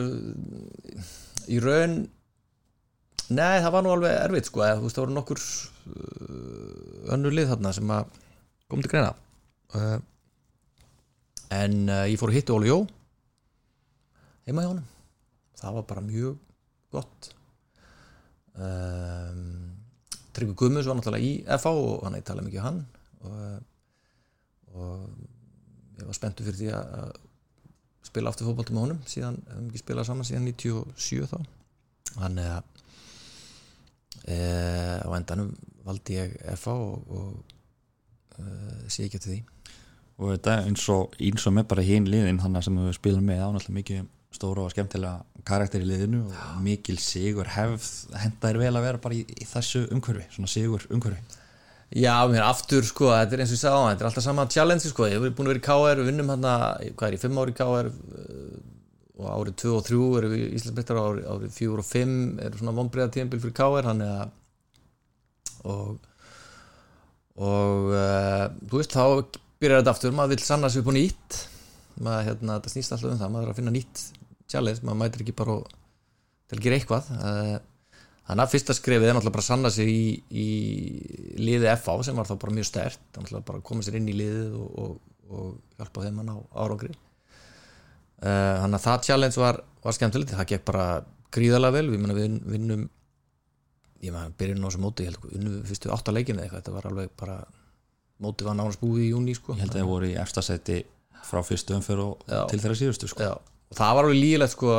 í 1.46 1.60
raun 1.64 1.96
nei, 3.32 3.56
það 3.64 3.72
var 3.72 3.86
nú 3.86 3.94
alveg 3.94 4.18
erfitt 4.20 4.50
sko, 4.50 4.62
eða, 4.66 4.76
þú 4.76 4.86
veist, 4.86 4.98
það 4.98 5.06
voru 5.06 5.16
nokkur 5.16 5.42
uh, 5.86 7.14
önnur 7.14 7.34
lið 7.34 7.52
þarna 7.52 7.72
sem 7.76 7.92
að 7.94 8.20
kom 8.70 8.82
til 8.82 8.92
greina. 8.92 9.14
Uh, 9.74 9.98
en 11.54 11.78
uh, 11.86 12.04
ég 12.10 12.18
fór 12.20 12.32
að 12.32 12.40
hitta 12.40 12.56
Óli 12.56 12.70
Jó 12.70 12.80
heima 14.46 14.62
hjá 14.62 14.70
honum. 14.70 14.90
Það 15.56 15.78
var 15.78 15.86
bara 15.90 16.04
mjög 16.06 16.36
gott. 16.94 17.30
Um, 18.56 19.40
Tryggvi 20.36 20.56
Guðmus 20.56 20.88
var 20.88 20.98
náttúrulega 20.98 21.26
í 21.26 21.32
FH 21.56 21.72
og 21.72 22.04
hann 22.06 22.16
eitthvað 22.18 22.44
mikið 22.44 22.60
um 22.60 22.66
hann 22.66 22.78
og, 23.26 23.64
og 24.76 26.00
ég 26.00 26.08
var 26.08 26.16
spenntur 26.16 26.46
fyrir 26.46 26.60
því 26.60 26.70
að 26.76 27.14
spila 28.06 28.30
aftur 28.30 28.48
fótbolti 28.48 28.76
með 28.76 28.84
honum. 28.86 29.02
Síðan, 29.08 29.40
hefum 29.48 29.68
ekki 29.70 29.82
spilað 29.82 30.08
saman 30.08 30.28
síðan 30.28 30.48
97 30.52 31.30
þá. 31.32 31.38
Þannig 32.14 32.50
að 32.52 32.84
e, 34.24 34.38
á 35.04 35.10
endanum 35.18 35.52
valdi 35.86 36.18
ég 36.18 36.34
FA 36.58 36.74
og, 36.74 37.12
og 37.12 38.40
e, 38.40 38.48
sé 38.88 39.06
ekki 39.06 39.20
eftir 39.20 39.34
því. 39.34 39.40
Og 40.16 40.32
þetta 40.32 40.58
eins 40.64 40.84
og 40.92 41.16
eins 41.20 41.46
og 41.48 41.56
með 41.56 41.70
bara 41.72 41.84
hinn 41.84 42.08
liðin 42.08 42.40
þannig 42.40 42.64
sem 42.64 42.78
við 42.80 42.94
spilum 42.96 43.26
með 43.28 43.42
ánáttúrulega 43.44 43.80
mikið 43.80 44.04
stóra 44.36 44.66
og 44.66 44.72
skemmtilega 44.72 45.42
karakter 45.46 45.82
í 45.84 45.88
liðinu 45.88 46.26
og 46.26 46.60
mikil 46.64 46.96
sigur 47.00 47.48
hefð 47.54 47.88
hendaðir 48.18 48.60
vel 48.64 48.72
að 48.74 48.86
vera 48.88 49.02
bara 49.02 49.16
í, 49.16 49.22
í 49.24 49.48
þessu 49.48 49.86
umhverfi 49.94 50.26
svona 50.34 50.50
sigur 50.50 50.86
umhverfi. 50.92 51.42
Já, 51.94 52.26
mér 52.26 52.42
aftur 52.42 52.82
sko, 52.82 53.12
þetta 53.14 53.36
er 53.36 53.42
eins 53.44 53.52
og 53.52 53.56
ég 53.56 53.60
sagði 53.62 53.78
á 53.78 53.86
þetta 53.86 54.02
er 54.02 54.08
alltaf 54.08 54.24
sama 54.24 54.46
challenge 54.50 54.90
sko, 54.90 55.06
ég 55.06 55.20
hef 55.22 55.36
búin 55.38 55.46
að 55.46 55.52
vera 55.54 55.60
í 55.60 55.66
KR 55.68 56.00
við 56.00 56.08
vinnum 56.10 56.32
hérna, 56.32 56.54
hvað 56.98 57.06
er 57.06 57.14
ég, 57.14 57.22
5 57.22 57.38
ári 57.42 57.54
í 57.54 57.58
KR 57.60 57.90
og 59.16 59.28
árið 59.32 59.56
2 59.62 59.72
og 59.76 59.86
3 59.86 60.00
erum 60.18 60.34
við 60.34 60.56
Íslandsbyrtar 60.58 61.00
árið, 61.00 61.28
árið 61.32 61.54
4 61.56 61.82
og 61.82 61.88
5 61.88 62.16
eru 62.46 62.60
svona 62.60 62.76
vonbreiða 62.76 63.12
tíðanbíl 63.14 63.42
fyrir 63.44 63.56
KR 63.56 63.90
og 65.66 66.12
og 67.36 67.90
uh, 67.92 68.46
þú 68.64 68.78
veist, 68.80 68.94
þá 68.96 69.40
byrjar 69.60 69.82
þetta 69.82 69.92
aftur, 69.92 70.14
maður 70.16 70.36
vil 70.36 70.44
sanna 70.46 70.70
upp 70.72 70.88
á 70.88 70.94
nýtt 70.96 71.38
maður, 72.00 72.28
hérna, 72.30 72.56
þetta 72.56 72.72
snýst 72.72 72.94
alltaf 72.96 73.10
um 73.12 73.20
það 73.20 73.32
maður 73.34 73.48
er 73.48 73.52
að 73.52 73.58
finna 73.60 73.74
nýtt 73.74 74.04
challenge, 74.48 74.84
maður 74.84 75.00
mætir 75.02 75.24
ekki 75.24 75.34
bara 75.36 75.56
og, 75.58 75.74
til 76.48 76.56
að 76.56 76.64
gera 76.64 76.78
eitthvað 76.80 77.10
uh, 77.16 77.56
Þannig 78.26 78.42
að 78.42 78.54
fyrsta 78.56 78.74
skrefið 78.74 79.06
er 79.06 79.14
náttúrulega 79.14 79.34
bara 79.36 79.44
að 79.44 79.46
sanna 79.52 79.70
sig 79.70 79.90
í, 79.90 80.06
í 80.34 80.46
liði 81.38 81.68
FA 81.78 81.92
sem 82.02 82.16
var 82.18 82.26
þá 82.26 82.32
bara 82.42 82.54
mjög 82.56 82.66
stert, 82.66 83.02
náttúrulega 83.14 83.46
bara 83.46 83.60
að 83.60 83.66
koma 83.68 83.84
sér 83.86 83.98
inn 84.00 84.08
í 84.10 84.16
liðið 84.18 84.56
og, 84.58 84.80
og, 84.82 84.96
og 85.30 85.76
hjálpa 85.78 86.02
þeim 86.02 86.18
að 86.24 86.26
ná 86.26 86.32
árangri. 86.64 86.96
Uh, 88.16 88.56
þannig 88.62 88.78
að 88.78 88.84
það 88.86 89.02
challenge 89.04 89.40
var, 89.42 89.60
var 89.84 89.96
skemmtilegt, 89.96 90.34
það 90.38 90.50
gekk 90.54 90.66
bara 90.70 90.86
gríðalega 91.36 91.76
vel, 91.76 91.88
við 91.92 92.04
við 92.16 92.36
vinnum, 92.48 92.84
ég 94.04 94.14
maður 94.14 94.36
byrjum 94.40 94.64
á 94.64 94.68
þessu 94.68 94.82
móti, 94.82 95.04
ég 95.04 95.10
held 95.12 95.20
að 95.20 95.34
unnum 95.36 95.56
við 95.56 95.72
fyrstu 95.72 95.92
átta 95.92 96.14
leikinu 96.14 96.42
eitthvað, 96.42 96.62
þetta 96.62 96.76
var 96.76 96.88
alveg 96.90 97.10
bara, 97.20 97.36
móti 98.24 98.46
var 98.46 98.56
nánast 98.56 98.80
búið 98.80 99.02
í 99.04 99.10
júni 99.10 99.34
sko. 99.36 99.56
ég 99.56 99.66
held 99.66 99.74
að 99.74 99.82
það 99.82 99.90
voru 99.90 100.08
í 100.08 100.16
efstasæti 100.22 100.78
frá 101.26 101.42
fyrstu 101.44 101.76
Já. 101.76 102.40
til 102.48 102.60
þeirra 102.62 102.78
síðustu 102.80 103.10
sko. 103.10 103.30
Það 103.76 103.98
var 103.98 104.06
alveg 104.06 104.20
lígilegt 104.20 104.54
sko. 104.54 104.76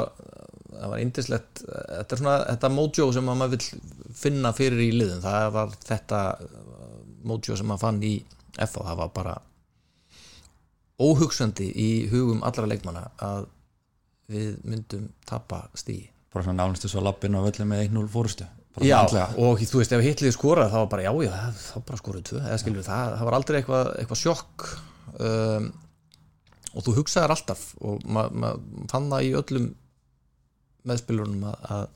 Það 0.77 0.91
var 0.91 1.01
indislegt 1.01 1.61
þetta 1.65 2.15
er 2.15 2.21
svona, 2.21 2.35
þetta 2.51 2.69
mojo 2.73 3.07
sem 3.15 3.29
að 3.31 3.37
maður 3.39 3.53
vill 3.55 4.15
finna 4.17 4.51
fyrir 4.53 4.83
í 4.83 4.89
liðum, 4.93 5.21
það 5.23 5.47
var 5.55 5.77
þetta 5.87 6.19
uh, 6.43 6.97
mojo 7.27 7.57
sem 7.57 7.69
maður 7.69 7.83
fann 7.85 8.01
í 8.05 8.13
FA, 8.57 8.83
það 8.83 8.99
var 9.01 9.13
bara 9.15 9.35
óhugsandi 11.01 11.67
í 11.71 11.89
hugum 12.11 12.43
allra 12.45 12.67
leikmanna 12.69 13.07
að 13.23 13.47
við 14.31 14.55
myndum 14.67 15.09
tapa 15.29 15.67
stíi 15.77 16.07
bara 16.33 16.45
svona 16.45 16.63
nánustu 16.65 16.89
svo 16.91 17.01
lappin 17.05 17.37
á 17.37 17.41
völlum 17.45 17.69
með 17.71 17.87
1-0 17.87 18.07
fórustu 18.11 18.47
bara 18.77 18.85
Já, 18.87 18.97
andlega. 18.99 19.27
og 19.41 19.61
þú 19.63 19.81
veist, 19.81 19.93
ef 19.95 20.03
hitliði 20.05 20.35
skorað 20.35 20.71
þá 20.73 20.77
var 20.77 20.89
bara, 20.91 21.05
já, 21.07 21.11
já, 21.25 21.35
þá 21.63 21.75
bara 21.87 21.99
skoruðu 22.01 22.25
tvö 22.29 22.41
eða 22.43 22.57
skilur, 22.61 22.85
það, 22.85 23.13
það 23.17 23.29
var 23.29 23.37
aldrei 23.37 23.59
eitthvað, 23.61 23.91
eitthvað 24.01 24.21
sjokk 24.21 24.67
um, 25.27 25.69
og 26.73 26.85
þú 26.85 26.95
hugsaðir 26.99 27.33
alltaf 27.33 27.63
og 27.81 28.03
maður 28.05 28.41
ma 28.43 28.51
fann 28.91 29.09
það 29.13 29.25
í 29.25 29.31
öllum 29.39 29.69
meðspilurunum 30.87 31.47
að, 31.49 31.71
að, 31.77 31.87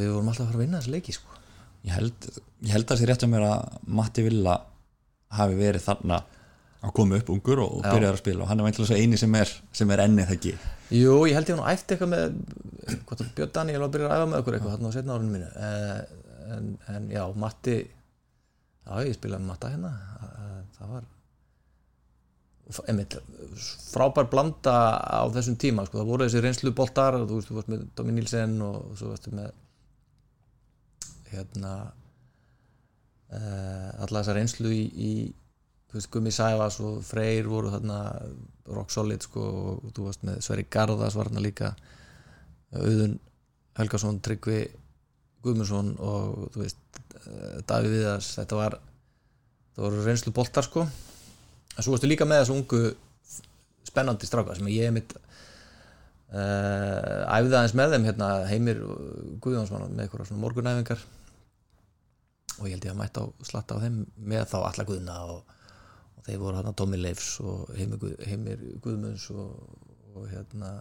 við 0.00 0.14
vorum 0.14 0.32
alltaf 0.32 0.46
að 0.46 0.50
fara 0.52 0.58
að 0.60 0.64
vinna 0.64 0.80
þessi 0.80 0.94
leiki 0.96 1.16
sko. 1.18 1.38
ég 1.88 1.98
held, 1.98 2.30
ég 2.64 2.74
held 2.76 2.94
að 2.94 3.02
sér 3.02 3.12
rétt 3.12 3.26
að 3.26 3.32
mér 3.34 3.46
að 3.50 3.78
Matti 3.98 4.24
Villa 4.26 4.56
hafi 5.38 5.58
verið 5.58 5.84
þarna 5.84 6.22
að 6.78 6.94
koma 6.94 7.18
upp 7.18 7.30
ungur 7.34 7.62
og, 7.64 7.76
byrja 7.82 8.12
að 8.12 8.20
spila 8.20 8.44
og 8.44 8.50
hann 8.50 8.60
er 8.60 8.68
veintilega 8.68 8.90
svo 8.92 8.98
eini 8.98 9.18
sem 9.18 9.34
er, 9.34 9.52
sem 9.74 9.90
er 9.94 10.02
ennið 10.04 10.28
það 10.28 10.36
ekki. 10.36 10.54
Jú, 10.94 11.14
ég 11.26 11.36
held 11.36 11.50
ég 11.50 11.58
hann 11.58 11.72
ætti 11.72 11.96
eitthvað 11.96 12.12
með 12.14 12.26
hvað 13.08 13.20
það 13.20 13.30
Björn 13.38 13.54
Daniel 13.56 13.82
var 13.82 13.88
að 13.88 13.94
byrja 13.96 14.08
að 14.08 14.16
æfa 14.16 14.30
með 14.30 14.42
okkur 14.42 14.56
eitthvað 14.58 14.74
þarna 14.76 14.90
á 14.90 14.96
setna 14.96 15.16
árunum 15.16 15.36
mínu. 15.36 15.48
Eh, 15.66 16.00
en, 16.56 16.72
en 16.94 17.08
já, 17.12 17.22
Matti 17.44 17.76
já, 17.82 18.92
ég 19.04 19.16
spilaði 19.18 19.42
með 19.42 19.50
Matta 19.50 19.72
hérna. 19.74 19.94
Eh, 20.28 20.60
það 20.78 20.94
var 20.94 21.08
einmitt, 22.88 23.16
frábær 23.88 24.28
blanda 24.28 24.74
á 25.00 25.24
þessum 25.32 25.56
tíma, 25.60 25.86
sko, 25.88 26.02
það 26.02 26.10
voru 26.12 26.26
þessi 26.26 26.42
reynslu 26.44 26.72
boltar, 26.76 27.16
þú 27.22 27.38
veist, 27.38 27.48
þú 27.48 27.56
varst 27.56 27.70
með 27.72 27.86
Domi 27.96 28.12
Nílsen 28.12 28.58
og 28.64 28.90
svo 28.98 29.12
varstu 29.14 29.32
með 29.32 29.54
hérna 31.32 31.72
uh, 33.32 33.88
alla 34.04 34.20
þessa 34.20 34.36
reynslu 34.36 34.72
í, 34.72 34.84
í 34.84 35.12
þú 35.88 35.98
veist, 35.98 36.10
Gummi 36.12 36.32
Sæfas 36.34 36.80
og 36.84 36.98
Freyr 37.06 37.48
voru 37.48 37.72
þarna 37.72 38.00
rock 38.68 38.92
solid 38.92 39.24
sko 39.24 39.44
og 39.44 39.94
þú 39.96 40.08
varst 40.08 40.26
með 40.28 40.42
Sverri 40.44 40.66
Garðas 40.68 41.16
var 41.16 41.30
þarna 41.30 41.44
líka 41.44 41.72
Auðun 42.76 43.16
Helgason, 43.78 44.18
Tryggvi 44.24 44.66
Guðmundsson 45.44 45.94
og 46.02 46.50
þú 46.52 46.64
veist 46.64 47.00
eh, 47.22 47.58
Davíð 47.68 47.94
Viðars, 47.94 48.32
þetta 48.40 48.58
var 48.58 48.78
það 49.78 49.86
voru 49.86 50.04
reynslu 50.04 50.34
boltar 50.34 50.66
sko. 50.66 50.84
En 51.76 51.84
svo 51.84 51.94
varstu 51.94 52.10
líka 52.10 52.26
með 52.26 52.42
þessu 52.42 52.56
ungu 52.58 52.82
spennandi 53.86 54.28
stráka 54.28 54.56
sem 54.58 54.68
ég 54.74 54.90
mitt 54.92 55.14
uh, 55.14 55.20
æfði 57.30 57.54
aðeins 57.54 57.76
með 57.78 57.94
þeim 57.94 58.08
hérna 58.08 58.32
Heimir 58.50 58.82
Guðjóns 59.44 59.70
var 59.72 59.86
með 59.86 60.04
eitthvað 60.04 60.28
svona 60.28 60.42
morgunæfingar. 60.42 61.04
Og 62.58 62.66
ég 62.66 62.74
held 62.74 62.88
ég 62.88 62.96
að 62.96 62.98
mæta 62.98 63.22
á 63.22 63.26
slatta 63.46 63.78
á 63.78 63.82
þeim 63.84 64.02
með 64.18 64.48
þá 64.50 64.58
alla 64.64 64.88
Guðna 64.88 65.20
og, 65.30 65.54
og 66.18 66.26
þeir 66.26 66.40
voru 66.42 66.58
hérna 66.58 66.74
Tommy 66.76 66.98
Leifs 67.00 67.38
og 67.40 67.68
Heimir, 67.78 68.00
Guð, 68.02 68.14
Heimir 68.26 68.64
Guðmunds 68.84 69.28
og, 69.34 69.54
og 70.14 70.28
hérna 70.32 70.72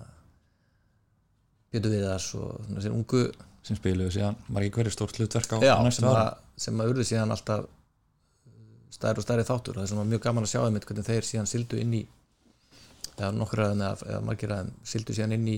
Pétur 1.72 1.94
Viðars 1.94 2.32
og 2.40 2.58
svona 2.66 2.82
þessi 2.82 2.94
ungu 2.96 3.24
sem 3.68 3.80
spiluðu 3.80 4.14
síðan 4.16 4.38
var 4.48 4.66
ekki 4.66 4.80
hverju 4.80 4.96
stórt 4.96 5.18
hlutverk 5.20 5.56
á 5.56 5.58
já, 5.60 5.74
á 5.76 5.84
næstu 5.84 6.02
sem, 6.02 6.10
ára 6.10 6.28
að, 6.28 6.44
sem 6.66 6.82
að 6.82 6.94
urðu 6.94 7.08
síðan 7.10 7.34
alltaf 7.36 7.66
stærri 8.98 9.22
og 9.22 9.26
stærri 9.26 9.48
þáttur 9.48 9.78
og 9.78 9.84
það 9.84 9.96
er 9.96 10.00
var 10.00 10.12
mjög 10.14 10.24
gaman 10.24 10.48
að 10.48 10.54
sjá 10.54 10.62
þeim 10.64 10.80
hvernig 10.80 11.10
þeir 11.10 11.28
síðan 11.28 11.50
sildu 11.52 11.82
inn 11.82 11.98
í 11.98 12.04
eða 13.18 13.34
nokkur 13.36 13.64
aðeim 13.66 13.84
eða, 13.84 14.08
eða 14.08 14.22
margir 14.30 14.54
aðeim 14.56 14.72
sildu 14.88 15.18
síðan 15.18 15.36
inn 15.38 15.52
í 15.52 15.58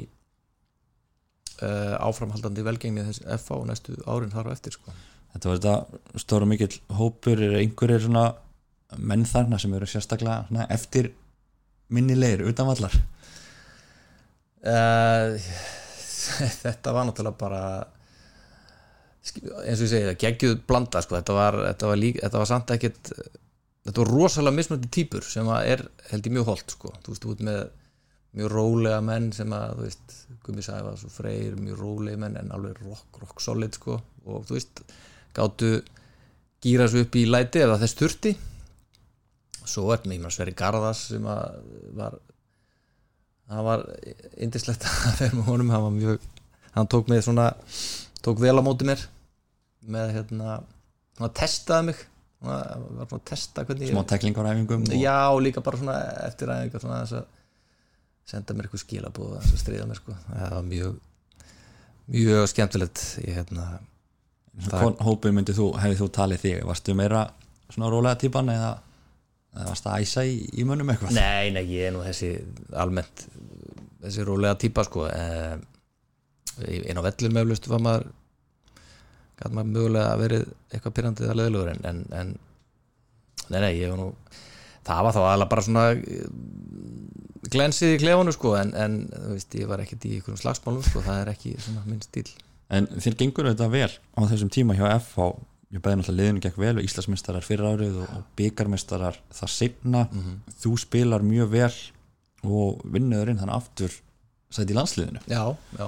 uh, 1.62 1.96
áframhaldandi 2.08 2.66
velgengni 2.66 3.06
þess 3.08 3.24
FA 3.46 3.60
og 3.60 3.70
næstu 3.70 3.96
árin 4.10 4.34
þar 4.34 4.52
á 4.52 4.56
eftir 4.56 4.76
sko. 4.76 4.96
þetta 5.36 5.52
var 5.52 5.62
þetta 5.62 6.22
stóra 6.26 6.50
mikill 6.50 6.74
hópur 7.00 7.44
er 7.46 7.60
einhverjir 7.62 8.08
svona 8.08 8.26
menn 8.98 9.26
þarna 9.30 9.60
sem 9.62 9.74
eru 9.78 9.88
sérstaklega 9.90 10.48
svona, 10.48 10.66
eftir 10.74 11.12
minnilegir 11.94 12.46
utanvallar 12.50 12.96
uh, 14.66 15.36
þetta 16.64 16.94
var 16.96 17.10
náttúrulega 17.10 17.40
bara 17.40 17.64
eins 19.30 19.82
og 19.82 19.86
ég 19.86 19.92
segi 19.92 20.08
það 20.08 20.22
geggjuð 20.24 20.56
blanda 20.68 21.02
sko. 21.04 21.18
þetta, 21.20 21.36
var, 21.36 21.60
þetta, 21.68 21.92
var 21.92 22.00
líka, 22.00 22.24
þetta 22.26 22.42
var 22.42 22.50
samt 22.50 22.74
ekkit 22.76 23.12
þetta 23.12 24.02
var 24.02 24.12
rosalega 24.14 24.58
mismöndi 24.58 24.90
típur 24.94 25.26
sem 25.26 25.50
er 25.60 25.84
held 26.10 26.30
ég 26.30 26.36
mjög 26.36 26.50
holdt 26.54 26.76
sko. 26.76 26.94
þú 27.04 27.14
veist, 27.14 27.30
út 27.30 27.44
með 27.46 27.62
mjög 28.38 28.52
rólega 28.54 29.00
menn 29.02 29.32
sem 29.34 29.54
að, 29.58 29.72
þú 29.78 29.86
veist, 29.88 30.18
Gumi 30.46 30.66
Sæfas 30.66 31.06
og 31.08 31.14
Freyr, 31.14 31.56
mjög 31.58 31.80
rólega 31.82 32.22
menn 32.22 32.38
en 32.38 32.52
alveg 32.54 32.82
rock, 32.86 33.22
rock 33.22 33.42
solid 33.42 33.78
sko 33.78 33.98
og 34.26 34.46
þú 34.50 34.58
veist, 34.58 34.84
gáttu 35.36 35.72
gýra 36.64 36.90
svo 36.90 37.06
upp 37.06 37.18
í 37.18 37.26
læti 37.30 37.64
það 37.64 37.84
þess 37.84 38.00
þurfti 38.02 38.36
svo 39.70 39.88
er 39.94 40.04
með 40.06 40.26
mér 40.26 40.36
Sverri 40.36 40.56
Garðas 40.58 41.06
sem 41.12 41.26
að 41.30 41.62
var 41.98 42.20
það 43.50 43.66
var 43.70 43.86
indislegt 44.42 44.86
að 44.86 45.08
vera 45.24 45.40
með 45.40 45.50
honum 45.54 45.74
hann 45.74 45.98
mjög, 45.98 46.30
hann 46.76 46.92
tók 46.92 47.10
mig 47.12 47.24
svona 47.26 47.50
tók 48.26 48.42
vel 48.42 48.58
á 48.58 48.64
móti 48.66 48.88
mér 48.90 49.06
með 49.90 50.16
hérna, 50.18 50.60
hann 51.22 51.36
testaði 51.38 51.92
mig 51.92 52.06
hann 52.46 52.86
var 52.96 53.10
svona 53.10 53.20
að 53.20 53.28
testa 53.28 53.66
smá 53.68 54.06
teklingar 54.08 54.48
á 54.48 54.52
æfingum 54.54 54.86
og 54.88 54.96
já, 54.96 55.20
líka 55.44 55.64
bara 55.64 55.80
svona 55.82 56.00
eftir 56.28 56.52
aðeins 56.54 56.84
svona 56.84 57.04
þess 57.04 57.20
að 57.20 57.28
senda 58.30 58.56
mér 58.56 58.68
eitthvað 58.68 58.84
skilabóð 58.84 59.38
að 59.40 59.54
stríða 59.58 59.88
mér 59.90 60.00
sko. 60.00 60.16
Það 60.30 60.52
var 60.54 60.68
mjög 60.68 60.98
mjög 62.10 62.44
skemmtilegt 62.52 63.02
ég 63.26 63.40
hérna 63.40 63.66
hvern 64.68 64.98
hópur 65.06 65.34
myndi 65.34 65.56
þú, 65.56 65.72
hefði 65.80 66.00
þú 66.02 66.10
talið 66.16 66.44
þig? 66.44 66.62
Varstu 66.68 66.96
meira 66.98 67.26
svona 67.70 67.92
rólega 67.92 68.20
típan 68.24 68.52
eða, 68.54 68.72
eða 69.56 69.68
varstu 69.72 69.92
að 69.92 70.06
æsa 70.06 70.26
í, 70.28 70.38
í 70.54 70.66
mönnum 70.68 70.92
eitthvað? 70.94 71.16
Nei, 71.18 71.52
nei, 71.56 71.64
ég 71.72 71.90
er 71.90 71.96
nú 71.96 72.04
þessi 72.06 72.32
almennt 72.78 73.26
þessi 74.00 74.26
rólega 74.28 74.58
típa 74.60 74.86
sko. 74.88 75.08
Eh, 75.10 75.58
inn 76.68 77.00
á 77.00 77.04
vellur 77.06 77.34
meðlust 77.36 77.68
var 77.72 77.84
maður 77.84 78.10
gæti 79.40 79.56
maður 79.56 79.74
mögulega 79.74 80.16
verið 80.20 80.46
eitthvað 80.74 80.96
pyrrandið 80.98 81.32
að 81.32 81.40
leðilegur 81.40 81.72
en, 81.74 81.84
en, 81.88 82.02
en 82.20 82.32
nei, 83.50 83.60
nei, 83.64 83.72
ég 83.80 83.94
var 83.94 84.02
nú 84.02 84.10
það 84.90 85.06
var 85.06 85.16
þá 85.16 85.22
alveg 85.30 85.52
bara 85.54 85.66
svona 85.66 85.86
eh, 85.96 86.26
glensið 87.54 87.96
í 87.96 88.02
klefunu 88.04 88.34
sko 88.36 88.54
en, 88.60 88.74
en 88.76 89.00
þú 89.14 89.38
veist, 89.38 89.58
ég 89.62 89.72
var 89.72 89.84
ekkert 89.84 90.08
í 90.10 90.18
einhverjum 90.18 90.42
slagsmálum 90.42 90.86
sko, 90.86 91.04
það 91.06 91.24
er 91.24 91.34
ekki 91.36 91.56
svona 91.58 91.86
minn 91.88 92.04
stíl 92.06 92.30
En 92.70 92.86
þér 93.02 93.16
gengur 93.18 93.48
þetta 93.50 93.66
vel 93.74 93.90
á 93.90 94.20
þessum 94.30 94.52
tíma 94.54 94.76
hjá 94.78 94.86
FH 95.00 95.32
ég 95.70 95.82
bæði 95.86 96.00
náttúrulega 96.00 96.24
liðinu 96.24 96.44
gekk 96.44 96.60
vel 96.60 96.82
Íslandsmeistarar 96.84 97.46
fyrir 97.46 97.68
árið 97.70 97.98
og, 98.04 98.12
og 98.18 98.28
byggarmeistarar 98.40 99.20
það 99.38 99.52
seinna, 99.54 100.04
þú 100.62 100.76
spilar 100.82 101.26
mjög 101.26 101.52
vel 101.54 101.74
og 102.48 102.82
vinnuðurinn 102.90 103.40
þannig 103.42 103.56
aftur 103.60 103.98
sæti 104.50 104.74
í 104.74 104.78
landsliðinu. 104.78 105.22
Já, 105.30 105.44
já, 105.78 105.88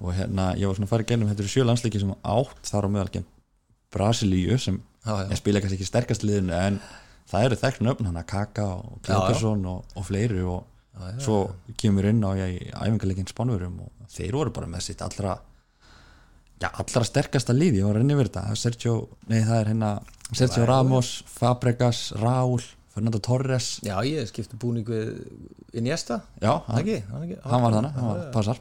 og 0.00 0.12
hérna 0.16 0.50
ég 0.56 0.68
var 0.70 0.78
svona 0.78 0.88
að 0.88 0.92
fara 0.94 1.04
í 1.04 1.08
gennum 1.10 1.28
þetta 1.30 1.44
eru 1.44 1.52
sjö 1.52 1.64
landsleiki 1.68 2.00
sem 2.00 2.12
átt 2.22 2.70
þar 2.70 2.88
á 2.88 2.92
meðal 2.94 3.12
gegn 3.18 3.26
Brasilíu 3.94 4.58
sem 4.58 4.80
já, 5.04 5.14
ég 5.30 5.38
spila 5.38 5.60
kannski 5.62 5.78
ekki 5.78 5.88
sterkast 5.88 6.24
liðinu 6.26 6.54
en 6.56 6.78
það 7.30 7.48
eru 7.48 7.58
þekkn 7.60 7.90
öfn 7.92 8.08
hann 8.08 8.20
að 8.20 8.30
Kaka 8.32 8.68
og 8.80 9.02
Klebersson 9.06 9.66
og, 9.70 9.84
og 9.94 10.06
fleiri 10.08 10.42
og 10.42 10.64
svo 11.22 11.38
kemur 11.80 12.06
inn 12.08 12.22
á 12.22 12.30
ég 12.38 12.56
í 12.56 12.70
æfingarleikin 12.70 13.28
spánverum 13.30 13.80
og 13.84 14.08
þeir 14.14 14.36
voru 14.38 14.52
bara 14.54 14.70
með 14.70 14.88
sitt 14.88 15.02
allra 15.02 15.36
já, 16.62 16.68
allra 16.70 17.04
sterkasta 17.08 17.54
var 17.86 17.98
að 17.98 18.02
reyna 18.02 18.16
yfir 18.16 18.30
þetta. 18.30 18.56
Sergio, 18.60 18.94
nei 19.30 19.40
það 19.42 19.60
er 19.60 19.70
hérna 19.72 19.92
Sergio 20.32 20.66
Ramos, 20.68 21.12
Fabregas, 21.30 22.06
Raúl 22.20 22.62
Fernando 22.94 23.18
Torres. 23.18 23.80
Já, 23.82 23.96
ég 24.06 24.28
skipti 24.30 24.58
búning 24.60 24.86
við 24.86 25.16
Iniesta, 25.74 26.20
já, 26.38 26.52
hann 26.68 26.82
ekki, 26.82 27.00
hann 27.10 27.24
ekki? 27.26 27.38
hann 27.42 27.64
var 27.64 27.74
þannig, 27.74 27.96
hann 27.98 28.10
var 28.12 28.20
passar. 28.34 28.60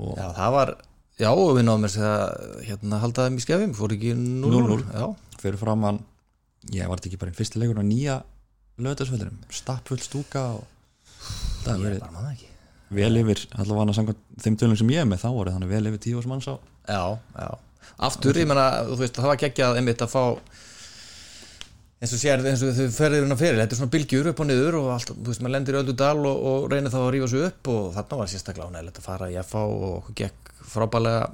Og 0.00 0.14
Já, 0.16 0.26
það 0.38 0.54
var, 0.56 0.72
já, 1.20 1.28
og 1.34 1.50
við 1.58 1.66
náðum 1.68 1.84
þess 1.84 2.04
að 2.08 2.62
hérna 2.70 3.00
halda 3.02 3.26
þeim 3.26 3.36
í 3.36 3.44
skefum, 3.44 3.74
fór 3.76 3.96
ekki 3.98 4.14
0-0 4.16 4.54
0-0. 4.56 4.86
Já, 4.96 5.36
fyrir 5.42 5.60
fram 5.60 5.84
hann 5.84 6.00
ég 6.74 6.88
var 6.88 7.00
ekki 7.00 7.20
bara 7.20 7.32
einn 7.32 7.38
fyrsti 7.38 7.60
leikur 7.60 7.80
á 7.80 7.84
nýja 7.84 8.16
lögðarsvöldurum, 8.80 9.40
stappfull 9.52 10.00
stúka 10.00 10.46
og 10.56 10.64
það 11.64 11.74
er 11.74 11.84
verið 11.84 12.02
bara 12.04 12.16
manna 12.16 12.32
ekki 12.34 12.49
vel 12.90 13.12
yfir, 13.20 13.44
allavega 13.60 13.96
sanga 13.96 14.16
þeim 14.42 14.56
tölum 14.60 14.78
sem 14.80 14.94
ég 14.94 15.04
er 15.04 15.10
með 15.10 15.22
þá 15.24 15.28
voru 15.34 15.54
þannig 15.54 15.70
vel 15.70 15.90
yfir 15.90 16.02
tíu 16.06 16.22
ás 16.22 16.28
manns 16.30 16.48
á. 16.50 16.54
Já, 16.90 17.04
já, 17.36 17.50
aftur, 18.08 18.40
ég 18.40 18.48
menna, 18.50 18.66
þú 18.88 18.98
veist, 19.04 19.18
það 19.18 19.32
var 19.32 19.40
geggjað 19.44 19.80
einmitt 19.80 20.04
að 20.04 20.12
fá 20.14 20.24
eins 22.00 22.14
og 22.16 22.20
sér, 22.22 22.40
eins 22.48 22.62
og 22.64 22.72
þau 22.72 22.86
ferðir 22.96 23.26
hérna 23.26 23.36
fyrir 23.36 23.58
þetta 23.60 23.76
er 23.76 23.78
svona 23.82 23.92
bylgjur 23.92 24.30
upp 24.30 24.38
og 24.40 24.46
niður 24.48 24.78
og 24.78 24.86
allt, 24.94 25.10
þú 25.12 25.28
veist, 25.28 25.42
maður 25.44 25.54
lendir 25.58 25.76
í 25.76 25.80
öllu 25.82 25.94
dal 26.00 26.22
og, 26.30 26.46
og 26.50 26.66
reynir 26.72 26.92
þá 26.94 27.00
að 27.02 27.10
rífa 27.14 27.28
sig 27.28 27.44
upp 27.50 27.70
og 27.74 27.90
þarna 27.96 28.20
var 28.22 28.30
sérstaklega 28.32 28.68
ánægilegt 28.70 29.00
að 29.02 29.08
fara 29.10 29.28
í 29.28 29.36
FH 29.42 29.64
og 29.66 29.84
okkur 29.98 30.16
gekk 30.22 30.52
frábælega 30.70 31.26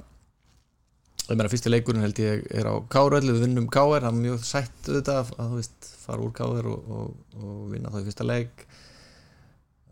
ég 1.27 1.39
meina, 1.39 1.51
fyrsti 1.53 1.71
leikurinn 1.71 2.03
held 2.03 2.19
ég 2.19 2.43
er 2.51 2.67
á 2.67 2.75
KR 2.91 3.15
við 3.23 3.39
vinnum 3.45 3.69
KR, 3.71 4.03
það 4.03 4.09
er 4.11 4.19
mjög 4.19 4.43
sætt 4.47 4.91
auðvitað 4.91 5.21
að, 5.23 5.31
þú 5.39 5.61
veist, 5.61 5.89
fara 6.03 6.27
úr 6.27 6.35
KR 6.35 6.69
og, 6.73 6.91
og, 6.97 7.39
og 7.39 7.63
vinna 7.71 7.93
þá 7.93 8.01
í 8.01 8.05
fyrsta 8.09 8.27
leik 8.27 8.67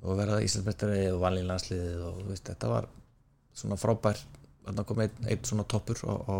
og 0.05 0.19
verða 0.19 0.41
Íslandsmeistari 0.45 1.01
og 1.11 1.21
vanlín 1.23 1.49
landsliðið 1.49 2.05
og 2.05 2.23
veist, 2.29 2.47
þetta 2.47 2.71
var 2.71 2.87
svona 3.55 3.77
frábær 3.79 4.21
þarna 4.65 4.85
kom 4.87 5.03
einn, 5.03 5.19
einn 5.29 5.45
svona 5.47 5.65
toppur 5.69 5.99
á, 6.05 6.13
á, 6.13 6.35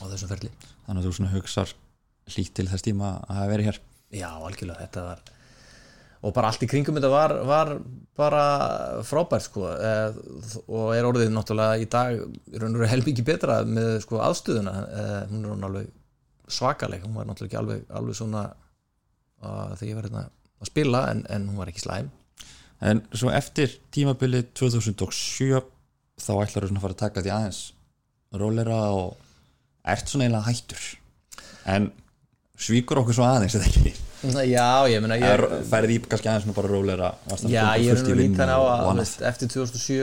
á 0.00 0.04
þessum 0.12 0.30
ferli. 0.32 0.52
Þannig 0.86 1.02
að 1.02 1.08
þú 1.08 1.16
svona 1.18 1.34
hugsar 1.34 1.74
hlýtt 2.30 2.54
til 2.56 2.68
þess 2.70 2.86
tíma 2.86 3.12
að 3.26 3.36
hafa 3.40 3.52
verið 3.52 3.70
hér. 3.70 3.82
Já, 4.20 4.30
algjörlega, 4.32 4.86
þetta 4.86 5.04
var 5.06 5.22
og 6.20 6.34
bara 6.36 6.50
allt 6.52 6.64
í 6.66 6.68
kringum 6.68 6.98
þetta 6.98 7.08
var, 7.08 7.32
var 7.48 7.70
bara 8.18 8.42
frábært 9.08 9.46
sko 9.46 9.70
eh, 9.72 10.18
og 10.68 10.90
er 10.92 11.06
orðið 11.08 11.30
náttúrulega 11.32 11.78
í 11.80 11.86
dag 11.88 12.18
er 12.20 12.66
hann 12.66 12.76
helmikið 12.90 13.28
betra 13.30 13.62
með 13.64 14.02
sko 14.04 14.20
aðstöðuna. 14.26 14.74
Eh, 14.84 15.14
hún 15.30 15.46
er 15.46 15.54
hún 15.54 15.68
alveg 15.70 15.88
svakaleg 16.50 17.06
hún 17.06 17.16
var 17.16 17.28
náttúrulega 17.28 17.48
ekki 17.48 17.60
alveg, 17.62 17.86
alveg 18.00 18.18
svona 18.18 18.44
að 19.40 19.78
þegar 19.80 19.88
ég 19.88 19.96
var 19.96 20.08
hérna 20.10 20.26
að 20.60 20.70
spila 20.70 21.04
en, 21.12 21.24
en 21.32 21.48
hún 21.50 21.60
var 21.60 21.70
ekki 21.72 21.84
slæm. 21.84 22.10
En 22.80 23.02
svo 23.12 23.32
eftir 23.32 23.74
tímabili 23.92 24.42
2007 24.56 25.60
þá 26.20 26.32
ætlar 26.44 26.64
þú 26.64 26.70
svona 26.70 26.80
að 26.80 26.84
fara 26.86 26.96
að 26.96 27.02
taka 27.02 27.24
því 27.24 27.32
aðeins 27.36 27.60
rólera 28.40 28.78
og 28.94 29.16
ert 29.88 30.10
svona 30.10 30.26
eiginlega 30.26 30.48
hættur. 30.48 30.86
En 31.70 31.90
svíkur 32.60 33.00
okkur 33.02 33.16
svo 33.16 33.26
aðeins 33.26 33.56
eða 33.58 33.68
ekki? 33.70 33.92
Já, 34.50 34.84
ég 34.92 35.00
meina 35.00 35.16
ég, 35.16 35.44
færið 35.70 35.94
í 35.94 35.98
kannski 36.04 36.28
aðeins 36.28 36.44
svona 36.44 36.56
bara 36.58 36.68
rólera 36.68 37.08
Já, 37.48 37.64
ég 37.80 37.94
er 37.94 38.02
nú 38.04 38.16
líka 38.18 38.44
á 38.44 38.60
og 38.60 38.90
að 38.92 39.00
eftir 39.30 39.48
2007 39.54 40.00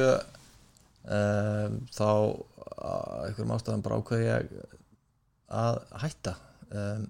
um, 1.06 1.78
þá 1.94 2.08
að 2.08 3.28
einhverjum 3.28 3.54
ástæðan 3.56 3.86
bara 3.86 4.00
ákveði 4.02 4.26
ég 4.28 4.50
að 5.58 5.78
hætta. 6.02 6.34
Um, 6.74 7.06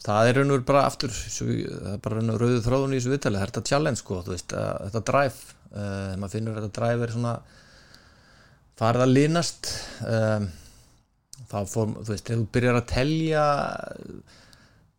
það 0.00 0.28
er 0.30 0.38
raun 0.38 0.50
og 0.50 0.56
veru 0.56 0.68
bara 0.70 0.84
aftur 0.88 1.12
það 1.12 1.88
er 1.92 2.02
bara 2.04 2.18
raun 2.18 2.32
og 2.32 2.38
veru 2.38 2.50
rauðu 2.50 2.64
þráðun 2.66 2.94
í 2.94 3.00
þessu 3.00 3.14
viðtali. 3.14 3.40
Það 3.40 3.46
er 3.46 3.52
þetta 3.52 3.70
challenge 3.70 4.00
sko, 4.00 4.20
veist, 4.28 4.54
að, 4.56 4.84
þetta 4.86 5.02
drive 5.10 5.56
uh, 5.74 6.12
maður 6.16 6.34
finnur 6.36 6.56
að 6.56 6.66
þetta 6.66 6.80
drive 6.80 7.06
er 7.06 7.14
svona 7.16 7.34
farið 8.80 9.04
að 9.04 9.14
linast 9.16 9.72
um, 10.08 10.46
þá 11.50 11.58
fór, 11.68 11.96
þú 11.98 12.12
veist, 12.14 12.24
þegar 12.26 12.40
þú 12.40 12.46
byrjar 12.56 12.78
að 12.80 12.88
telja 12.94 13.44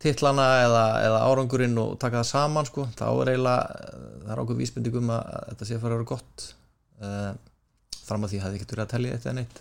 titlana 0.02 0.46
eða, 0.64 0.84
eða 1.06 1.22
árangurinn 1.30 1.78
og 1.82 1.96
taka 2.02 2.20
það 2.20 2.30
saman 2.30 2.68
sko, 2.68 2.86
þá 2.98 3.06
er 3.10 3.32
eiginlega 3.32 3.90
það 4.22 4.32
er 4.34 4.42
ákveð 4.42 4.62
vísbending 4.62 4.98
um 5.02 5.12
að, 5.14 5.28
að 5.34 5.50
þetta 5.50 5.68
sé 5.68 5.76
að 5.76 5.84
fara 5.84 5.96
að 5.96 6.00
vera 6.00 6.10
gott. 6.12 6.46
Uh, 7.02 7.30
fram 8.02 8.26
að 8.26 8.32
því 8.32 8.40
hafði 8.42 8.58
ekkert 8.58 8.74
verið 8.74 8.84
að 8.84 8.92
telja 8.94 9.18
þetta 9.18 9.36
neitt. 9.38 9.60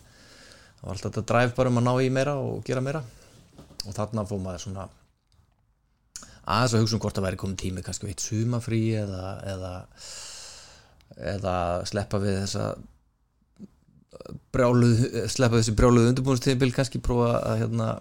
Það 0.77 0.88
var 0.88 0.95
alltaf 0.95 1.12
þetta 1.12 1.27
drive 1.34 1.56
bara 1.58 1.71
um 1.71 1.82
að 1.82 1.88
ná 1.88 1.93
í 2.01 2.10
meira 2.13 2.34
og 2.41 2.63
gera 2.65 2.84
meira. 2.86 3.04
Og 3.86 3.95
þarna 3.97 4.25
fór 4.30 4.41
maður 4.41 4.65
svona 4.65 4.88
aðeins 6.45 6.75
að 6.75 6.84
hugsa 6.84 6.97
um 6.97 7.04
hvort 7.04 7.17
það 7.17 7.27
væri 7.27 7.41
komin 7.41 7.60
tími 7.60 7.84
kannski 7.86 8.10
veit 8.10 8.23
sumafrí 8.23 8.82
eða 9.01 9.25
eða, 9.54 9.73
eða 11.36 11.56
sleppa 11.89 12.21
við 12.23 12.39
þessa 12.43 12.69
brjáluð 14.54 15.04
sleppa 15.32 15.60
þessi 15.60 15.75
brjáluð 15.77 16.10
undirbúinstíðinbil 16.12 16.71
kannski 16.75 17.01
prófa 17.04 17.36
að 17.51 17.62
hérna 17.63 17.91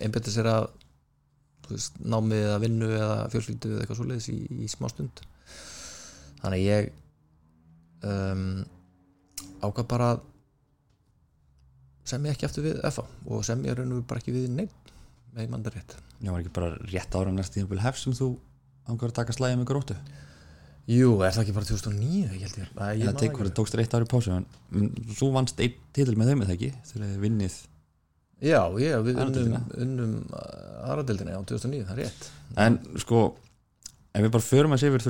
einbetta 0.00 0.32
sér 0.32 0.48
að 0.50 0.70
veist, 1.70 2.00
námið 2.02 2.46
eða 2.46 2.58
vinnu 2.64 2.88
eða 2.96 3.18
fjölskyldu 3.32 3.74
eða 3.74 3.84
eitthvað 3.84 4.00
svoleiðis 4.00 4.28
í, 4.32 4.38
í 4.64 4.68
smá 4.70 4.88
stund. 4.90 5.22
Þannig 6.40 6.56
að 6.56 6.66
ég 6.66 6.90
um, 8.10 8.44
ákvað 9.60 9.88
bara 9.92 10.10
sem 12.08 12.24
ég 12.26 12.34
ekki 12.34 12.48
eftir 12.48 12.66
við 12.66 12.80
FA 12.90 13.04
og 13.28 13.44
sem 13.46 13.62
ég 13.68 13.76
raun 13.78 13.98
og 13.98 14.06
bara 14.08 14.22
ekki 14.22 14.34
við 14.34 14.48
neitt 14.54 14.79
með 15.34 15.46
ég 15.46 15.52
mandar 15.52 15.76
rétt. 15.76 15.96
Já, 16.20 16.30
var 16.30 16.40
ekki 16.42 16.54
bara 16.56 16.72
rétt 16.90 17.16
ára 17.16 17.34
næst 17.34 17.54
tímabil 17.56 17.82
hef 17.84 18.00
sem 18.00 18.16
þú 18.16 18.32
ángur 18.90 19.10
að 19.12 19.18
taka 19.20 19.36
slæðið 19.36 19.60
með 19.60 19.70
gróttu? 19.70 19.96
Jú, 20.90 21.10
er 21.22 21.34
það 21.34 21.44
ekki 21.44 21.54
bara 21.54 21.68
2009 21.68 22.20
ég 22.20 22.46
held 22.46 22.56
ég, 22.58 22.70
að, 22.74 23.02
ég 23.02 23.18
tekur, 23.20 23.46
ekki. 23.46 23.56
tókst 23.58 23.74
þér 23.76 23.82
eitt 23.84 23.92
ári 23.94 24.08
pásu 24.10 24.32
en 24.34 24.46
þú 25.18 25.28
vannst 25.36 25.60
einn 25.62 25.76
titil 25.94 26.16
með 26.18 26.32
þeim 26.32 26.42
eða 26.46 26.56
ekki? 26.56 26.70
Þegar 26.88 27.12
þið 27.12 27.20
vinnið 27.26 27.58
Já, 28.40 28.60
já, 28.80 28.94
við 29.04 29.18
unnum, 29.20 29.64
unnum 29.76 30.12
aðradeldina 30.32 31.36
á 31.36 31.44
2009, 31.44 31.82
það 31.90 31.98
er 31.98 32.06
rétt. 32.06 32.28
En 32.64 32.78
sko 33.02 33.18
ef 34.16 34.24
við 34.24 34.32
bara 34.32 34.46
förum 34.46 34.72
að 34.74 34.80
sé 34.80 34.88
yfir 34.88 35.04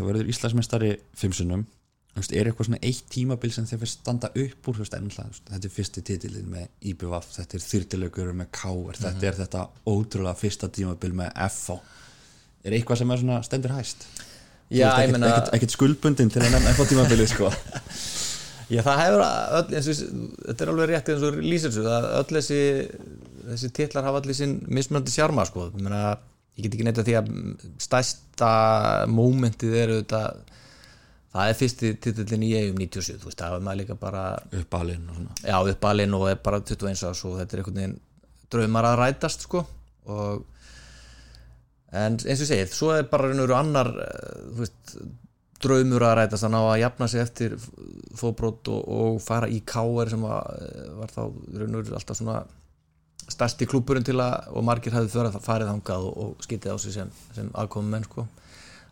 þú 0.00 0.08
verður 0.08 0.32
Íslandsmeistari 0.32 0.90
fimmsunum 1.14 1.62
þú 1.62 1.83
veist, 2.14 2.32
er 2.34 2.48
eitthvað 2.48 2.68
svona 2.70 2.80
eitt 2.86 3.08
tímabil 3.10 3.52
sem 3.54 3.66
þið 3.68 3.82
fyrir 3.82 3.92
standa 3.92 4.30
upp 4.44 4.70
úr 4.70 4.78
veist, 4.80 4.96
ennlega, 4.98 5.40
þetta 5.50 5.68
er 5.68 5.74
fyrsti 5.74 6.04
titilin 6.06 6.52
með 6.52 6.68
IBVF, 6.92 7.32
þetta 7.38 7.58
er 7.58 7.66
þyrtilögur 7.66 8.32
með 8.38 8.50
KR, 8.54 9.00
þetta 9.00 9.28
er 9.30 9.38
þetta 9.40 9.66
ótrúlega 9.90 10.38
fyrsta 10.38 10.70
tímabil 10.74 11.12
með 11.20 11.34
FH 11.48 11.78
er 12.64 12.76
eitthvað 12.78 13.00
sem 13.00 13.12
er 13.12 13.20
svona 13.20 13.40
stendur 13.44 13.74
hæst? 13.76 14.06
Já, 14.72 14.88
veist, 14.96 15.12
meina 15.12 15.30
ekkert, 15.30 15.50
ekkert 15.58 15.74
skuldbundin 15.74 16.30
til 16.32 16.40
að 16.40 16.54
nefna 16.54 16.72
FH 16.72 16.86
tímabilið 16.92 17.32
sko. 17.34 17.50
Já, 18.72 18.80
það 18.80 19.00
hefur 19.02 19.22
öll, 19.24 19.74
eins 19.76 19.88
og, 19.92 19.98
þetta 20.46 20.64
er 20.64 20.70
alveg 20.72 20.88
rétt 20.88 21.10
eins 21.12 21.26
og 21.28 21.42
lýsir 21.44 21.74
þessu, 21.74 21.84
að 21.92 22.06
öll 22.20 22.38
þessi 22.38 22.60
þessi 23.44 23.70
titlar 23.76 24.06
hafa 24.08 24.22
allir 24.22 24.38
sinn 24.38 24.54
mismunandi 24.72 25.12
sjarma, 25.12 25.44
sko, 25.48 25.68
ég 25.68 25.84
meina 25.84 26.00
ég 26.54 26.64
get 26.64 26.76
ekki 26.76 26.86
neitt 26.86 27.00
að 27.02 27.10
því 27.10 27.16
að 27.18 27.30
stærsta 27.82 28.50
mómentið 29.10 29.76
er 29.82 29.92
auðvitað 29.98 30.54
það 31.34 31.50
er 31.50 31.58
fyrsti 31.58 31.92
titillin 31.98 32.46
í 32.46 32.52
eigum 32.60 32.80
97, 32.84 33.18
þú 33.18 33.30
veist, 33.30 33.40
það 33.40 33.56
er 33.56 33.66
maður 33.66 33.80
líka 33.82 33.98
bara 33.98 34.24
uppalinn 34.60 35.08
og 35.08 35.18
svona. 35.18 35.36
Já, 35.42 35.56
uppalinn 35.72 36.16
og 36.18 36.26
er 36.30 36.40
bara 36.44 36.60
21 36.62 37.06
árs 37.10 37.22
og 37.26 37.38
þetta 37.40 37.56
er 37.56 37.62
einhvern 37.62 37.80
veginn 37.80 37.96
draumar 38.54 38.88
að 38.90 38.98
rætast, 39.02 39.46
sko. 39.48 39.64
Og 40.14 40.44
en 41.94 42.18
eins 42.22 42.42
og 42.44 42.50
segið, 42.50 42.74
svo 42.74 42.92
er 42.94 43.06
bara 43.10 43.30
veru 43.32 43.56
annar 43.58 43.90
eh, 44.04 44.34
þú 44.54 44.62
veist, 44.62 44.96
draumur 45.64 46.06
að 46.06 46.18
rætast. 46.20 46.46
Að 46.46 46.54
ná 46.54 46.60
að 46.62 46.82
jafna 46.84 47.08
sig 47.10 47.24
eftir 47.24 47.56
fóbrót 48.20 48.70
og, 48.70 48.84
og 48.98 49.22
fara 49.24 49.50
í 49.50 49.62
káer 49.66 50.12
sem 50.14 50.28
að, 50.28 50.52
eh, 50.68 50.92
var 51.00 51.16
þá 51.16 51.22
veru 51.56 51.82
alltaf 51.82 52.20
svona 52.20 52.44
stærsti 53.24 53.66
klúburinn 53.66 54.04
til 54.04 54.18
að 54.20 54.50
og 54.52 54.64
margir 54.66 54.92
hafði 54.92 55.30
farið 55.40 55.70
þangað 55.70 56.08
og, 56.10 56.16
og 56.20 56.44
skitið 56.44 56.74
á 56.74 56.78
sig 56.78 56.94
sem, 56.94 57.12
sem 57.34 57.50
aðkomum 57.56 57.94
menn 57.96 58.06
sko. 58.06 58.26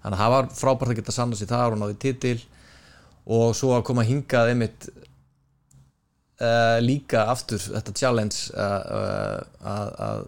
Þannig 0.03 0.17
að 0.17 0.23
það 0.23 0.35
var 0.35 0.51
frábært 0.59 0.93
að 0.93 1.01
geta 1.01 1.15
sanna 1.15 1.39
sig 1.39 1.51
þar 1.51 1.77
og 1.77 1.81
náði 1.83 1.99
titil. 2.03 2.39
Og 3.33 3.55
svo 3.55 3.71
að 3.77 3.87
koma 3.87 4.03
hingað 4.07 4.51
einmitt 4.51 4.89
uh, 6.43 6.79
líka 6.83 7.27
aftur 7.31 7.63
þetta 7.63 7.95
challenge 7.95 8.51
uh, 8.59 9.39
að, 9.63 9.93
að 10.09 10.25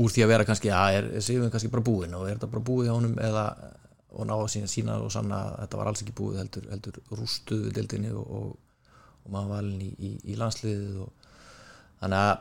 úr 0.00 0.14
því 0.14 0.24
að 0.24 0.32
vera 0.32 0.48
kannski 0.48 0.72
að 0.72 0.98
er, 0.98 1.08
Sigurinn 1.20 1.52
kannski 1.52 1.70
bara 1.72 1.84
búinn 1.84 2.16
og 2.16 2.24
er 2.24 2.38
þetta 2.38 2.52
bara 2.54 2.64
búið 2.64 2.88
hjá 2.88 2.94
honum? 2.96 3.18
Eða 3.20 3.46
og 4.12 4.28
ná 4.28 4.34
að 4.36 4.48
sína, 4.52 4.68
sína 4.68 4.98
og 5.00 5.12
sanna 5.12 5.38
að 5.46 5.58
þetta 5.62 5.78
var 5.80 5.90
alls 5.90 6.02
ekki 6.04 6.14
búið 6.16 6.40
heldur, 6.42 6.64
heldur 6.72 6.98
rústuðu 7.16 7.72
deildinni 7.72 8.10
og, 8.12 8.24
og, 8.38 8.90
og 9.24 9.32
maður 9.32 9.54
valin 9.54 9.84
í, 9.86 9.92
í, 9.96 10.10
í 10.32 10.36
landsliðið 10.40 10.98
og 11.04 11.30
þannig 12.02 12.24
að 12.26 12.34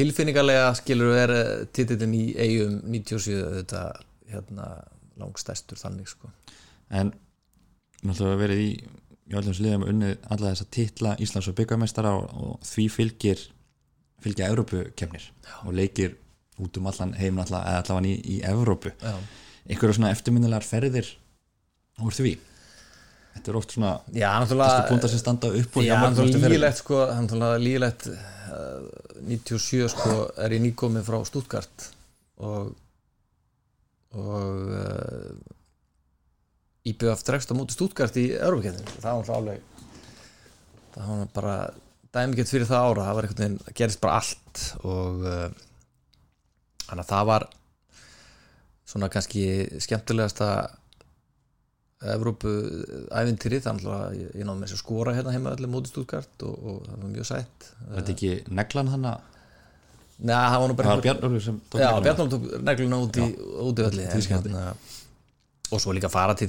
tilfinningarlega 0.00 0.70
skilur 0.78 1.18
er 1.18 1.34
titillin 1.76 2.16
í 2.16 2.24
eigum 2.40 2.78
97 2.94 3.42
þetta 3.58 3.82
hérna 4.32 4.72
langstæstur 5.20 5.80
þannig 5.80 6.08
sko. 6.10 6.32
En 6.90 7.12
náttúrulega 8.02 8.42
verið 8.42 8.64
í 8.64 8.72
í 9.32 9.38
öllum 9.38 9.56
sliðum 9.56 9.86
unnið 9.88 10.14
alla 10.32 10.52
þessa 10.52 10.68
titla 10.74 11.14
Íslands 11.22 11.48
og 11.50 11.56
byggamestara 11.58 12.12
og, 12.18 12.32
og 12.32 12.66
því 12.66 12.86
fylgir 12.92 13.42
fylgja 14.22 14.50
Evrópukefnir 14.52 15.28
og 15.66 15.74
leikir 15.76 16.16
út 16.62 16.76
um 16.78 16.88
allan 16.90 17.14
heim 17.18 17.40
allan, 17.42 17.64
eða 17.64 17.82
allan 17.82 18.08
í, 18.10 18.14
í 18.36 18.40
Evrópu. 18.46 18.92
Já. 19.00 19.16
einhverju 19.70 19.96
svona 19.98 20.12
eftirminnilegar 20.14 20.66
ferðir 20.66 21.08
úr 22.02 22.14
því? 22.14 22.34
Þetta 23.32 23.50
er 23.50 23.56
oft 23.56 23.72
svona 23.72 23.92
Já, 24.12 24.28
þessu 24.44 24.82
púnta 24.90 25.08
sem 25.08 25.22
standa 25.22 25.52
upp 25.56 25.78
og 25.78 25.86
Já, 25.86 25.94
hjá 25.94 26.02
hann 26.02 26.18
mörgum 26.18 26.46
lígilegt 26.46 26.82
sko, 26.82 27.00
uh, 28.52 29.22
97 29.22 29.88
sko 29.94 30.16
er 30.44 30.58
ég 30.58 30.64
nýkomið 30.66 31.06
frá 31.08 31.22
Stuttgart 31.24 31.88
og 32.42 32.74
og 34.18 34.72
uh, 34.76 35.30
IBF 36.90 37.22
dregst 37.26 37.52
á 37.52 37.56
móti 37.56 37.76
Stuttgart 37.76 38.16
í 38.20 38.32
Europakefninu, 38.34 39.00
það 39.00 39.20
var 39.20 39.36
alveg 39.36 39.68
það 40.92 41.08
var 41.12 41.32
bara 41.36 41.56
dæmigett 42.12 42.50
fyrir 42.52 42.68
það 42.68 42.86
ára, 42.88 43.06
það 43.06 43.16
var 43.16 43.26
einhvern 43.28 43.42
veginn 43.42 43.58
það 43.62 43.76
gerist 43.80 44.02
bara 44.02 44.20
allt. 44.20 44.62
Og 44.84 45.24
uh, 45.24 45.48
þannig 46.84 47.04
að 47.04 47.10
það 47.14 47.26
var 47.30 47.48
svona 48.92 49.10
kannski 49.12 49.44
skemmtilegasta 49.80 50.52
Evrópu 52.12 52.50
ævintýri 53.14 53.60
þannig 53.62 53.84
að 53.94 54.16
ég, 54.18 54.30
ég 54.40 54.48
með 54.48 54.64
þess 54.64 54.74
að 54.74 54.80
skora 54.80 55.12
hérna 55.14 55.34
heima 55.36 55.52
allir 55.54 55.70
móti 55.70 55.92
Stuttgart 55.92 56.42
og, 56.48 56.56
og 56.58 56.80
það 56.88 56.96
var 57.04 57.12
mjög 57.12 57.28
sætt. 57.28 57.68
Var 57.84 58.00
þetta 58.00 58.14
ekki 58.16 58.56
neglan 58.58 58.90
hann 58.90 59.06
að 59.12 59.28
Nei, 60.18 60.36
það 60.36 60.58
var 60.62 60.70
nú 60.70 60.78
bara 60.78 60.96
Bjarnólfur 61.02 61.42
sem 61.42 61.60
tók 61.68 61.80
Já, 61.80 61.88
negluna? 61.88 62.04
Bjarnólf 62.06 62.34
tók 62.34 62.44
negluna 62.68 62.98
út 63.06 63.18
í, 63.18 63.28
í 63.32 63.86
öllu 63.88 64.08
hérna, 64.28 64.64
og 65.72 65.80
svo 65.82 65.94
líka 65.96 66.10
fara 66.12 66.36
til 66.38 66.48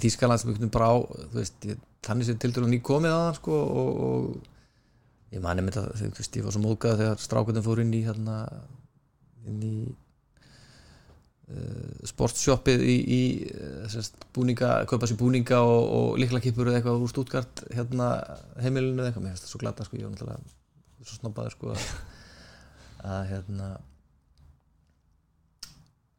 ég, 1.71 1.82
þannig 2.04 2.28
sem 2.28 2.39
til 2.41 2.52
dælu 2.54 2.69
ný 2.69 2.80
komið 2.84 3.15
að 3.15 3.36
sko, 3.39 3.58
og, 3.82 3.91
og 4.08 5.34
ég 5.34 5.43
mani 5.43 5.65
með 5.65 5.80
það 5.80 6.06
veist, 6.17 6.38
ég 6.38 6.45
var 6.45 6.56
svo 6.56 6.63
móðgað 6.63 7.02
þegar 7.02 7.21
strákundin 7.23 7.65
fór 7.65 7.82
inn 7.84 7.93
í 7.95 8.02
hérna, 8.06 8.38
inn 9.49 9.62
í 9.65 9.76
uh, 11.49 11.93
sportshoppið 12.12 12.84
í, 12.84 12.97
í 12.99 13.21
uh, 13.49 13.86
sérst, 13.91 14.19
búninga, 14.36 14.76
kaupa 14.89 15.10
sér 15.10 15.19
búninga 15.21 15.62
og, 15.65 15.84
og 15.97 16.19
líkla 16.21 16.43
kipur 16.43 16.69
eða 16.69 16.82
eitthvað 16.82 17.06
úr 17.06 17.13
Stuttgart 17.13 17.63
hérna 17.73 18.12
heimilinu 18.62 18.99
eða 18.99 19.12
eitthvað, 19.12 19.26
mér 19.28 19.36
finnst 19.36 19.47
það 19.47 19.56
svo 19.56 19.63
glata 19.63 19.88
sko, 19.88 19.99
ég 19.99 20.10
var 20.10 20.15
náttúrulega 20.17 21.08
svo 21.08 21.19
snobbaður 21.21 21.58
sko 21.58 21.73
að, 21.73 21.88
að 23.03 23.23
hérna 23.31 23.69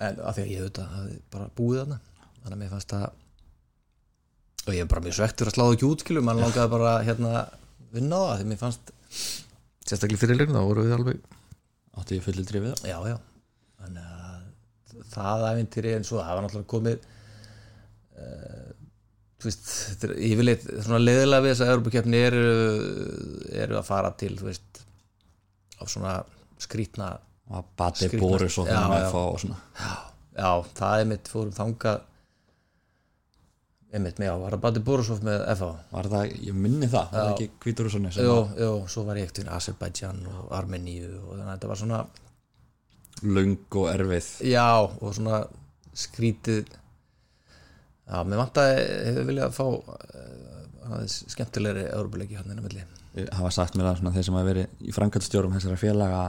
en 0.05 0.21
af 0.21 0.37
því 0.37 0.45
að 0.45 0.51
ég 0.53 0.65
auðvitað 0.65 0.97
hafði 0.97 1.21
bara 1.33 1.53
búið 1.59 1.81
þarna 1.83 2.01
þannig 2.41 2.57
að 2.57 2.63
mér 2.63 2.73
fannst 2.75 2.95
það 2.95 3.07
og 4.65 4.73
ég 4.75 4.83
er 4.85 4.91
bara 4.91 5.05
mjög 5.05 5.17
svektur 5.19 5.51
að 5.51 5.57
sláða 5.57 5.77
ekki 5.77 5.89
út 5.89 6.05
skilur 6.05 6.27
mann 6.27 6.41
langaði 6.41 6.73
bara 6.73 6.93
hérna 7.07 7.33
vinna 7.95 8.21
á 8.21 8.25
það 8.31 8.39
því 8.41 8.51
mér 8.51 8.61
fannst 8.61 8.93
sérstaklega 9.85 10.23
fyrir 10.23 10.41
leiknum 10.41 10.59
þá 10.59 10.69
voru 10.69 10.87
við 10.87 10.97
alveg 10.99 11.25
átti 11.95 12.19
ég 12.19 12.25
fullir 12.27 12.49
drifið 12.49 12.77
það 12.81 12.91
já 12.91 12.99
já. 13.13 13.17
Þannig 13.85 14.07
að 14.15 15.03
það 15.15 15.45
æfintýri 15.51 15.93
en 15.95 16.07
svo 16.09 16.21
það 16.21 16.39
var 16.39 16.47
náttúrulega 16.47 16.73
komið 16.73 17.05
uh, 18.19 18.71
þú 19.39 19.51
veist 19.51 19.69
þetta 19.69 20.09
er 20.09 20.15
yfirleitt 20.31 20.65
svona 20.73 21.03
leiðilega 21.03 21.45
við 21.45 21.53
þess 21.53 21.65
að 21.67 21.75
Europakefni 21.75 22.23
eru, 22.31 22.47
eru 23.65 23.79
að 23.79 23.89
fara 23.91 24.15
til 24.21 24.33
þú 24.41 24.49
veist 24.49 24.83
á 25.79 25.83
svona 25.85 26.15
skrítna 26.63 27.13
og 27.55 27.71
Bati 27.77 28.09
Já, 28.09 28.11
þannig 28.19 28.67
já. 28.73 29.05
að 29.05 29.13
fá 29.13 29.21
og 29.23 29.41
svona. 29.43 29.59
Já, 30.35 30.51
það 30.81 31.01
er 31.01 31.09
mitt 31.13 31.29
fórum 31.31 31.55
þangað. 31.55 32.03
Einmitt, 33.95 34.19
já, 34.19 34.33
var 34.41 34.57
það 34.57 34.63
Bati 34.65 34.81
Borisov 34.83 35.21
með 35.23 35.45
FH 35.55 35.67
var 35.93 36.09
það, 36.11 36.33
ég 36.49 36.57
minni 36.59 36.89
það, 36.91 37.11
það 37.13 37.21
var 37.29 37.35
ekki 37.37 37.51
Kvítur 37.63 37.87
og 37.87 37.93
svona 37.95 38.11
sem 38.17 38.27
Jú, 38.27 38.33
var? 38.41 38.49
jú, 38.65 38.71
svo 38.91 39.05
var 39.07 39.21
ég 39.21 39.29
ekkert 39.29 39.51
Azerbaijan 39.55 40.25
og 40.33 40.49
Armeníu 40.59 41.13
og 41.21 41.29
þannig 41.37 41.45
að 41.45 41.53
þetta 41.53 41.71
var 41.71 41.81
svona 41.83 42.01
löng 43.23 43.55
og 43.79 43.87
erfið. 43.93 44.31
Já, 44.51 44.67
og 44.83 45.15
svona 45.15 45.39
skrítið 45.95 46.65
já, 46.67 48.19
mér 48.27 48.41
vantaði 48.43 48.83
hefur 49.13 49.29
viljað 49.31 49.55
fá 49.61 49.65
uh, 49.69 50.91
aðeins 50.91 51.21
skemmtilegri 51.37 51.87
Európa-leiki 51.93 52.41
hann 52.41 52.51
inn 52.51 52.59
á 52.61 52.67
milli. 52.67 52.83
Hafa 53.31 53.53
sagt 53.55 53.79
mér 53.79 53.93
að 53.93 54.01
svona 54.03 54.17
þeir 54.17 54.27
sem 54.27 54.35
hafa 54.41 54.51
verið 54.51 54.83
í 54.91 54.97
framkvæmstjórum 54.97 55.55
þessara 55.55 55.79
félaga 55.79 56.25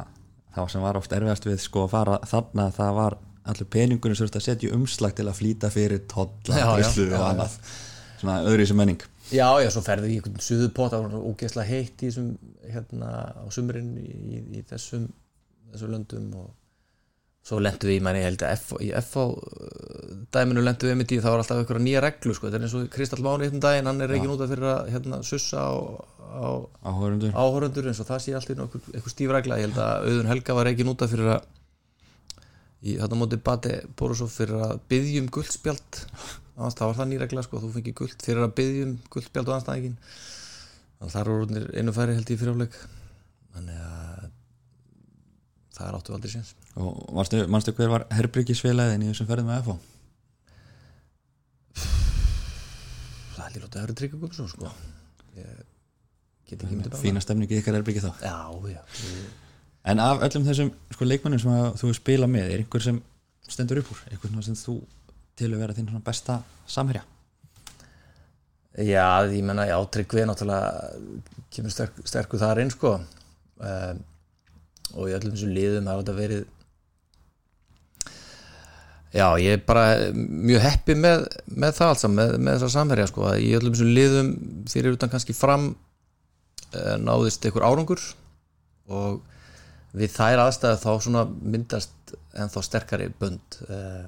þá 0.55 0.61
sem 0.71 0.85
var 0.85 0.99
oft 0.99 1.15
erfiðast 1.15 1.47
við 1.47 1.59
sko 1.63 1.85
að 1.85 1.95
fara 1.95 2.19
þarna 2.31 2.69
það 2.75 2.93
var 2.99 3.17
allir 3.45 3.69
peningunum 3.75 4.17
sem 4.17 4.25
þurfti 4.25 4.41
að 4.41 4.47
setja 4.47 4.75
umslag 4.75 5.13
til 5.17 5.27
að 5.29 5.37
flýta 5.37 5.69
fyrir 5.73 6.05
totla, 6.09 6.57
já, 6.57 6.69
og 6.71 7.27
annað. 7.27 7.59
Svona 8.21 8.39
öðru 8.47 8.65
í 8.65 8.69
sem 8.69 8.79
menning. 8.79 9.03
Já, 9.33 9.47
já, 9.61 9.69
svo 9.73 9.81
ferði 9.85 10.13
í 10.13 10.17
einhvern 10.19 10.41
suðupott 10.41 10.93
það 10.93 11.05
var 11.05 11.29
ógeðslega 11.29 11.69
heitt 11.69 12.01
í 12.01 12.09
þessum 12.09 12.31
hérna 12.69 13.11
á 13.33 13.45
sumrin 13.53 13.95
í, 14.01 14.05
í, 14.05 14.41
í 14.59 14.63
þessum 14.69 15.07
þessum 15.71 15.91
löndum 15.95 16.29
og 16.39 16.53
svo 17.45 17.59
lendu 17.61 17.89
við, 17.89 18.01
ég 18.01 18.25
held 18.25 18.43
að 18.45 18.71
í 18.81 18.89
FH 18.97 19.23
uh, 19.25 20.13
dæminu 20.33 20.63
lendu 20.65 20.89
við 20.89 20.97
mitt 20.97 21.13
í 21.13 21.19
það 21.21 21.35
var 21.35 21.43
alltaf 21.43 21.61
einhverja 21.61 21.85
nýja 21.85 22.01
reglu, 22.05 22.33
sko, 22.33 22.47
þetta 22.47 22.57
er 22.57 22.65
eins 22.65 22.77
og 22.77 22.87
Kristall 22.93 23.25
Máni 23.25 23.49
hérna 23.49 23.61
daginn, 23.67 23.89
hann 23.91 24.01
er 24.01 24.13
reikin 24.13 24.33
út 24.33 24.41
af 24.41 24.49
fyrir 24.49 24.69
að 24.71 24.89
hérna, 24.95 25.19
sussa 25.25 25.61
á, 25.61 25.73
áhörundur 26.85 27.35
áhorundur 27.35 27.89
eins 27.89 28.01
og 28.03 28.09
það 28.09 28.23
sé 28.23 28.35
alltaf 28.37 28.63
einhver, 28.65 29.11
stífregla, 29.13 29.59
ég 29.61 29.69
held 29.69 29.81
að 29.81 30.07
Auðun 30.09 30.31
Helga 30.31 30.57
var 30.57 30.69
reikin 30.69 30.91
út 30.91 31.05
af 31.05 31.13
fyrir 31.13 31.33
að 31.35 31.51
í 32.85 32.97
þetta 33.01 33.19
móti 33.19 33.41
Bati 33.41 33.75
Borisov 33.97 34.33
fyrir 34.33 34.61
að 34.61 34.75
byggjum 34.91 35.29
guldspjald. 35.33 36.01
Annars 36.55 36.75
það 36.77 36.89
var 36.91 36.97
það 36.99 37.11
nýregla 37.11 37.43
sko, 37.45 37.61
þú 37.63 37.71
fengið 37.73 37.95
guld 38.01 38.25
fyrir 38.25 38.45
að 38.45 38.55
byggjum 38.59 38.97
guldspjald 39.13 39.49
og 39.49 39.55
anstæðingin 39.57 39.97
að 41.01 41.11
það 41.11 41.21
eru 41.21 41.35
orðnir 41.39 41.65
einu 41.75 41.93
færi 41.95 42.15
held 42.15 42.31
ég 42.31 42.39
fyrir 42.39 42.55
áleik 42.55 42.77
þannig 43.55 43.81
að 43.85 44.29
það 45.75 45.87
er 45.87 45.97
áttu 45.97 46.15
aldrei 46.15 46.31
séns 46.31 46.53
og 46.75 46.89
manstu 47.51 47.75
hver 47.75 47.91
var 47.91 48.07
herbyggisfélagin 48.15 49.03
í 49.03 49.11
þessum 49.11 49.29
ferðum 49.29 49.51
með 49.51 49.59
FH 49.65 49.71
það 53.35 53.45
er 53.45 53.55
líka 53.55 53.67
að 53.67 53.81
höra 53.83 53.97
tryggja 53.99 54.21
gumm 54.21 54.33
sko. 54.33 54.65
ég 55.35 55.43
get 55.43 55.43
ekki 55.43 55.43
myndið 55.43 55.55
bara 55.55 55.63
fína 57.01 57.23
stemningi 57.23 57.59
ykkar 57.61 57.79
herbyggi 57.79 58.03
þá. 58.03 58.11
Já, 58.21 58.37
já, 58.71 58.81
en 59.91 60.01
af 60.01 60.23
öllum 60.25 60.45
þessum 60.47 60.71
sko, 60.93 61.07
leikmannum 61.09 61.41
sem 61.41 61.81
þú 61.81 61.91
spila 61.97 62.29
með 62.29 62.53
er 62.53 62.63
einhver 62.63 62.83
sem 62.83 63.01
stendur 63.49 63.81
upp 63.81 63.91
úr? 63.93 64.05
Einhver 64.11 64.45
sem 64.45 64.57
þú 64.59 64.79
til 65.37 65.51
að 65.51 65.61
vera 65.61 65.75
þinn 65.77 66.01
besta 66.05 66.39
samherja? 66.69 67.03
Já, 68.75 69.23
ég 69.31 69.43
menna, 69.45 69.67
já, 69.69 69.77
Tryggvi 69.87 70.21
er 70.21 70.27
náttúrulega 70.27 70.89
kemur 71.53 71.71
sterk, 71.71 72.01
sterkur 72.03 72.41
þar 72.41 72.59
inn 72.63 72.73
sko. 72.73 72.97
Um, 73.55 74.01
og 74.95 75.07
í 75.09 75.15
öllum 75.15 75.31
þessum 75.31 75.53
liðum 75.55 75.87
hafa 75.89 76.03
þetta 76.03 76.15
verið 76.17 76.43
Já, 79.15 79.29
ég 79.39 79.55
er 79.55 79.61
bara 79.63 80.11
mjög 80.11 80.59
heppi 80.59 80.95
með, 80.99 81.21
með 81.47 81.77
það 81.77 81.91
alls 81.93 82.01
með, 82.11 82.33
með 82.35 82.57
þessa 82.57 82.71
samherja 82.73 83.05
sko. 83.07 83.23
Að 83.29 83.43
í 83.45 83.51
öllum 83.55 83.71
þessum 83.71 83.91
liðum 83.95 84.31
fyrir 84.67 84.97
utan 84.97 85.11
kannski 85.13 85.35
fram 85.37 85.69
náðist 87.01 87.45
einhver 87.47 87.65
árangur 87.65 88.03
og 88.91 89.23
við 89.95 90.13
þær 90.15 90.43
aðstæðu 90.45 90.79
þá 90.81 90.91
svona 91.05 91.23
myndast 91.25 92.15
ennþá 92.35 92.63
sterkari 92.65 93.09
bönd 93.19 93.59
uh, 93.69 94.05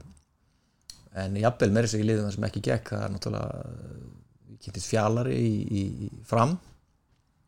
en 1.17 1.38
jafnvel 1.39 1.71
meiri 1.73 1.89
sig 1.91 2.03
í 2.03 2.08
liðum 2.08 2.32
sem 2.34 2.45
ekki 2.47 2.63
gekk 2.67 2.93
það 2.93 3.06
er 3.06 3.13
náttúrulega 3.13 3.62
ég 4.51 4.63
kynntist 4.65 4.91
fjálari 4.91 5.38
í, 5.38 5.51
í, 5.82 6.10
fram 6.27 6.58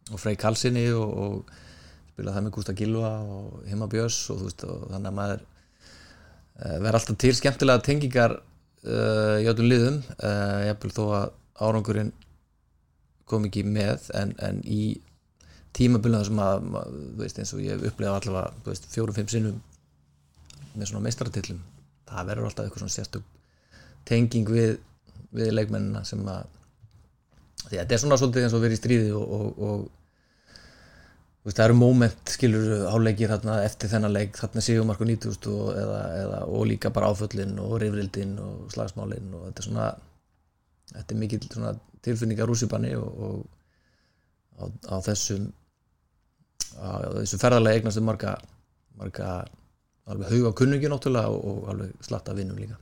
og 0.10 0.22
Frey 0.22 0.40
Kalsinni 0.40 0.88
og, 0.96 1.10
og 1.10 2.14
spila 2.14 2.34
það 2.34 2.46
með 2.46 2.56
Gústa 2.56 2.76
Gilva 2.78 3.12
og 3.22 3.66
Himma 3.70 3.90
Björns 3.92 4.22
og, 4.34 4.48
og 4.48 4.88
þannig 4.90 5.12
að 5.12 5.18
maður 5.20 5.46
verður 6.60 6.98
alltaf 7.00 7.20
til 7.22 7.36
skemmtilega 7.38 7.84
tengingar 7.86 8.34
uh, 8.40 9.38
í 9.40 9.48
öllum 9.48 9.70
liðum 9.70 10.00
uh, 10.18 10.66
jafnvel 10.68 10.96
þó 10.96 11.04
að 11.20 11.28
árangurinn 11.60 12.12
kom 13.30 13.46
ekki 13.48 13.64
með 13.68 14.10
en, 14.18 14.34
en 14.44 14.60
í 14.66 14.98
tímabölum 15.80 16.24
sem 16.28 16.44
að 16.44 16.70
þú 16.70 17.24
veist, 17.24 17.42
eins 17.42 17.56
og 17.56 17.64
ég 17.64 17.84
upplega 17.90 18.16
allavega 18.20 18.64
þú 18.64 18.74
veist, 18.74 18.88
fjórum-fimm 18.94 19.32
sinnum 19.32 19.60
með 20.76 20.92
svona 20.92 21.06
meistaratillum 21.08 21.62
það 22.10 22.32
verður 22.32 22.50
alltaf 22.50 22.66
eitthvað 22.66 22.84
svona 22.84 22.96
sérstök 22.96 23.36
tenging 24.10 24.50
við, 24.50 24.78
við 25.36 25.54
leikmennina 25.54 26.04
sem 26.08 26.22
að 26.28 26.48
því 27.68 27.76
að 27.78 27.80
þetta 27.82 27.96
er 27.96 28.04
svona 28.04 28.20
svolítið 28.20 28.46
eins 28.46 28.58
og 28.58 28.64
verið 28.64 28.78
í 28.78 28.82
stríði 28.82 29.16
og, 29.18 29.34
og, 29.36 29.64
og 29.70 29.88
þú 31.40 31.50
veist, 31.50 31.60
það 31.60 31.66
eru 31.66 31.78
moment 31.80 32.34
skilur 32.34 32.72
áleikir 32.94 33.34
þarna 33.34 33.60
eftir 33.66 33.92
þennan 33.92 34.16
leik 34.16 34.40
þarna 34.40 34.64
sigumarku 34.66 35.08
90 35.08 35.52
og, 35.54 35.70
eða, 35.76 36.02
eða, 36.24 36.42
og 36.48 36.66
líka 36.70 36.92
bara 36.96 37.12
áföllin 37.14 37.56
og 37.64 37.78
rifrildin 37.84 38.36
og 38.44 38.74
slagsmálin 38.74 39.32
og 39.38 39.48
þetta 39.48 39.64
er 39.64 39.70
svona 39.70 39.88
þetta 40.94 41.16
er 41.16 41.22
mikill 41.22 41.48
tilfinningar 42.06 42.50
rússipanni 42.50 42.96
og, 42.98 43.24
og 43.28 43.40
á, 44.60 44.64
á 44.92 44.96
þessum 45.06 45.50
þessu 46.80 47.40
ferðarlega 47.42 47.80
eignast 47.80 48.04
marga, 48.06 48.36
marga 49.00 49.32
alveg 50.10 50.32
hauga 50.34 50.54
kunningi 50.58 50.90
náttúrulega 50.92 51.32
og, 51.34 51.42
og 51.52 51.74
alveg 51.74 52.06
slatta 52.06 52.36
vinnum 52.38 52.60
líka. 52.60 52.80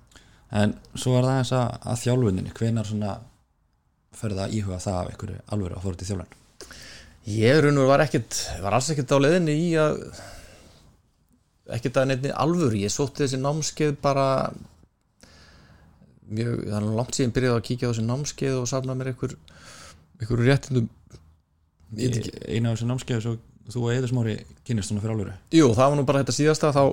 En 0.55 0.75
svo 0.95 1.17
var 1.17 1.27
það 1.27 1.41
eins 1.41 1.53
að, 1.57 1.67
að 1.91 2.01
þjálfuninni 2.05 2.55
hvenar 2.55 2.87
svona 2.87 3.17
ferða 4.17 4.47
að 4.47 4.55
íhuga 4.57 4.79
það 4.81 4.99
af 5.01 5.11
einhverju 5.11 5.41
alvöru 5.55 5.77
að 5.77 5.83
fóru 5.83 5.99
til 5.99 6.09
þjálfun? 6.11 6.37
Ég 7.27 7.61
raun 7.63 7.81
og 7.81 7.89
var 7.89 8.05
ekkert, 8.05 8.39
var 8.63 8.77
alls 8.77 8.87
ekkert 8.93 9.11
á 9.11 9.17
leiðinni 9.19 9.57
í 9.59 9.67
að 9.81 9.99
ekkert 11.75 11.99
að 11.99 12.09
nefni 12.13 12.31
alvöru, 12.31 12.79
ég 12.79 12.93
sótti 12.93 13.25
þessi 13.25 13.41
námskeið 13.41 13.97
bara 13.99 14.27
mjög, 16.31 16.61
það 16.69 16.77
er 16.77 16.87
langt 16.95 17.17
síðan 17.17 17.35
byrjaði 17.35 17.59
að 17.59 17.65
kíkja 17.67 17.89
á 17.89 17.91
þessi 17.91 18.05
námskeið 18.07 18.61
og 18.61 18.69
safna 18.71 18.95
mér 18.95 19.11
einhver 19.11 19.35
einhver 20.21 20.43
réttindum. 20.47 20.87
Eina 21.97 22.71
af 22.71 22.77
þessu 22.77 22.87
námskeiðu 22.87 23.23
svo 23.23 23.35
þú 23.73 23.83
og 23.83 23.93
Eður 23.93 24.11
Smári 24.13 24.39
kynist 24.67 24.91
svona 24.91 25.03
fyrir 25.03 25.15
alvöru? 25.15 25.35
Jú, 25.55 25.69
það 25.75 25.91
var 25.91 25.99
nú 25.99 26.07
bara 26.07 26.23
þetta 26.23 26.35
síðasta 26.37 26.73
þá 26.75 26.83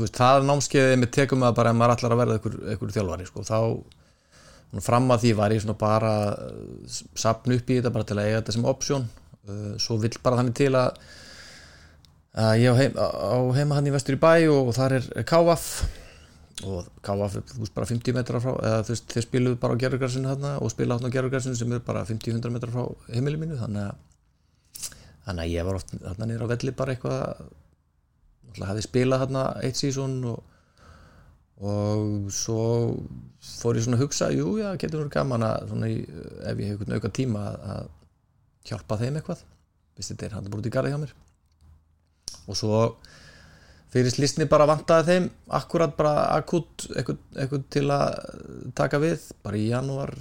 veist, 0.00 0.16
það 0.16 0.36
er 0.36 0.46
námskeiðið 0.48 1.00
með 1.02 1.10
tekum 1.18 1.44
að 1.46 1.56
bara 1.58 1.72
ef 1.72 1.78
maður 1.78 1.96
allar 1.96 2.14
að 2.14 2.22
verða 2.22 2.38
einhver, 2.38 2.60
einhver 2.72 2.94
þjálfari 2.96 3.28
sko, 3.28 3.44
þá 3.46 3.58
fram 4.80 5.10
að 5.12 5.26
því 5.26 5.32
var 5.36 5.52
ég 5.52 5.72
bara 5.80 6.12
uh, 6.32 7.00
sapn 7.24 7.52
upp 7.52 7.70
í 7.70 7.80
þetta 7.80 7.92
bara 7.92 8.08
til 8.08 8.16
að 8.16 8.28
eiga 8.28 8.38
þetta 8.38 8.54
sem 8.56 8.70
option. 8.70 9.08
Uh, 9.44 9.74
svo 9.82 9.98
vill 10.00 10.14
bara 10.24 10.38
þannig 10.40 10.56
til 10.56 10.70
að 10.78 10.94
að 12.32 12.62
ég 12.62 12.72
á, 12.72 12.76
heim, 12.78 12.94
á 12.96 13.36
heima 13.52 13.76
hann 13.76 13.90
í 13.90 13.92
vestur 13.92 14.16
í 14.16 14.20
bæ 14.22 14.48
og, 14.48 14.70
þar 14.72 14.94
er 14.96 15.08
KVF 15.28 15.66
og 16.62 16.86
KVF 17.04 17.36
er 17.36 17.72
bara 17.74 17.88
50 17.90 18.16
metra 18.16 18.40
frá 18.40 18.54
eða 18.54 18.86
þeir 18.88 19.26
spiluðu 19.26 19.58
bara 19.60 19.76
á 19.76 19.80
gerðugrarsinu 19.82 20.30
þarna 20.30 20.54
og 20.62 20.72
spila 20.72 20.96
hann 20.96 21.12
á 21.12 21.14
gerðugrarsinu 21.14 21.58
sem 21.58 21.74
er 21.76 21.84
bara 21.84 22.06
50-100 22.08 22.54
metra 22.54 22.72
frá 22.72 22.86
heimili 23.12 23.40
mínu 23.40 23.58
þannig 23.60 23.90
að 23.90 24.00
þannig 25.26 25.44
að 25.44 25.52
ég 25.54 25.68
var 25.68 25.78
oft 25.78 25.92
þarna 25.94 26.28
niður 26.28 26.46
á 26.48 26.52
velli 26.52 26.74
bara 26.78 26.94
eitthvað 26.94 27.20
náttúrulega 28.52 28.70
hefði 28.72 28.86
spilað 28.88 29.22
þarna 29.24 29.44
eitt 29.66 29.80
sísón 29.80 30.18
og, 30.32 30.42
og 31.62 32.28
svo 32.34 32.60
fór 33.40 33.78
ég 33.78 33.86
svona 33.86 33.98
að 34.00 34.04
hugsa 34.06 34.30
jú, 34.34 34.58
já, 34.60 34.68
getur 34.76 35.02
verið 35.02 35.14
gaman 35.16 35.46
að 35.46 35.74
í, 35.88 35.96
ef 36.02 36.62
ég 36.62 36.72
hef 36.72 36.82
einhvern 36.82 36.98
auka 36.98 37.12
tíma 37.14 37.48
að, 37.76 37.90
hjálpa 38.68 39.00
þeim 39.00 39.18
eitthvað 39.18 39.42
Vist, 39.96 40.12
þetta 40.12 40.26
er 40.26 40.36
hann 40.36 40.48
bara 40.48 40.62
út 40.62 40.68
í 40.68 40.72
garði 40.72 40.92
hjá 40.92 41.00
mér. 41.02 41.10
Og 42.48 42.56
svo 42.56 42.78
fyrir 43.92 44.12
slistni 44.14 44.46
bara 44.48 44.66
vantaði 44.70 45.08
þeim 45.10 45.28
akkurat 45.58 45.92
bara 45.98 46.14
akut 46.38 46.86
eitthvað 46.96 47.66
til 47.74 47.84
að 47.92 48.72
taka 48.78 49.00
við 49.02 49.26
bara 49.44 49.60
í 49.60 49.66
janúar, 49.68 50.14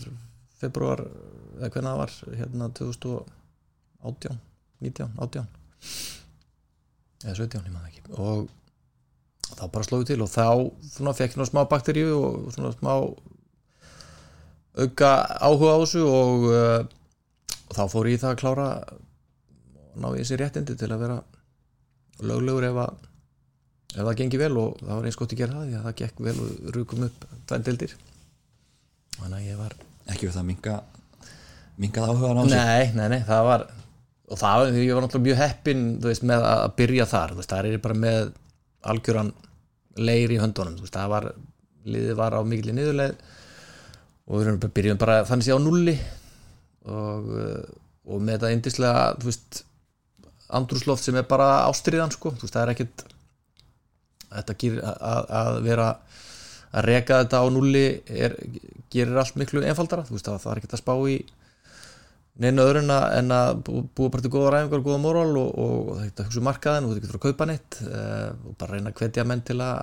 februar 0.60 1.06
eða 1.06 1.72
hvernig 1.72 1.88
það 1.88 2.02
var 2.02 2.18
hérna 2.41 2.72
2018 2.82 4.41
19, 4.82 5.12
18 5.22 5.46
eða 7.22 7.36
17, 7.38 7.68
ég 7.68 7.74
maður 7.76 7.92
ekki. 7.92 8.02
Og 8.18 8.50
þá 9.52 9.66
bara 9.74 9.86
slóðu 9.86 10.08
til 10.10 10.22
og 10.24 10.32
þá 10.32 11.14
fekk 11.18 11.38
ég 11.38 11.50
smá 11.50 11.62
bakteríu 11.70 12.16
og 12.18 12.50
svona 12.56 12.74
smá 12.76 12.94
auka 14.82 15.12
áhuga 15.44 15.76
á 15.76 15.82
þessu 15.84 16.04
og, 16.08 16.48
uh, 16.48 16.82
og 17.68 17.76
þá 17.76 17.84
fór 17.92 18.10
ég 18.10 18.18
í 18.18 18.22
það 18.22 18.34
að 18.34 18.42
klára 18.42 18.68
og 19.92 19.98
ná 20.00 20.08
ég 20.16 20.28
sér 20.28 20.46
réttindi 20.46 20.78
til 20.80 20.92
að 20.92 21.04
vera 21.04 21.18
löglegur 22.24 22.70
ef 22.70 22.80
að 22.86 22.94
ef 23.92 24.06
það 24.06 24.16
gengi 24.22 24.40
vel 24.40 24.54
og 24.62 24.80
það 24.80 24.94
var 24.96 25.10
eins 25.10 25.20
gott 25.20 25.36
að 25.36 25.42
gera 25.42 25.58
það 25.58 25.68
því 25.68 25.78
að 25.78 25.86
það 25.88 25.98
gekk 26.02 26.24
vel 26.28 26.38
og 26.40 26.72
rukum 26.78 27.06
upp 27.10 27.28
tvenn 27.50 27.68
dildir 27.68 27.96
þannig 29.18 29.38
að 29.42 29.48
ég 29.50 29.60
var 29.60 29.76
ekki 30.14 30.30
við 30.30 30.38
það 30.38 30.48
minga 30.48 30.78
mingað 31.82 32.14
áhuga 32.14 32.32
á 32.32 32.44
sig 32.46 32.56
nei, 32.56 32.86
nei, 32.96 33.08
nei, 33.12 33.22
það 33.28 33.48
var 33.50 33.68
og 34.32 34.40
það, 34.40 34.78
ég 34.80 34.94
var 34.96 35.04
náttúrulega 35.04 35.28
mjög 35.28 35.42
heppinn 35.42 35.86
þú 36.00 36.12
veist, 36.12 36.26
með 36.28 36.46
að 36.48 36.62
að 36.62 36.76
byrja 36.80 37.08
þar 37.12 37.36
veist, 37.38 37.52
það 37.52 37.70
er 37.72 37.84
bara 37.84 38.00
með 38.06 38.32
algjöran 38.92 39.32
leir 40.00 40.32
í 40.32 40.40
höndunum, 40.40 40.78
veist, 40.80 40.96
það 40.96 41.14
var 41.16 41.28
liðið 41.92 42.18
var 42.20 42.38
á 42.38 42.42
mikil 42.48 42.76
niðurleið 42.78 43.26
og 44.32 44.40
við 44.40 44.68
byrjum 44.78 45.02
bara 45.02 45.22
þannig 45.28 45.48
sé 45.48 45.58
á 45.58 45.60
nulli 45.60 45.98
og, 46.88 47.28
uh, 47.36 47.66
og 48.08 48.24
með 48.24 48.38
þetta 48.38 48.54
indislega, 48.56 49.06
þú 49.20 49.30
veist 49.32 49.64
andrúsloft 50.52 51.06
sem 51.06 51.18
er 51.20 51.28
bara 51.28 51.66
ástriðan 51.68 52.14
sko, 52.14 52.34
það 52.40 52.62
er 52.64 52.74
ekkit 52.74 53.06
þetta 54.32 54.58
gerir 54.64 54.88
að, 54.88 55.32
að 55.42 55.60
vera 55.68 55.90
að 56.72 56.88
reka 56.88 57.20
þetta 57.24 57.44
á 57.44 57.46
nulli 57.52 57.86
er, 58.08 58.36
gerir 58.94 59.20
allt 59.20 59.38
miklu 59.40 59.64
einfaldara 59.66 60.06
það, 60.08 60.40
það 60.40 60.52
er 60.54 60.62
ekkit 60.62 60.76
að 60.78 60.84
spá 60.84 60.94
í 61.12 61.18
neina 62.40 62.64
öðru 62.64 62.82
en 62.88 63.34
að, 63.36 63.62
búa 63.68 64.10
bara 64.10 64.24
til 64.24 64.32
góða 64.32 64.54
ræfingar 64.56 64.80
og 64.80 64.88
góða 64.88 65.02
moral 65.04 65.38
og, 65.42 65.50
og, 65.60 65.90
að 66.00 66.24
hugsa 66.24 66.40
um 66.40 66.48
markaðin 66.48 66.88
og 66.88 66.94
þú 66.94 67.02
getur 67.04 67.18
að 67.20 67.26
kaupa 67.26 67.48
neitt 67.50 67.80
uh, 67.84 68.30
og 68.48 68.58
bara 68.62 68.78
reyna 68.78 68.94
að 68.94 69.02
hvetja 69.02 69.26
menn 69.28 69.44
til 69.46 69.58
að 69.62 69.80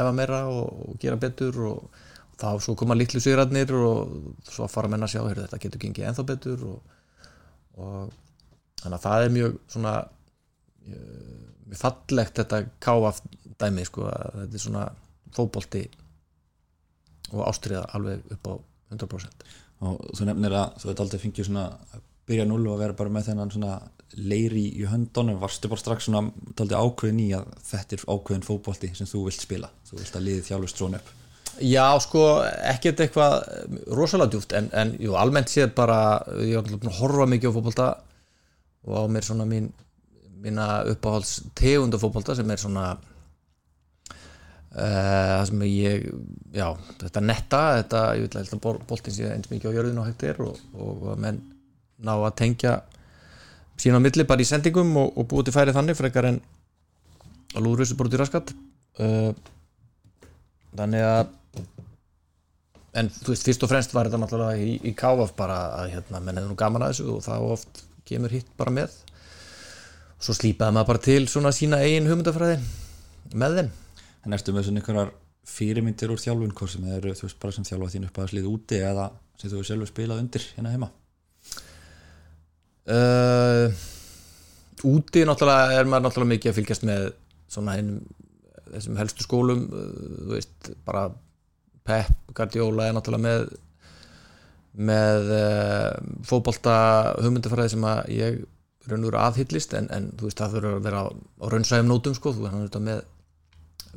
æfa 0.00 0.12
meira 0.16 0.42
og, 0.50 0.82
og 0.86 1.00
gera 1.02 1.20
betur 1.20 1.58
og, 1.68 2.04
og 2.32 2.38
þá 2.40 2.48
svo 2.64 2.76
koma 2.80 2.96
litlu 2.96 3.20
sigradnir 3.22 3.74
og 3.76 4.14
svo 4.48 4.68
fara 4.72 4.90
menn 4.92 5.04
að 5.04 5.14
sjá 5.14 5.20
heyrðu, 5.22 5.44
þetta 5.44 5.62
getur 5.66 5.84
gengið 5.84 6.08
ennþá 6.10 6.26
betur 6.32 6.64
og, 6.72 6.94
þannig 8.80 8.96
að 8.96 9.04
það 9.04 9.26
er 9.26 9.34
mjög 9.36 9.58
svona 9.74 9.92
eh, 10.88 11.44
mjög 11.66 11.82
fallegt 11.82 12.40
þetta 12.40 12.62
káaf 12.82 13.20
dæmi 13.60 13.84
sko 13.88 14.08
að 14.08 14.40
þetta 14.40 14.58
er 14.58 14.64
svona 14.64 14.86
fótbolti 15.36 15.84
og 17.34 17.44
ástriða 17.50 17.84
alveg 17.96 18.24
upp 18.32 18.48
á 18.48 18.54
100% 18.94 19.46
og 19.84 20.00
þú 20.16 20.28
nefnir 20.28 20.56
að 20.56 20.80
þú 20.80 20.88
veit 20.90 21.02
aldrei 21.04 21.20
fengið 21.22 21.48
svona 21.50 21.66
að 21.92 22.06
byrja 22.26 22.46
núl 22.48 22.62
og 22.64 22.72
að 22.74 22.82
vera 22.84 22.98
bara 22.98 23.12
með 23.12 23.28
þennan 23.30 23.52
svona 23.54 23.74
leiri 24.16 24.64
í 24.80 24.86
höndunum. 24.88 25.38
Varstu 25.42 25.70
bara 25.70 25.82
strax 25.82 26.08
svona 26.08 26.24
aldrei 26.56 26.78
ákveðin 26.78 27.22
í 27.22 27.28
að 27.36 27.52
þetta 27.68 27.96
er 27.96 28.04
ákveðin 28.08 28.46
fótbolti 28.46 28.90
sem 28.96 29.08
þú 29.10 29.26
vilt 29.28 29.42
spila? 29.42 29.70
Þú 29.88 30.00
vilt 30.00 30.18
að 30.18 30.26
liðið 30.26 30.48
þjálfur 30.48 30.72
strón 30.72 30.98
upp? 30.98 31.12
Já, 31.64 31.86
sko, 32.04 32.22
ekkert 32.68 33.00
eitthvað 33.00 33.34
rosalega 33.96 34.34
djúft, 34.34 34.52
en, 34.58 34.66
en 34.76 34.92
jú, 35.00 35.14
almennt 35.16 35.48
séð 35.48 35.70
bara, 35.78 36.20
ég 36.44 36.58
var 36.58 36.68
búin 36.68 36.92
að 36.92 36.98
horfa 36.98 37.26
mikið 37.32 37.48
á 37.48 37.56
fótbolta 37.56 37.86
og 38.86 38.98
á 39.00 39.02
mér 39.08 39.24
svona 39.24 39.46
mín, 39.48 39.70
uppáhalds 40.44 41.38
tegunda 41.56 42.00
fótbolta 42.00 42.36
sem 42.36 42.50
er 42.52 42.60
svona 42.60 42.90
það 44.76 45.42
sem 45.48 45.62
ég, 45.70 46.02
já, 46.52 46.66
þetta 47.00 47.22
netta, 47.24 47.60
þetta, 47.78 48.00
ég 48.18 48.26
vil 48.26 48.42
að 48.44 48.80
boltin 48.90 49.14
sé 49.14 49.30
eins 49.32 49.48
mikið 49.48 49.72
á 49.72 49.76
jörðinu 49.78 50.02
og 50.02 50.10
hægt 50.10 50.24
er 50.28 50.42
og, 50.44 50.58
og 50.76 51.06
menn 51.22 51.40
ná 52.04 52.12
að 52.18 52.34
tengja 52.42 52.74
sína 53.80 54.00
á 54.00 54.04
milli 54.04 54.26
bara 54.28 54.44
í 54.44 54.48
sendingum 54.48 54.90
og, 55.00 55.14
og 55.16 55.28
búið 55.30 55.48
til 55.48 55.54
færi 55.56 55.74
þannig 55.76 55.96
frekar 55.96 56.28
en 56.28 56.40
að 57.56 57.64
lúður 57.64 57.84
þessu 57.84 57.96
bara 57.96 58.10
út 58.10 58.16
í 58.16 58.20
raskat. 58.20 58.52
Uh, 59.00 59.32
þannig 60.76 61.06
að 61.06 61.32
en 62.96 63.10
þú 63.12 63.32
veist, 63.32 63.48
fyrst 63.48 63.64
og 63.64 63.72
fremst 63.72 63.96
var 63.96 64.08
þetta 64.08 64.20
náttúrulega 64.20 64.60
í, 64.60 64.76
í 64.88 64.92
káaf 64.96 65.32
bara 65.36 65.58
að 65.80 65.94
hérna, 65.94 66.20
menn 66.20 66.40
hefur 66.40 66.52
nú 66.52 66.58
gaman 66.60 66.84
að 66.84 66.94
þessu 66.94 67.08
og 67.16 67.24
þá 67.24 67.34
oft 67.48 67.82
kemur 68.08 68.32
hitt 68.32 68.52
bara 68.60 68.76
með. 68.76 69.00
Svo 70.20 70.36
slípaði 70.36 70.76
maður 70.76 70.92
bara 70.92 71.04
til 71.08 71.24
svona 71.28 71.52
sína 71.52 71.80
eigin 71.84 72.08
hugmyndafræði 72.08 72.60
með 73.36 73.60
þeim 73.60 73.74
en 74.26 74.36
ertu 74.36 74.54
með 74.54 74.68
svona 74.68 74.82
einhverjar 74.82 75.12
fyrirmyndir 75.46 76.10
úr 76.10 76.20
þjálfun 76.20 76.54
hvort 76.58 76.72
sem 76.72 76.86
þeir 76.86 76.98
eru 76.98 77.14
þú 77.14 77.28
veist 77.28 77.42
bara 77.42 77.54
sem 77.54 77.66
þjálfa 77.66 77.90
þín 77.92 78.06
upp 78.08 78.20
að 78.20 78.32
slið 78.32 78.48
úti 78.50 78.80
eða 78.82 79.10
sem 79.38 79.50
þú 79.50 79.58
hefur 79.58 79.68
sjálfur 79.70 79.90
spilað 79.92 80.22
undir 80.24 80.46
hérna 80.56 80.72
heima? 80.74 80.88
Uh, 82.86 83.70
úti 84.86 85.22
náttúrulega 85.26 85.78
er 85.78 85.88
maður 85.90 86.08
náttúrulega 86.08 86.32
mikið 86.34 86.52
að 86.52 86.58
fylgjast 86.60 86.86
með 86.86 87.06
svona 87.50 87.76
einum 87.78 88.02
þessum 88.72 88.98
helstu 89.00 89.26
skólum 89.26 89.64
uh, 89.70 89.86
þú 90.26 90.34
veist, 90.34 90.72
bara 90.86 91.06
Pep 91.86 92.34
Guardiola 92.34 92.88
er 92.88 92.98
náttúrulega 92.98 93.26
með 93.28 93.48
með 94.76 95.30
uh, 95.32 95.90
fótbolta 96.28 96.76
hugmyndafræði 97.22 97.72
sem 97.72 97.86
að 97.88 98.00
ég 98.12 98.42
raun 98.86 99.02
og 99.02 99.10
veru 99.10 99.20
aðhyllist 99.22 99.74
en, 99.78 99.86
en 99.94 100.10
þú 100.18 100.28
veist 100.28 100.42
það 100.42 100.56
þurfa 100.56 100.72
að 100.74 100.84
vera 100.86 101.02
á, 101.02 101.06
á 101.10 101.46
raunsæðum 101.54 101.88
nótum 101.90 102.16
sko, 102.18 102.34
þú 102.34 102.44
veist 102.44 102.54
hann 102.54 102.64
er 102.64 102.68
þetta 102.68 102.82
með 102.86 103.04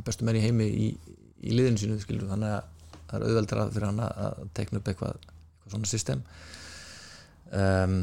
bestu 0.05 0.27
menn 0.27 0.39
í 0.39 0.43
heimi 0.43 0.67
í, 0.69 0.87
í 1.43 1.55
liðinu 1.55 1.81
sínu 1.81 1.99
skilur, 2.03 2.29
þannig 2.31 2.55
að 2.55 2.63
það 3.09 3.17
er 3.17 3.25
auðveldra 3.27 3.67
fyrir 3.73 3.87
hann 3.89 4.01
að 4.05 4.23
að 4.25 4.33
tekna 4.57 4.79
upp 4.81 4.89
eitthvað, 4.91 5.13
eitthvað 5.29 5.75
svona 5.75 5.91
system. 5.91 6.19
Um, 7.49 7.95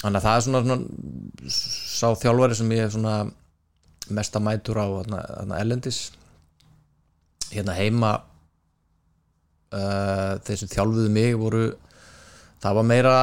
þannig 0.00 0.18
að 0.18 0.24
það 0.26 0.36
er 0.36 0.46
svona, 0.46 0.62
svona 0.64 0.80
sá 1.54 2.08
þjálfari 2.22 2.54
sem 2.58 2.72
ég 2.74 2.82
er 2.86 2.94
svona 2.94 3.16
mesta 4.10 4.42
mætur 4.42 4.80
á 4.82 4.86
þarna, 4.88 5.20
þarna 5.28 5.60
ellendis 5.62 6.00
hérna 7.50 7.76
heima 7.78 8.10
uh, 9.74 10.32
þeir 10.46 10.58
sem 10.62 10.72
þjálfuðu 10.72 11.10
mig 11.14 11.36
voru 11.38 11.64
það 12.62 12.76
var 12.78 12.86
meira 12.86 13.14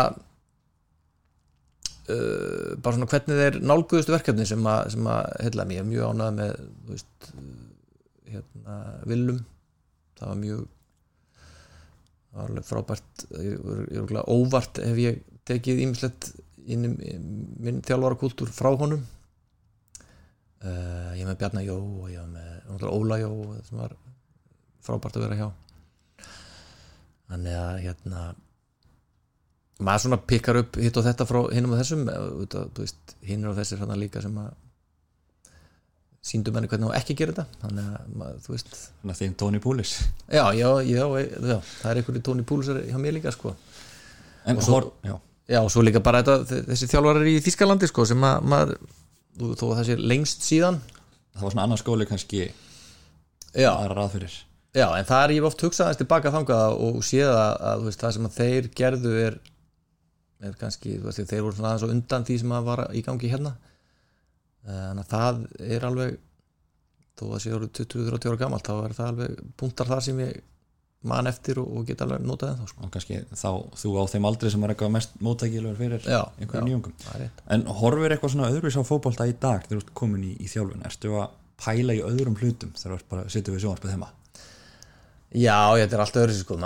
uh, 2.08 2.70
bara 2.80 2.96
svona 2.96 3.10
hvernig 3.12 3.42
þeir 3.42 3.56
nálguðust 3.64 4.12
verkefni 4.14 4.46
sem 4.48 4.64
að, 4.70 4.80
að 5.04 5.24
heilla. 5.46 5.68
Mér, 5.70 5.88
mjög 5.88 6.04
ánað 6.14 6.32
með 6.40 6.52
veist, 6.92 7.32
hérna 8.32 8.78
Willum, 9.10 9.44
það 10.18 10.32
var 10.32 10.42
mjög 10.42 10.66
það 11.38 12.40
var 12.40 12.50
alveg 12.52 12.68
frábært. 12.68 13.28
Ég 13.42 14.18
óvart 14.28 14.82
ef 14.84 15.02
ég 15.02 15.22
tekið 15.48 15.84
ímislegt 15.86 16.32
inn 16.68 16.90
í 16.90 17.14
minn 17.64 17.84
þjálfara 17.86 18.20
kultúr 18.20 18.52
frá 18.52 18.74
honum. 18.76 19.06
Uh, 20.58 21.14
ég 21.16 21.28
með 21.28 21.38
Bjarnar 21.40 21.66
Jó 21.68 21.78
og 21.78 22.10
ég 22.12 22.26
með 22.34 22.50
náttúrulega 22.66 22.98
Óla 22.98 23.20
Jó 23.22 23.32
sem 23.68 23.80
var 23.80 23.96
frábært 24.84 25.20
að 25.20 25.28
vera 25.28 25.40
hjá. 25.40 25.48
Þannig 27.28 27.58
að 27.60 27.80
hérna 27.84 28.22
maður 29.84 30.04
svona 30.04 30.20
pikkar 30.30 30.62
upp 30.64 30.80
hitt 30.82 30.98
og 30.98 31.06
þetta 31.06 31.28
frá 31.30 31.40
hinum 31.54 31.76
og 31.76 31.82
þessum 31.82 32.08
veist, 32.80 33.18
hinn 33.28 33.46
og 33.46 33.58
þessir 33.60 33.84
hann 33.84 34.00
líka 34.00 34.24
sem 34.24 34.38
að 34.42 34.56
síndu 36.28 36.52
menni 36.56 36.68
hvernig 36.72 36.92
á 36.92 37.00
ekki 37.00 37.16
gera 37.18 37.34
þetta. 37.36 37.46
Þannig 37.64 37.88
að 38.28 38.42
þú 38.46 38.56
veist 38.56 38.74
þannig 38.76 39.14
að 39.16 39.22
þín 39.22 39.38
Tony 39.44 39.62
Poulis 39.64 39.94
já, 40.28 40.44
já, 40.58 40.70
já, 40.84 41.06
já, 41.24 41.58
það 41.80 41.90
er 41.94 42.02
einhverju 42.02 42.24
tóni 42.28 42.46
púlusar 42.48 42.82
hjá 42.84 43.00
mér 43.00 43.16
líka 43.18 43.32
sko. 43.36 43.56
En 44.48 44.60
svo- 44.64 44.78
hor, 44.78 44.92
já, 45.08 45.16
Já, 45.48 45.62
og 45.64 45.72
svo 45.72 45.80
líka 45.80 46.02
bara 46.04 46.20
þetta, 46.28 46.60
þessi 46.68 46.90
þjálfarar 46.92 47.28
í 47.32 47.38
Þískalandi 47.40 47.88
sko, 47.88 48.04
sem 48.10 48.24
að 48.28 48.48
maður 48.52 48.74
þó 49.56 49.62
að 49.70 49.78
það 49.78 49.86
sé 49.88 49.96
lengst 50.12 50.42
síðan. 50.44 50.80
Það 51.38 51.46
var 51.46 51.54
svona 51.54 51.64
annar 51.64 51.80
skóli 51.80 52.08
kannski 52.10 52.42
Já, 53.56 53.72
já 54.76 54.88
en 55.00 55.08
það 55.08 55.24
er 55.24 55.34
ég 55.38 55.46
oft 55.48 55.64
hugsað 55.64 55.86
aðeins 55.88 56.02
tilbaka 56.02 56.34
þangað 56.36 56.76
og 56.88 56.98
séð 57.08 57.32
að, 57.32 57.86
veist, 57.86 58.02
það 58.04 58.16
sem 58.18 58.28
að 58.28 58.36
þeir 58.42 58.68
gerðu 58.82 59.14
er, 59.24 59.38
er 60.44 60.58
kannski, 60.60 60.98
veist, 61.06 61.24
þeir 61.32 61.46
voru 61.46 61.56
svona 61.56 61.72
aðeins 61.72 61.88
á 61.88 61.94
undan 61.96 62.28
því 62.28 62.38
sem 62.44 62.56
að 62.58 62.68
var 62.68 62.84
í 62.92 63.06
gangi 63.08 63.32
hérna 63.32 63.54
en 64.68 65.02
að 65.02 65.10
það 65.14 65.42
er 65.78 65.88
alveg 65.88 66.20
þó 67.18 67.26
að 67.32 67.42
sé 67.44 67.56
orðið 67.56 67.74
20-30 67.80 68.30
ára 68.32 68.42
gamalt 68.44 68.68
þá 68.68 68.76
er 68.78 68.96
það 68.98 69.12
alveg 69.14 69.42
punktar 69.58 69.90
þar 69.90 70.06
sem 70.06 70.22
ég 70.26 70.38
man 71.08 71.30
eftir 71.30 71.60
og, 71.62 71.70
og 71.78 71.88
get 71.88 72.02
alveg 72.04 72.24
notað 72.26 72.54
en 72.54 72.62
þá 72.62 72.70
sko. 72.72 72.84
og 72.84 72.94
kannski 72.94 73.20
þá 73.32 73.50
þú 73.82 73.92
á 74.02 74.04
þeim 74.12 74.28
aldrei 74.28 74.52
sem 74.54 74.64
er 74.66 74.74
eitthvað 74.74 74.94
mest 74.96 75.18
móttækilegur 75.24 75.78
fyrir 75.78 76.08
Já, 76.10 76.22
einhverjum 76.42 76.68
nýjungum. 76.68 76.96
en 77.54 77.66
horfir 77.80 78.16
eitthvað 78.16 78.34
svona 78.34 78.50
öðruvis 78.52 78.80
á 78.82 78.84
fótbolta 78.88 79.28
í 79.30 79.36
dag 79.38 79.66
þegar 79.66 79.78
þú 79.78 79.84
ert 79.86 79.94
komin 80.02 80.26
í, 80.26 80.34
í 80.42 80.50
þjálfun? 80.52 80.86
Ertu 80.90 81.14
að 81.22 81.36
pæla 81.62 81.98
í 81.98 82.04
öðrum 82.06 82.38
hlutum 82.42 82.74
þegar 82.78 83.06
þú 83.06 83.24
sitja 83.34 83.54
við 83.54 83.64
sjónvarpið 83.66 83.94
heima? 83.96 84.12
Já, 85.38 85.58
þetta 85.78 85.98
er 85.98 86.04
alltaf 86.04 86.24
öðru 86.24 86.38
sko. 86.38 86.58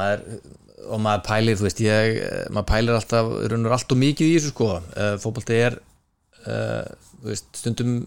Og 0.92 1.00
maður 1.02 1.24
pælir, 1.28 1.58
þú 1.60 1.66
veist 1.68 1.82
ég, 1.84 2.20
maður 2.54 2.68
pælir 2.72 2.98
alltaf, 2.98 3.32
raunur 3.52 3.76
allt 3.76 3.94
og 3.94 4.00
mikið 4.02 4.32
í 4.32 4.36
þessu 4.38 4.52
sko, 4.54 4.70
uh, 4.82 5.16
fótbolti 5.22 5.58
er 5.58 5.78
veist, 7.28 7.50
stundum 7.58 8.00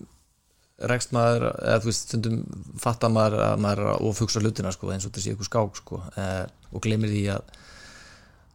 rekst 0.91 1.13
maður, 1.15 1.53
eða 1.63 1.83
þú 1.83 1.91
veist 1.91 2.09
stundum 2.09 2.39
fattar 2.83 3.13
maður 3.15 3.45
að 3.47 3.61
maður 3.63 3.85
er 3.85 3.91
að 3.93 4.07
ofugsa 4.11 4.43
hlutina 4.43 4.73
sko, 4.75 4.91
eins 4.91 5.07
og 5.07 5.13
þetta 5.13 5.25
sé 5.25 5.35
ykkur 5.35 5.49
skák 5.51 5.79
sko 5.79 6.01
uh, 6.03 6.45
og 6.75 6.83
glemir 6.85 7.13
því 7.13 7.27
að 7.37 7.53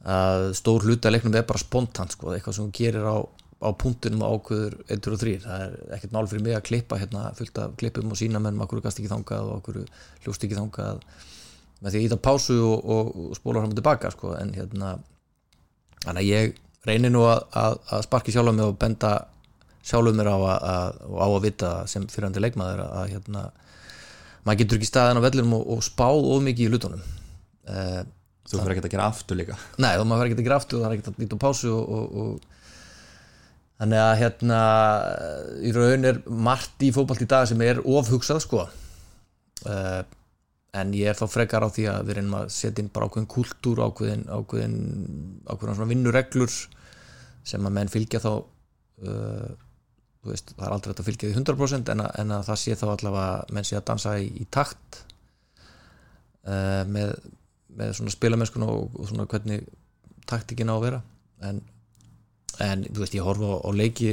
að 0.10 0.46
stór 0.56 0.86
hluta 0.88 1.12
leiknum 1.12 1.34
er 1.36 1.48
bara 1.48 1.60
spontant 1.60 2.14
sko, 2.16 2.32
eitthvað 2.32 2.56
sem 2.56 2.68
hún 2.68 2.76
gerir 2.76 3.04
á 3.04 3.20
á 3.60 3.70
punktunum 3.76 4.22
og 4.24 4.38
ákveður 4.40 4.76
1, 4.88 5.02
2 5.04 5.16
og 5.16 5.22
3 5.22 5.34
það 5.44 5.64
er 5.66 5.74
ekkert 5.98 6.14
mál 6.16 6.28
fyrir 6.32 6.44
mig 6.46 6.56
að 6.56 6.68
klippa 6.70 7.00
hérna 7.00 7.26
fullt 7.36 7.60
af 7.60 7.74
klippum 7.80 8.14
og 8.14 8.20
sína 8.20 8.40
menn 8.40 8.62
okkur 8.64 8.80
gast 8.86 9.02
ekki 9.02 9.12
þangað 9.12 9.50
og 9.50 9.58
okkur 9.58 9.82
hljóst 10.24 10.46
ekki 10.48 10.56
þangað 10.56 11.02
með 11.84 11.92
því 11.92 12.00
að 12.00 12.06
íta 12.08 12.20
pásu 12.24 12.56
og, 12.64 12.88
og, 12.96 13.10
og 13.26 13.36
spóla 13.36 13.60
fram 13.60 13.74
og 13.74 13.80
tilbaka 13.80 14.12
sko. 14.16 14.32
en 14.40 14.54
hérna 14.56 14.94
þannig 16.06 16.22
að 16.22 16.30
ég 16.30 16.56
reynir 16.88 17.12
nú 17.12 17.26
að, 17.28 17.44
að, 17.60 17.76
að 17.98 18.06
sparki 18.08 18.36
sjálf 18.36 18.56
mig 18.56 18.68
og 18.72 18.80
benda 18.80 19.12
sjálfum 19.86 20.20
mér 20.20 20.32
á 20.32 20.38
að, 20.38 21.00
á 21.08 21.28
að 21.28 21.42
vita 21.48 21.72
sem 21.90 22.06
fyrirhandi 22.12 22.44
leikmaður 22.44 22.86
að 22.86 23.12
hérna 23.14 23.44
maður 24.46 24.62
getur 24.64 24.80
ekki 24.80 24.90
staðin 24.90 25.20
á 25.22 25.26
vellinum 25.26 25.58
og, 25.60 25.66
og 25.76 25.84
spáð 25.86 26.30
of 26.34 26.44
mikið 26.46 26.68
í 26.68 26.72
lutunum 26.74 27.04
uh, 27.04 28.02
Þú 28.50 28.64
fyrir 28.64 28.80
ekki 28.80 28.88
að 28.88 28.94
gera 28.96 29.08
aftur 29.12 29.38
líka. 29.38 29.56
Nei, 29.78 29.92
maður 30.02 30.24
verður 30.24 30.32
ekki 30.32 30.40
að 30.40 30.48
gera 30.48 30.56
aftur 30.58 30.80
og 30.80 30.82
það 30.82 30.88
er 30.88 30.96
ekki 30.96 31.12
að 31.12 31.20
nýta 31.22 31.38
á 31.38 31.44
pásu 31.44 31.70
og, 31.70 31.92
og, 31.94 32.06
og 32.24 33.76
þannig 33.80 34.02
að 34.02 34.14
hérna 34.24 34.62
í 35.70 35.74
raun 35.76 36.08
er 36.10 36.22
margt 36.48 36.86
í 36.86 36.90
fókbalt 36.96 37.22
í 37.22 37.28
dag 37.30 37.46
sem 37.52 37.62
er 37.62 37.82
ofhugsað 37.84 38.42
sko. 38.48 38.64
Uh, 39.70 40.02
en 40.82 40.96
ég 40.98 41.12
er 41.12 41.20
þá 41.20 41.30
frekar 41.30 41.66
á 41.66 41.70
því 41.70 41.86
að 41.92 42.10
við 42.10 42.18
reynum 42.18 42.40
að 42.40 42.52
setja 42.56 42.82
inn 42.82 42.92
bara 42.94 43.10
ákveðin 43.10 43.30
kultúr 43.36 43.84
ákveðin, 43.86 44.26
ákveðin, 44.34 44.76
ákveðin 45.46 45.78
svona 45.78 45.92
vinnureglur 45.94 46.58
sem 47.50 47.70
að 47.70 47.76
menn 47.78 47.94
fylgja 47.94 48.22
þá 48.24 48.32
uh, 48.34 49.50
veist, 50.28 50.52
það 50.58 50.66
er 50.68 50.74
aldrei 50.76 50.94
að 50.94 51.06
fylgja 51.08 51.30
því 51.30 51.42
100% 51.42 51.92
en 51.94 52.04
að, 52.04 52.10
en 52.22 52.34
að 52.36 52.48
það 52.50 52.62
sé 52.64 52.78
þá 52.80 52.88
allavega 52.92 53.56
menn 53.56 53.68
sé 53.68 53.78
að 53.80 53.88
dansa 53.88 54.16
í, 54.20 54.28
í 54.44 54.48
takt 54.52 55.04
uh, 56.44 56.84
með 56.90 57.16
með 57.78 57.94
svona 57.98 58.14
spilamennskun 58.14 58.66
og, 58.68 58.90
og 58.98 59.10
svona 59.10 59.28
hvernig 59.30 59.68
taktikinn 60.30 60.72
á 60.72 60.76
að 60.76 60.86
vera. 60.86 61.00
En, 61.46 61.62
en 62.64 62.86
þú 62.90 63.04
veist 63.04 63.16
ég 63.16 63.26
horfa 63.26 63.56
á, 63.56 63.58
á 63.64 63.70
leiki 63.76 64.12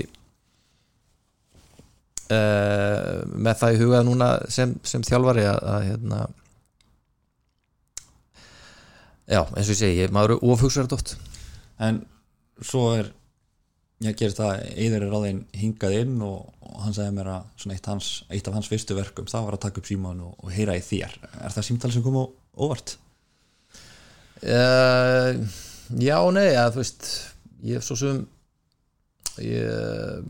uh, 2.31 3.23
með 3.27 3.55
það 3.63 3.77
í 3.77 3.81
hugað 3.83 4.09
núna 4.09 4.29
sem, 4.53 4.75
sem 4.87 5.05
þjálfari 5.07 5.47
að, 5.51 5.61
að 5.75 5.87
hérna 5.91 6.19
já 9.27 9.41
eins 9.43 9.67
og 9.67 9.73
ég 9.75 9.81
segi, 9.81 10.11
maður 10.15 10.37
eru 10.37 10.71
þetta 10.71 10.99
oft 11.01 11.17
En 11.83 11.99
svo 12.63 12.83
er 12.95 13.09
ég 14.05 14.17
gerist 14.19 14.41
það 14.41 14.63
eður 14.77 15.07
er 15.07 15.13
ráðin 15.13 15.43
hingað 15.57 15.95
inn 16.03 16.17
og, 16.25 16.51
og 16.61 16.81
hann 16.85 16.97
sagði 16.97 17.15
mér 17.17 17.31
að 17.33 17.47
svona 17.63 17.77
eitt, 17.79 17.89
hans, 17.89 18.11
eitt 18.29 18.49
af 18.51 18.57
hans 18.59 18.69
fyrstu 18.69 18.97
verkum 18.99 19.29
það 19.31 19.47
var 19.47 19.57
að 19.57 19.63
taka 19.65 19.81
upp 19.81 19.89
síman 19.89 20.23
og, 20.27 20.35
og 20.43 20.53
heyra 20.53 20.77
í 20.77 20.85
þér 20.85 21.17
Er 21.41 21.55
það 21.55 21.69
símtal 21.71 21.93
sem 21.95 22.05
kom 22.05 22.19
á 22.21 22.25
óvart? 22.61 22.97
Uh, 24.45 25.41
já 25.97 26.17
og 26.19 26.35
nei 26.37 26.51
að 26.61 26.83
veist 26.83 27.09
ég 27.65 27.85
svo 27.85 27.97
sem 27.97 28.21
ég 29.41 30.21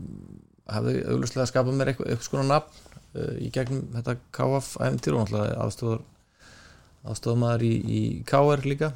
hafði 0.71 1.01
auglustlega 1.07 1.49
skapað 1.51 1.75
mér 1.75 1.91
eitthvað, 1.91 2.13
eitthvað 2.13 2.29
skona 2.29 2.47
nafn 2.53 3.01
uh, 3.19 3.33
í 3.43 3.51
gegnum 3.55 3.83
þetta 3.97 4.15
KF 4.35 4.69
æfintýr 4.79 5.17
og 5.17 5.25
náttúrulega 5.25 5.59
aðstofar 5.65 6.05
aðstofamaður 7.07 7.67
í, 7.67 7.73
í 7.83 8.01
KR 8.27 8.63
líka 8.67 8.93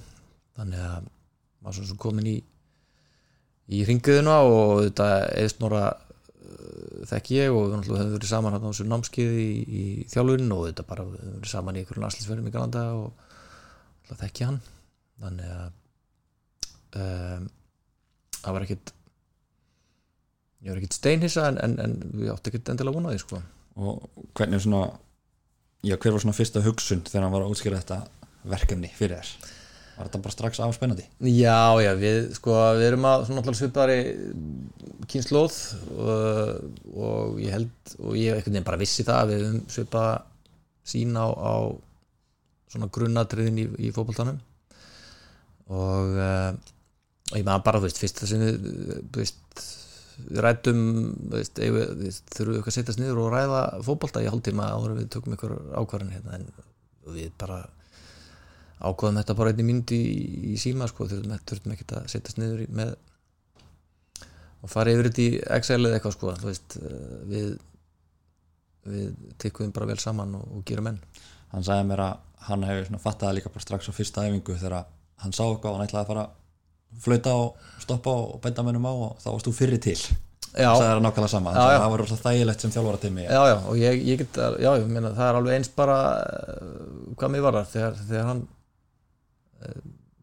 þannig 0.55 0.88
að 0.88 1.11
maður 1.61 1.91
svo 1.91 1.99
komin 2.01 2.32
í 2.32 2.38
í 3.72 3.84
ringiðuna 3.88 4.38
og 4.47 4.86
þetta 4.86 5.09
eða 5.39 5.53
snora 5.53 5.84
uh, 5.91 7.03
þekk 7.11 7.34
ég 7.38 7.55
og 7.55 7.67
við 7.72 7.91
hefum 7.91 8.15
verið 8.15 8.32
saman 8.32 8.57
á 8.57 8.63
þessu 8.67 8.88
námskið 8.89 9.36
í, 9.41 9.51
í 9.63 9.84
þjálfurinn 10.11 10.55
og 10.55 10.65
þetta 10.69 10.88
bara 10.89 11.07
við 11.07 11.19
hefum 11.22 11.38
verið 11.39 11.53
saman 11.55 11.78
í 11.78 11.84
einhverjum 11.84 12.07
landslisverðum 12.07 12.49
í 12.51 12.55
Galanda 12.55 12.88
og 12.99 13.30
þekk 14.11 14.41
ég 14.41 14.49
hann 14.49 14.59
þannig 15.22 15.53
að 15.55 15.69
um, 16.99 17.45
það 18.41 18.57
var 18.57 18.65
ekkit 18.65 18.93
ég 20.61 20.69
var 20.74 20.82
ekkit 20.82 20.97
steinhissa 20.97 21.47
en, 21.49 21.61
en, 21.63 21.78
en 21.82 21.95
við 22.11 22.34
átti 22.34 22.51
ekkit 22.51 22.74
endilega 22.74 22.97
vonaði 22.97 23.22
sko. 23.22 23.39
Og 23.82 24.03
hvernig 24.38 24.61
svona 24.61 24.84
já, 25.82 25.95
hver 25.95 26.13
var 26.13 26.24
svona 26.24 26.38
fyrsta 26.38 26.63
hugsun 26.65 27.05
þegar 27.07 27.26
hann 27.26 27.34
var 27.34 27.45
að 27.45 27.55
útskýra 27.55 27.82
þetta 27.82 28.01
verkefni 28.51 28.91
fyrir 28.97 29.22
þér? 29.22 29.57
Var 29.98 30.08
þetta 30.08 30.22
bara 30.24 30.34
strax 30.34 30.62
afspennandi? 30.64 31.06
Já, 31.36 31.78
já, 31.84 31.92
við, 32.00 32.20
sko, 32.38 32.56
við 32.80 32.88
erum 32.88 33.08
að 33.10 33.26
svona 33.28 33.56
svipari 33.58 33.98
kynnslóð 35.12 35.58
og, 35.98 36.82
og 36.96 37.42
ég 37.44 37.56
held 37.58 37.96
og 38.00 38.16
ég 38.18 38.38
einhvern 38.38 38.56
veginn 38.56 38.68
bara 38.68 38.82
vissi 38.82 39.06
það 39.08 39.20
að 39.22 39.34
við 39.34 39.44
höfum 39.46 39.64
svipað 39.76 40.12
sín 40.92 41.18
á, 41.20 41.28
á 41.28 41.54
svona 42.72 42.89
grunnatriðin 42.94 43.60
í, 43.62 43.68
í 43.88 43.92
fótboltanum 43.94 44.39
og 45.72 46.18
uh, 46.18 46.52
ég 47.36 47.46
maður 47.48 47.68
bara, 47.68 47.82
þú 47.82 47.88
veist, 47.88 48.02
fyrst 48.02 48.24
sem 48.28 48.42
við, 48.44 48.72
þú 49.12 49.22
veist 49.22 49.68
við 50.22 50.42
rættum, 50.46 50.82
þú 51.32 51.38
veist, 51.38 51.62
þurfum 52.36 52.58
við 52.58 52.64
að 52.64 52.76
setjast 52.78 53.02
niður 53.02 53.24
og 53.26 53.36
ræða 53.36 53.62
fótbolta 53.86 54.24
í 54.24 54.30
hálftíma 54.30 54.72
áður 54.72 54.98
við 55.00 55.12
tökum 55.16 55.38
ykkur 55.38 55.56
ákvarðan 55.76 56.16
hérna 56.16 56.39
en 56.39 56.50
við 57.12 57.32
bara 57.42 57.64
ákvaðum 58.82 59.20
þetta 59.22 59.36
bara 59.38 59.54
einni 59.54 59.66
myndi 59.68 59.98
í, 60.02 60.28
í 60.54 60.60
síma 60.62 60.88
sko, 60.90 61.08
þurfum 61.12 61.76
ekki 61.76 61.88
að 61.96 62.08
setjast 62.12 62.42
niður 62.42 62.66
með 62.74 62.96
og 64.62 64.70
fara 64.70 64.94
yfir 64.94 65.10
þetta 65.10 65.24
í 65.26 65.42
Excel 65.58 65.80
eða 65.82 65.98
eitthvað 65.98 66.16
sko, 66.18 66.34
veist 66.46 66.78
við 67.30 67.52
við 68.90 69.14
tikkuðum 69.42 69.74
bara 69.76 69.92
vel 69.92 70.00
saman 70.02 70.34
og, 70.40 70.46
og 70.58 70.66
gerum 70.66 70.88
enn. 70.90 71.00
Hann 71.52 71.66
sagði 71.66 71.86
mér 71.92 72.02
að 72.08 72.28
hann 72.48 72.64
hefur 72.66 72.88
svona 72.88 73.02
fattað 73.04 73.28
það 73.28 73.36
líka 73.38 73.52
bara 73.54 73.66
strax 73.68 73.90
á 73.90 73.94
fyrsta 73.94 74.24
æfingu 74.26 74.56
þegar 74.58 74.88
hann 75.22 75.36
sá 75.38 75.44
eitthvað 75.46 75.70
og 75.70 75.78
hann 75.78 75.86
ætlaði 75.86 76.02
að 76.02 76.12
fara 76.12 76.24
að 76.26 77.04
flauta 77.06 77.34
og 77.38 77.68
stoppa 77.84 78.16
og 78.24 78.40
benda 78.42 78.66
mennum 78.66 78.88
á 78.90 78.94
og 78.94 79.12
þá 79.22 79.28
varst 79.36 79.50
þú 79.50 79.54
fyrri 79.60 79.80
til. 79.86 79.98
Já, 80.52 80.68
það 80.68 80.88
er 80.90 81.04
nákvæmlega 81.06 81.32
sama, 81.32 81.52
Já, 81.56 81.62
já. 81.72 81.78
það 81.80 81.92
var 81.94 82.02
rosa 82.02 82.16
þægilegt 82.20 82.64
sem 82.66 82.72
þjálfara 82.74 83.00
tími 83.00 83.24
já, 83.24 83.42
já, 83.48 83.54
og 83.72 83.78
ég, 83.80 84.02
ég 84.04 84.18
get 84.20 84.40
að, 84.44 84.58
já, 84.60 84.68
ég 84.82 84.90
meina, 84.92 85.12
það 85.16 85.30
er 85.30 85.38
alveg 85.40 85.56
eins 85.56 85.70
bara 85.78 86.00
uh, 86.26 87.14
hvað 87.22 87.32
mér 87.32 87.46
varar 87.46 87.70
þegar, 87.72 88.02
þegar 88.10 88.28
hann 88.28 88.42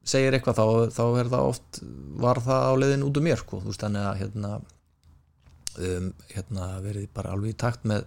segir 0.08 0.36
eitthvað 0.36 0.58
þá, 0.58 0.66
þá 0.94 1.04
er 1.20 1.30
það 1.32 1.48
oft 1.52 1.80
var 2.22 2.40
það 2.44 2.68
á 2.68 2.72
leiðin 2.80 3.06
út 3.06 3.20
um 3.20 3.26
mér 3.28 3.40
sko, 3.40 3.60
þú 3.62 3.72
veist, 3.72 3.82
þannig 3.82 4.06
að 4.08 4.20
hérna, 4.22 4.52
um, 5.88 6.12
hérna 6.32 6.68
verið 6.84 7.10
bara 7.16 7.34
alveg 7.34 7.54
í 7.54 7.58
takt 7.60 7.84
með 7.88 8.06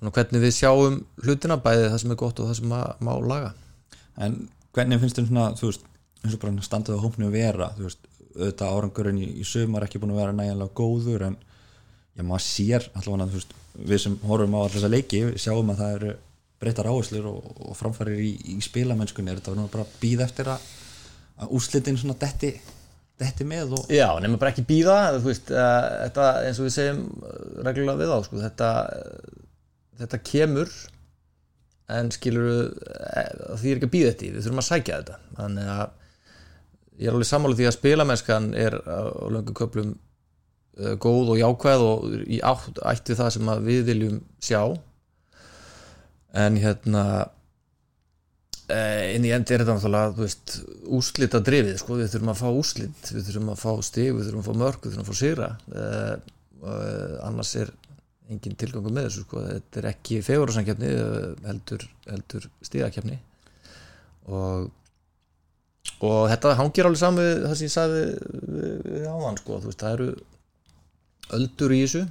svona 0.00 0.14
hvernig 0.16 0.44
við 0.44 0.56
sjáum 0.56 0.98
hlutina 1.24 1.60
bæði 1.60 1.90
það 1.90 1.98
sem 2.02 2.14
er 2.14 2.20
gott 2.20 2.40
og 2.40 2.50
það 2.50 2.58
sem 2.60 2.74
má 3.06 3.12
laga. 3.20 3.52
En 4.20 4.38
hvernig 4.74 5.02
finnst 5.02 5.20
þér 5.20 5.28
svona, 5.28 5.50
þú 5.60 5.70
veist, 5.70 5.84
eins 6.24 6.36
og 6.36 6.42
bara 6.42 6.64
standað 6.66 7.00
á 7.00 7.04
hópni 7.04 7.28
að 7.28 7.36
vera, 7.36 7.70
þú 7.76 7.86
veist, 7.86 8.08
auðvitað 8.30 8.74
árangurinn 8.78 9.20
í, 9.20 9.28
í 9.42 9.46
sumar 9.46 9.86
ekki 9.86 10.00
búin 10.00 10.14
að 10.14 10.22
vera 10.22 10.34
nægilega 10.36 10.76
góður 10.78 11.26
en 11.26 11.36
já, 11.36 12.22
maður 12.22 12.44
sér 12.46 12.88
allavega, 12.94 13.30
þú 13.30 13.40
veist, 13.40 13.54
við 13.90 14.02
sem 14.04 14.18
horfum 14.26 14.56
á 14.56 14.60
alltaf 14.60 14.76
þessa 14.76 14.92
leiki, 14.92 15.22
sjáum 15.40 15.72
að 15.74 15.82
það 15.82 15.96
eru 15.98 16.12
breytar 16.60 16.90
áherslur 16.90 17.28
og, 17.30 17.48
og 17.70 17.76
framfærir 17.78 18.20
í, 18.20 18.34
í 18.52 18.58
spilamennskunni, 18.64 19.32
er 19.32 19.40
þetta 19.40 19.56
nú 19.56 19.66
bara 19.72 19.86
að 19.86 19.96
býða 20.02 20.26
eftir 20.26 20.50
að, 20.52 20.66
að 21.40 21.54
úrslitin 21.56 21.98
svona 22.00 22.18
detti, 22.20 22.52
detti 23.20 23.46
með 23.48 23.76
og 23.78 23.92
Já, 23.94 24.08
nema 24.20 24.40
bara 24.40 24.52
ekki 24.52 24.66
býða 24.68 24.96
veist, 25.24 25.52
uh, 25.54 25.86
þetta 26.04 26.26
eins 26.46 26.60
og 26.60 26.68
við 26.68 26.76
segjum 26.76 27.06
uh, 27.20 27.38
reglulega 27.64 28.02
við 28.02 28.12
á, 28.12 28.18
sko, 28.26 28.42
þetta 28.44 28.72
uh, 28.96 29.38
þetta 30.02 30.20
kemur 30.30 30.74
en 31.90 32.12
skilur 32.14 32.68
því 33.58 33.72
er 33.72 33.80
ekki 33.80 33.88
að 33.88 33.94
býða 33.96 34.12
þetta 34.12 34.26
í, 34.26 34.34
við 34.36 34.44
þurfum 34.44 34.60
að 34.62 34.68
sækja 34.68 34.98
þetta. 35.00 35.16
Þannig 35.40 35.70
að 35.72 35.88
ég 37.00 37.08
er 37.08 37.16
alveg 37.16 37.28
sammála 37.30 37.58
því 37.58 37.66
að 37.66 37.74
spilamennskan 37.74 38.46
er 38.54 38.76
á 38.86 39.26
löngu 39.32 39.54
köplum 39.58 39.96
góð 41.02 41.32
og 41.34 41.40
jákvæð 41.40 41.82
og 41.88 42.04
í 42.30 42.38
átt, 42.46 42.78
ætt 42.86 43.10
við 43.10 43.18
það 43.18 43.32
sem 43.34 43.50
við 43.66 43.82
viljum 43.88 44.20
sjá 44.38 44.60
en 46.36 46.58
hérna 46.62 47.04
eh, 48.70 49.16
inn 49.16 49.26
í 49.26 49.32
endi 49.34 49.54
er 49.54 49.64
þetta 49.64 49.76
náttúrulega 49.76 50.14
þú 50.16 50.26
veist, 50.26 50.56
úslita 50.98 51.42
drifið 51.46 51.78
sko, 51.82 51.98
við 51.98 52.12
þurfum 52.14 52.32
að 52.34 52.42
fá 52.42 52.48
úslit, 52.50 53.12
við 53.12 53.28
þurfum 53.28 53.52
að 53.54 53.62
fá 53.64 53.72
stig 53.86 54.10
við 54.14 54.26
þurfum 54.28 54.42
að 54.42 54.50
fá 54.50 54.60
mörg, 54.64 54.82
við 54.84 54.94
þurfum 54.94 55.06
að 55.06 55.10
fá 55.10 55.20
sigra. 55.20 55.48
Uh, 55.74 56.12
uh, 56.62 57.14
annars 57.26 57.54
er 57.58 57.72
engin 58.30 58.58
tilgangu 58.58 58.92
með 58.94 59.08
þessu 59.08 59.24
sko, 59.24 59.46
þetta 59.48 59.80
er 59.80 59.88
ekki 59.90 60.20
fegurarsankjafni 60.22 60.90
heldur, 61.48 61.86
heldur 62.06 62.46
stigakjafni 62.62 63.16
og 64.30 64.68
og 66.04 66.28
þetta 66.30 66.54
hangir 66.58 66.86
alveg 66.86 67.00
saman 67.00 67.24
við 67.24 67.42
það 67.44 67.56
sem 67.56 67.66
ég 67.66 67.72
sagði 67.74 68.02
við 68.86 69.06
áðan 69.10 69.38
sko, 69.40 69.58
þú 69.60 69.70
veist, 69.70 69.82
það 69.82 69.94
eru 69.96 70.08
öldur 71.38 71.74
í 71.74 71.80
þessu 71.82 72.02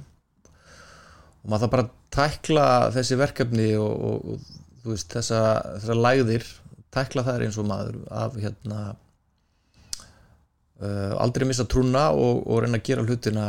og 1.40 1.46
maður 1.48 1.64
það 1.64 1.72
bara 1.74 1.86
að 1.86 1.92
tækla 2.16 2.66
þessi 2.96 3.20
verkefni 3.20 3.68
og, 3.80 3.92
og, 4.10 4.16
og 4.34 4.90
veist, 4.90 5.10
þessa, 5.12 5.40
þessa 5.78 5.96
lægðir 5.98 6.48
tækla 6.94 7.24
þær 7.26 7.46
eins 7.46 7.58
og 7.60 7.68
maður 7.70 8.00
af 8.22 8.36
hérna 8.40 8.80
uh, 10.80 11.14
aldrei 11.22 11.46
missa 11.48 11.66
trúna 11.68 12.08
og, 12.16 12.42
og 12.46 12.64
reyna 12.64 12.80
að 12.80 12.86
gera 12.88 13.04
hlutina 13.06 13.46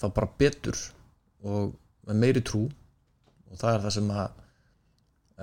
þá 0.00 0.08
bara 0.12 0.34
betur 0.38 0.80
og 1.46 1.72
með 2.06 2.20
meiri 2.22 2.42
trú. 2.44 2.66
Og 3.46 3.60
það 3.60 3.76
er 3.76 3.84
það 3.84 3.94
sem 3.96 4.10
að 4.14 4.42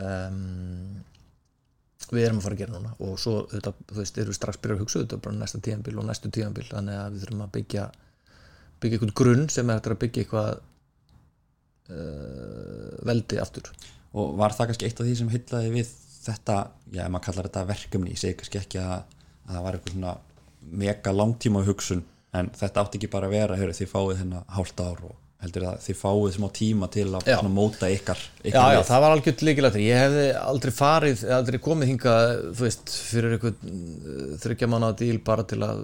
um, 0.03 1.01
við 2.13 2.27
erum 2.27 2.39
að 2.41 2.45
fara 2.45 2.57
að 2.57 2.61
gera 2.63 2.75
núna. 2.75 2.93
Og 3.03 3.15
svo 3.21 3.35
þetta, 3.51 3.73
þú 3.89 3.99
veist, 3.99 4.19
erum 4.19 4.33
við 4.33 4.39
strax 4.39 4.61
byrjað 4.61 4.77
að 4.77 4.83
hugsa 4.83 5.03
þetta 5.03 5.21
bara 5.25 5.39
næsta 5.39 5.61
tíðanbíl 5.63 5.97
og 5.97 6.07
næstu 6.09 6.31
tíðanbíl 6.33 6.67
þannig 6.69 6.99
að 6.99 7.15
við 7.15 7.25
þurfum 7.25 7.45
að 7.45 7.53
byggja 7.57 7.87
byggja 8.83 8.97
eitthvað 8.99 9.17
grunn 9.21 9.49
sem 9.53 9.71
er 9.71 9.93
að 9.93 9.99
byggja 10.01 10.25
eitthvað 10.25 10.61
veldi 13.07 13.39
aftur 13.43 13.69
og 14.13 14.35
var 14.39 14.53
það 14.55 14.69
kannski 14.71 14.87
eitt 14.87 15.01
af 15.01 15.07
því 15.09 15.15
sem 15.19 15.31
hyllaði 15.33 15.71
við 15.73 15.89
þetta, 16.23 16.57
já, 16.93 17.01
ef 17.03 17.11
maður 17.11 17.25
kallar 17.27 17.49
þetta 17.49 17.65
verkefni 17.73 18.13
ég 18.13 18.21
segi 18.21 18.37
kannski 18.39 18.61
ekki 18.61 18.79
að, 18.83 19.17
að 19.47 19.57
það 19.57 19.65
var 19.65 19.77
eitthvað 19.79 19.95
svona 19.97 20.13
mega 20.83 21.13
langtíma 21.17 21.63
hugsun 21.67 22.05
en 22.33 22.49
þetta 22.55 22.83
átti 22.85 22.99
ekki 23.01 23.09
bara 23.13 23.27
að 23.29 23.35
vera 23.35 23.57
heyrðu, 23.59 23.75
þið 23.81 23.91
fáið 23.91 24.15
hérna 24.21 24.43
hálft 24.55 24.79
ár 24.85 25.01
og 25.09 25.19
heldur 25.43 25.65
að 25.67 25.81
þið 25.83 25.97
fáið 25.99 26.35
smá 26.37 26.47
tíma 26.55 26.87
til 26.93 27.09
að 27.17 27.27
Já. 27.27 27.35
móta 27.51 27.89
ykkar, 27.91 28.21
Já, 28.39 28.45
ykkar 28.47 28.69
já, 28.71 28.77
lið. 28.77 28.85
það 28.87 29.01
var 29.03 29.15
algjört 29.17 29.43
líkilægt 29.43 29.79
ég 29.83 29.99
hefði 29.99 30.25
aldrei 30.39 30.71
farið, 30.77 31.23
aldrei 31.35 31.59
komið 31.65 31.91
hingað 31.91 32.27
þú 32.55 32.63
veist, 32.63 32.93
fyrir 33.11 33.35
eitthvað 33.35 34.37
þryggja 34.45 34.69
manna 34.71 34.93
díl 35.03 35.17
bara 35.27 35.43
til 35.49 35.59
að 35.67 35.83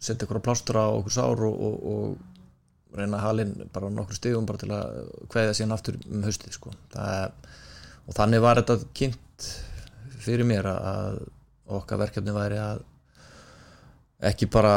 setja 0.00 0.22
eitthvað 0.22 0.44
plástura 0.46 0.86
á 0.86 0.90
okkur 1.00 1.16
sár 1.18 1.42
og, 1.48 1.58
og, 1.66 1.80
og 1.90 2.29
reyna 2.96 3.20
halinn 3.22 3.54
bara 3.72 3.90
nokkur 3.92 4.18
stigum 4.18 4.46
bara 4.48 4.60
til 4.60 4.70
að 4.74 5.00
kveðja 5.32 5.56
síðan 5.58 5.74
aftur 5.76 5.98
um 6.10 6.22
haustið 6.26 6.56
sko. 6.56 6.72
það, 6.94 7.50
og 8.06 8.16
þannig 8.18 8.44
var 8.44 8.60
þetta 8.60 8.92
kynnt 9.00 9.50
fyrir 10.20 10.48
mér 10.48 10.68
að 10.72 11.20
okkar 11.70 12.00
verkefni 12.02 12.34
væri 12.34 12.58
að 12.60 12.82
ekki 14.30 14.50
bara 14.52 14.74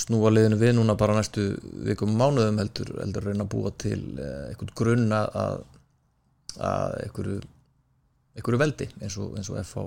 snúa 0.00 0.30
liðinu 0.32 0.56
við 0.60 0.76
núna 0.78 0.96
bara 0.96 1.16
næstu 1.18 1.50
vikum 1.84 2.14
mánuðum 2.16 2.62
heldur, 2.62 2.94
heldur 3.02 3.26
reyna 3.28 3.44
að 3.44 3.52
búa 3.52 3.72
til 3.76 4.00
eh, 4.16 4.52
einhvern 4.52 4.76
grunn 4.78 5.12
að 5.12 5.64
að 6.56 6.94
einhverju, 7.02 7.40
einhverju 8.38 8.60
veldi 8.62 8.86
eins 9.02 9.18
og, 9.20 9.34
eins 9.36 9.50
og 9.52 9.58
FH 9.60 9.82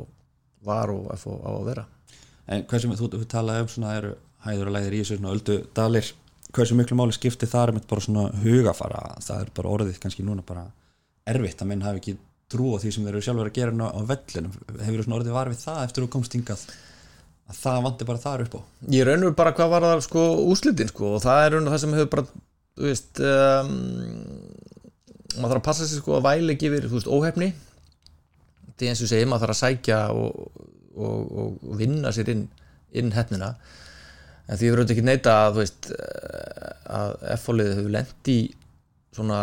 var 0.68 0.92
og 0.94 1.08
FH 1.16 1.40
á 1.42 1.50
að 1.56 1.66
vera 1.72 1.86
En 2.50 2.64
hversu, 2.66 2.90
þú, 2.98 3.12
þú 3.14 3.26
talaði 3.30 3.62
um 3.62 3.68
svona 3.70 4.14
hæður 4.46 4.72
og 4.72 4.74
læðir 4.74 4.96
í 4.98 5.02
þessu 5.04 5.18
öldu 5.30 5.58
dalir 5.78 6.08
hversu 6.56 6.76
miklu 6.78 6.98
máli 6.98 7.14
skipti 7.16 7.46
þar 7.50 7.76
með 7.76 7.86
bara 7.92 8.02
svona 8.06 8.24
hugafara, 8.44 9.04
það 9.22 9.44
er 9.46 9.52
bara 9.60 9.74
orðið 9.76 10.00
kannski 10.02 10.26
núna 10.26 10.42
bara 10.46 10.64
erfitt 11.30 11.62
að 11.62 11.70
menn 11.70 11.84
hafi 11.86 12.02
ekki 12.02 12.16
trú 12.50 12.72
á 12.74 12.78
því 12.82 12.92
sem 12.96 13.04
þeir 13.06 13.14
eru 13.16 13.22
sjálfur 13.28 13.50
að 13.52 13.58
gera 13.60 13.76
ná- 13.78 13.94
á 13.94 14.00
vellinum, 14.10 14.54
hefur 14.82 15.02
þú 15.02 15.06
svona 15.06 15.18
orðið 15.20 15.36
var 15.38 15.52
við 15.54 15.60
það 15.62 15.82
eftir 15.86 16.04
þú 16.06 16.10
komst 16.16 16.34
hingað 16.38 16.64
að 17.50 17.60
það 17.60 17.84
vanti 17.86 18.08
bara 18.10 18.24
þar 18.24 18.44
upp 18.46 18.56
á? 18.58 18.62
Ég 18.94 19.06
raunur 19.06 19.36
bara 19.38 19.54
hvað 19.58 19.70
var 19.76 19.86
það 19.86 20.02
sko 20.08 20.24
úslitin 20.50 20.90
sko 20.90 21.12
og 21.18 21.22
það 21.26 21.44
er 21.46 21.54
raunur 21.56 21.74
það 21.76 21.84
sem 21.84 21.94
hefur 22.00 22.12
bara 22.16 22.26
þú 22.80 22.88
veist 22.90 23.22
um, 23.30 23.72
maður 25.38 25.54
þarf 25.54 25.62
að 25.62 25.66
passa 25.70 25.88
sig 25.90 26.02
sko 26.02 26.18
að 26.18 26.26
væli 26.30 26.58
yfir 26.58 26.88
þú 26.90 26.98
veist 26.98 27.12
óhefni 27.14 27.52
því 28.80 28.90
eins 28.90 29.04
og 29.06 29.12
segi 29.12 29.28
maður 29.30 29.46
þarf 29.46 29.56
að 29.56 29.62
sækja 29.62 30.00
og, 30.16 30.66
og, 30.98 31.34
og 31.70 31.78
vinna 31.82 32.14
sér 32.16 32.32
inn, 32.34 32.46
inn 32.98 33.14
hefnina 33.14 33.54
en 34.50 34.58
því 34.58 34.66
við 34.66 34.76
verðum 34.76 34.94
ekki 34.96 35.06
neita 35.06 35.36
að 35.46 35.56
þú 35.56 35.64
veist 35.64 35.90
eh, 35.94 36.70
að 37.00 37.16
F-fólið 37.38 37.74
hefur 37.78 37.96
lent 37.96 38.32
í 38.34 38.40
svona 39.16 39.42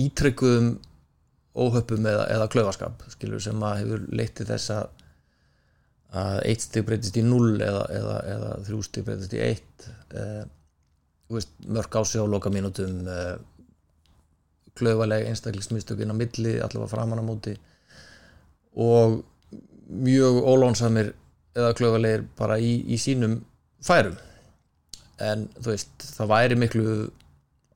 ítrykkuðum 0.00 0.70
óhöppum 1.56 2.08
eða, 2.08 2.26
eða 2.34 2.48
klaufaskap 2.52 3.04
skilur 3.12 3.42
sem 3.42 3.62
að 3.64 3.82
hefur 3.82 4.06
leitt 4.16 4.36
til 4.38 4.48
þess 4.48 4.72
að 4.74 4.92
að 6.16 6.38
eitt 6.48 6.62
stig 6.64 6.84
breytist 6.86 7.16
í 7.18 7.24
0 7.26 7.58
eða, 7.60 7.82
eða, 7.92 8.16
eða 8.32 8.50
þrjú 8.68 8.82
stig 8.86 9.04
breytist 9.04 9.34
í 9.36 9.40
1 9.42 9.88
eh, 10.20 10.44
veist, 11.32 11.52
mörg 11.66 11.98
á 11.98 12.00
sig 12.06 12.22
á 12.22 12.26
loka 12.30 12.52
mínútum 12.52 13.02
eh, 13.10 13.36
klaufaleg 14.76 15.26
einstaklismistök 15.30 16.04
inn 16.04 16.12
á 16.12 16.16
milli 16.16 16.56
allavega 16.60 16.92
framan 16.92 17.20
á 17.20 17.24
móti 17.26 17.56
og 18.76 19.22
mjög 19.88 20.40
ólónsamir 20.44 21.12
eða 21.56 21.74
klaufalegir 21.78 22.26
bara 22.38 22.58
í, 22.60 22.72
í 22.86 22.98
sínum 23.00 23.40
færum. 23.84 24.16
En 25.22 25.46
þú 25.56 25.72
veist, 25.72 25.94
það 26.18 26.32
væri 26.34 26.60
miklu 26.60 26.86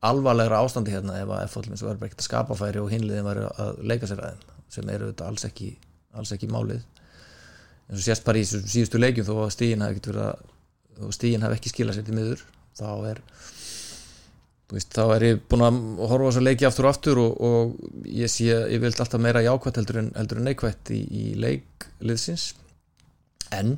alvarlegra 0.04 0.60
ástandi 0.64 0.92
hérna 0.92 1.18
ef 1.20 1.32
að 1.32 1.58
og 1.58 1.82
verður 1.88 2.06
ekkert 2.06 2.22
að 2.22 2.28
skapa 2.28 2.56
færi 2.56 2.80
og 2.80 2.92
hinliðin 2.92 3.26
væri 3.26 3.48
að 3.50 3.82
leika 3.84 4.08
sér 4.08 4.22
aðeim 4.24 4.46
sem 4.70 4.92
eru 4.92 5.10
þetta 5.10 5.28
alls 5.28 5.44
ekki, 5.48 5.74
alls 6.16 6.32
ekki 6.36 6.48
málið. 6.52 6.84
Eins 7.90 7.98
og 7.98 8.06
sést 8.06 8.24
bara 8.24 8.40
í 8.40 8.46
síðustu 8.46 9.00
leikjum 9.00 9.26
þó 9.26 9.34
að 9.42 9.54
stígin 9.56 9.82
hafi 9.84 9.96
ekkert 9.96 10.12
verið 10.12 10.28
að 10.28 10.48
að 11.00 11.16
stígin 11.16 11.44
hafi 11.44 11.58
ekki 11.58 11.72
skilað 11.72 11.98
sér 11.98 12.06
til 12.06 12.16
miður 12.16 12.44
þá 12.78 12.88
er 13.10 13.20
veist, 14.70 14.92
þá 14.94 15.04
er 15.16 15.26
ég 15.26 15.42
búin 15.50 15.66
að 15.66 15.78
horfa 16.12 16.32
að 16.38 16.46
leiki 16.46 16.66
aftur 16.68 16.86
og 16.86 16.94
aftur 16.94 17.20
og, 17.22 17.36
og 17.40 18.06
ég 18.06 18.30
sé, 18.30 18.50
ég 18.50 18.82
vilt 18.82 19.00
alltaf 19.02 19.22
meira 19.22 19.42
jákvætt 19.44 19.80
heldur 19.80 20.02
en, 20.02 20.10
en 20.14 20.44
neikvætt 20.46 20.92
í, 20.94 21.00
í 21.00 21.24
leikliðsins 21.40 22.50
en 23.56 23.76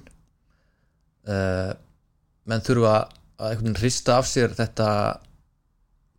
uh, 1.28 1.72
menn 2.48 2.64
þurfa 2.66 2.94
að 2.96 3.48
einhvern 3.48 3.68
veginn 3.68 3.80
hrista 3.80 4.18
af 4.20 4.28
sér 4.30 4.54
þetta 4.58 4.88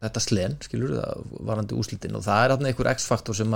þetta 0.04 0.24
slen, 0.24 0.58
skilur 0.64 0.98
það, 0.98 1.28
varandi 1.48 1.78
úslitin 1.80 2.18
og 2.18 2.26
það 2.26 2.42
er 2.44 2.54
þarna 2.54 2.72
einhver 2.72 2.90
x-faktor 2.92 3.38
sem 3.38 3.54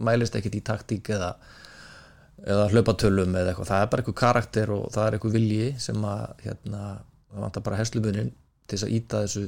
mælist 0.00 0.38
ekkit 0.38 0.56
í 0.56 0.64
taktík 0.64 1.10
eða 1.12 1.34
eða 2.42 2.68
hlaupatölum 2.72 3.36
eða 3.38 3.52
eitthvað, 3.52 3.68
það 3.70 3.82
er 3.82 3.90
bara 3.92 4.02
einhver 4.02 4.18
karakter 4.18 4.72
og 4.74 4.86
það 4.94 5.04
er 5.06 5.16
einhver 5.16 5.34
vilji 5.36 5.66
sem 5.82 6.06
að 6.08 6.22
hérna, 6.46 6.80
það 7.30 7.44
vantar 7.44 7.66
bara 7.68 7.78
herslubunin 7.78 8.32
til 8.66 8.78
þess 8.78 8.86
að 8.86 8.94
íta 8.96 9.20
þessu 9.26 9.44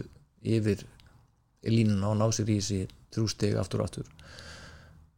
yfir 0.54 0.84
línuna 1.64 2.12
og 2.12 2.20
ná 2.20 2.26
sér 2.34 2.52
í 2.52 2.58
þessi 2.60 2.80
þrjústeg 3.14 3.56
aftur 3.58 3.82
og 3.82 3.88
aftur. 3.88 4.10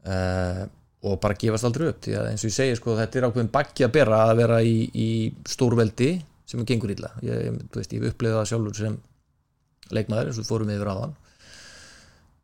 Uh, 0.06 0.62
og 1.04 1.18
bara 1.20 1.36
gefast 1.38 1.66
aldrei 1.68 1.90
upp 1.90 2.00
því 2.06 2.16
að 2.18 2.30
eins 2.30 2.44
og 2.44 2.50
ég 2.50 2.56
segi 2.56 2.78
sko 2.78 2.96
þetta 2.96 3.18
er 3.18 3.26
ákveðin 3.28 3.52
bakki 3.52 3.84
að 3.86 3.94
bera 3.98 4.22
að 4.30 4.38
vera 4.40 4.62
í, 4.64 4.76
í 4.96 5.10
stórveldi 5.48 6.10
sem 6.46 6.62
er 6.62 6.68
gengur 6.68 6.92
illa. 6.94 7.10
Ég, 7.26 7.46
ég, 7.48 7.60
veist, 7.74 7.92
ég 7.92 8.02
hef 8.02 8.14
upplegað 8.14 8.40
það 8.40 8.50
sjálfur 8.52 8.80
sem 8.80 8.98
leikmaður 9.94 10.30
eins 10.30 10.40
og 10.40 10.48
fórum 10.48 10.72
yfir 10.72 10.90
aðan 10.90 11.14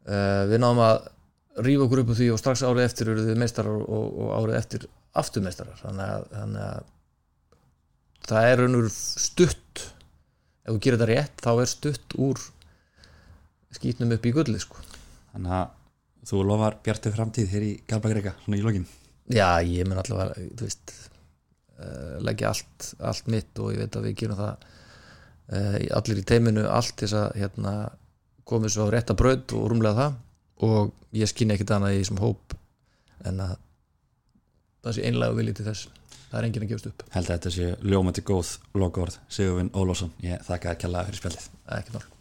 uh, 0.06 0.42
við 0.50 0.62
náðum 0.62 0.82
að 0.84 1.10
rífa 1.66 1.86
okkur 1.86 2.02
upp 2.02 2.12
á 2.12 2.18
því 2.18 2.28
og 2.32 2.40
strax 2.40 2.64
árið 2.66 2.86
eftir 2.86 3.12
eru 3.12 3.26
við 3.26 3.40
meistarar 3.42 3.82
og, 3.82 4.18
og 4.24 4.32
árið 4.38 4.58
eftir 4.60 4.88
afturmeistarar. 5.22 5.78
Þannig 5.82 6.14
að, 6.16 6.26
þannig 6.32 6.64
að 6.68 6.90
það 8.30 8.48
er 8.48 8.62
raunur 8.62 8.88
stutt. 8.96 9.84
Ef 10.62 10.70
þú 10.70 10.80
gerir 10.84 11.00
þetta 11.00 11.10
rétt 11.10 11.44
þá 11.44 11.52
er 11.52 11.70
stutt 11.72 12.18
úr 12.22 12.42
skýtnum 13.72 14.12
upp 14.14 14.26
í 14.28 14.34
gulli 14.34 14.60
sko. 14.60 14.82
þannig 15.32 15.54
að 15.56 15.70
þú 16.26 16.42
lofar 16.46 16.78
bjartið 16.84 17.16
framtíð 17.16 17.54
hér 17.54 17.64
í 17.66 17.72
Galbakreika, 17.88 18.34
svona 18.44 18.58
í 18.58 18.64
lokin. 18.64 18.86
Já 19.32 19.62
ég 19.64 19.88
mun 19.88 20.00
allavega 20.02 20.46
þú 20.58 20.66
veist 20.66 20.92
uh, 21.78 22.18
leggja 22.26 22.52
allt, 22.52 22.92
allt 23.00 23.30
mitt 23.32 23.62
og 23.62 23.72
ég 23.74 23.82
veit 23.82 23.98
að 23.98 24.08
við 24.08 24.18
gerum 24.22 24.40
það 24.40 24.66
uh, 25.52 25.78
allir 25.98 26.22
í 26.22 26.26
teiminu 26.28 26.66
allt 26.68 27.02
þess 27.02 27.18
að 27.18 27.40
hérna, 27.40 27.74
komið 28.48 28.74
svo 28.74 28.88
á 28.90 28.92
rétta 28.94 29.16
braut 29.18 29.56
og 29.56 29.66
rúmlega 29.72 29.98
það. 29.98 30.20
Og 30.62 30.92
ég 31.18 31.30
skynni 31.30 31.56
ekkit 31.56 31.74
annað 31.74 31.96
í 31.96 32.02
þessum 32.02 32.22
hóp 32.22 32.54
en 33.26 33.42
að 33.42 33.56
það 34.82 34.96
sé 34.96 35.08
einlega 35.08 35.38
vilji 35.38 35.58
til 35.58 35.68
þess. 35.70 35.90
Það 36.32 36.38
er 36.38 36.46
enginn 36.48 36.64
að 36.64 36.70
gefast 36.70 36.88
upp. 36.88 37.02
Held 37.12 37.26
að 37.28 37.34
þetta 37.34 37.52
sé 37.52 37.66
ljómandi 37.84 38.24
góð 38.24 38.54
lokaord 38.80 39.18
Sigurvin 39.28 39.74
Ólásson, 39.76 40.14
ég 40.24 40.40
þakka 40.46 40.72
að 40.72 40.82
kella 40.86 41.04
fyrir 41.08 41.20
spjaldið 41.20 41.50
ekki 41.76 41.96
mál 41.96 42.11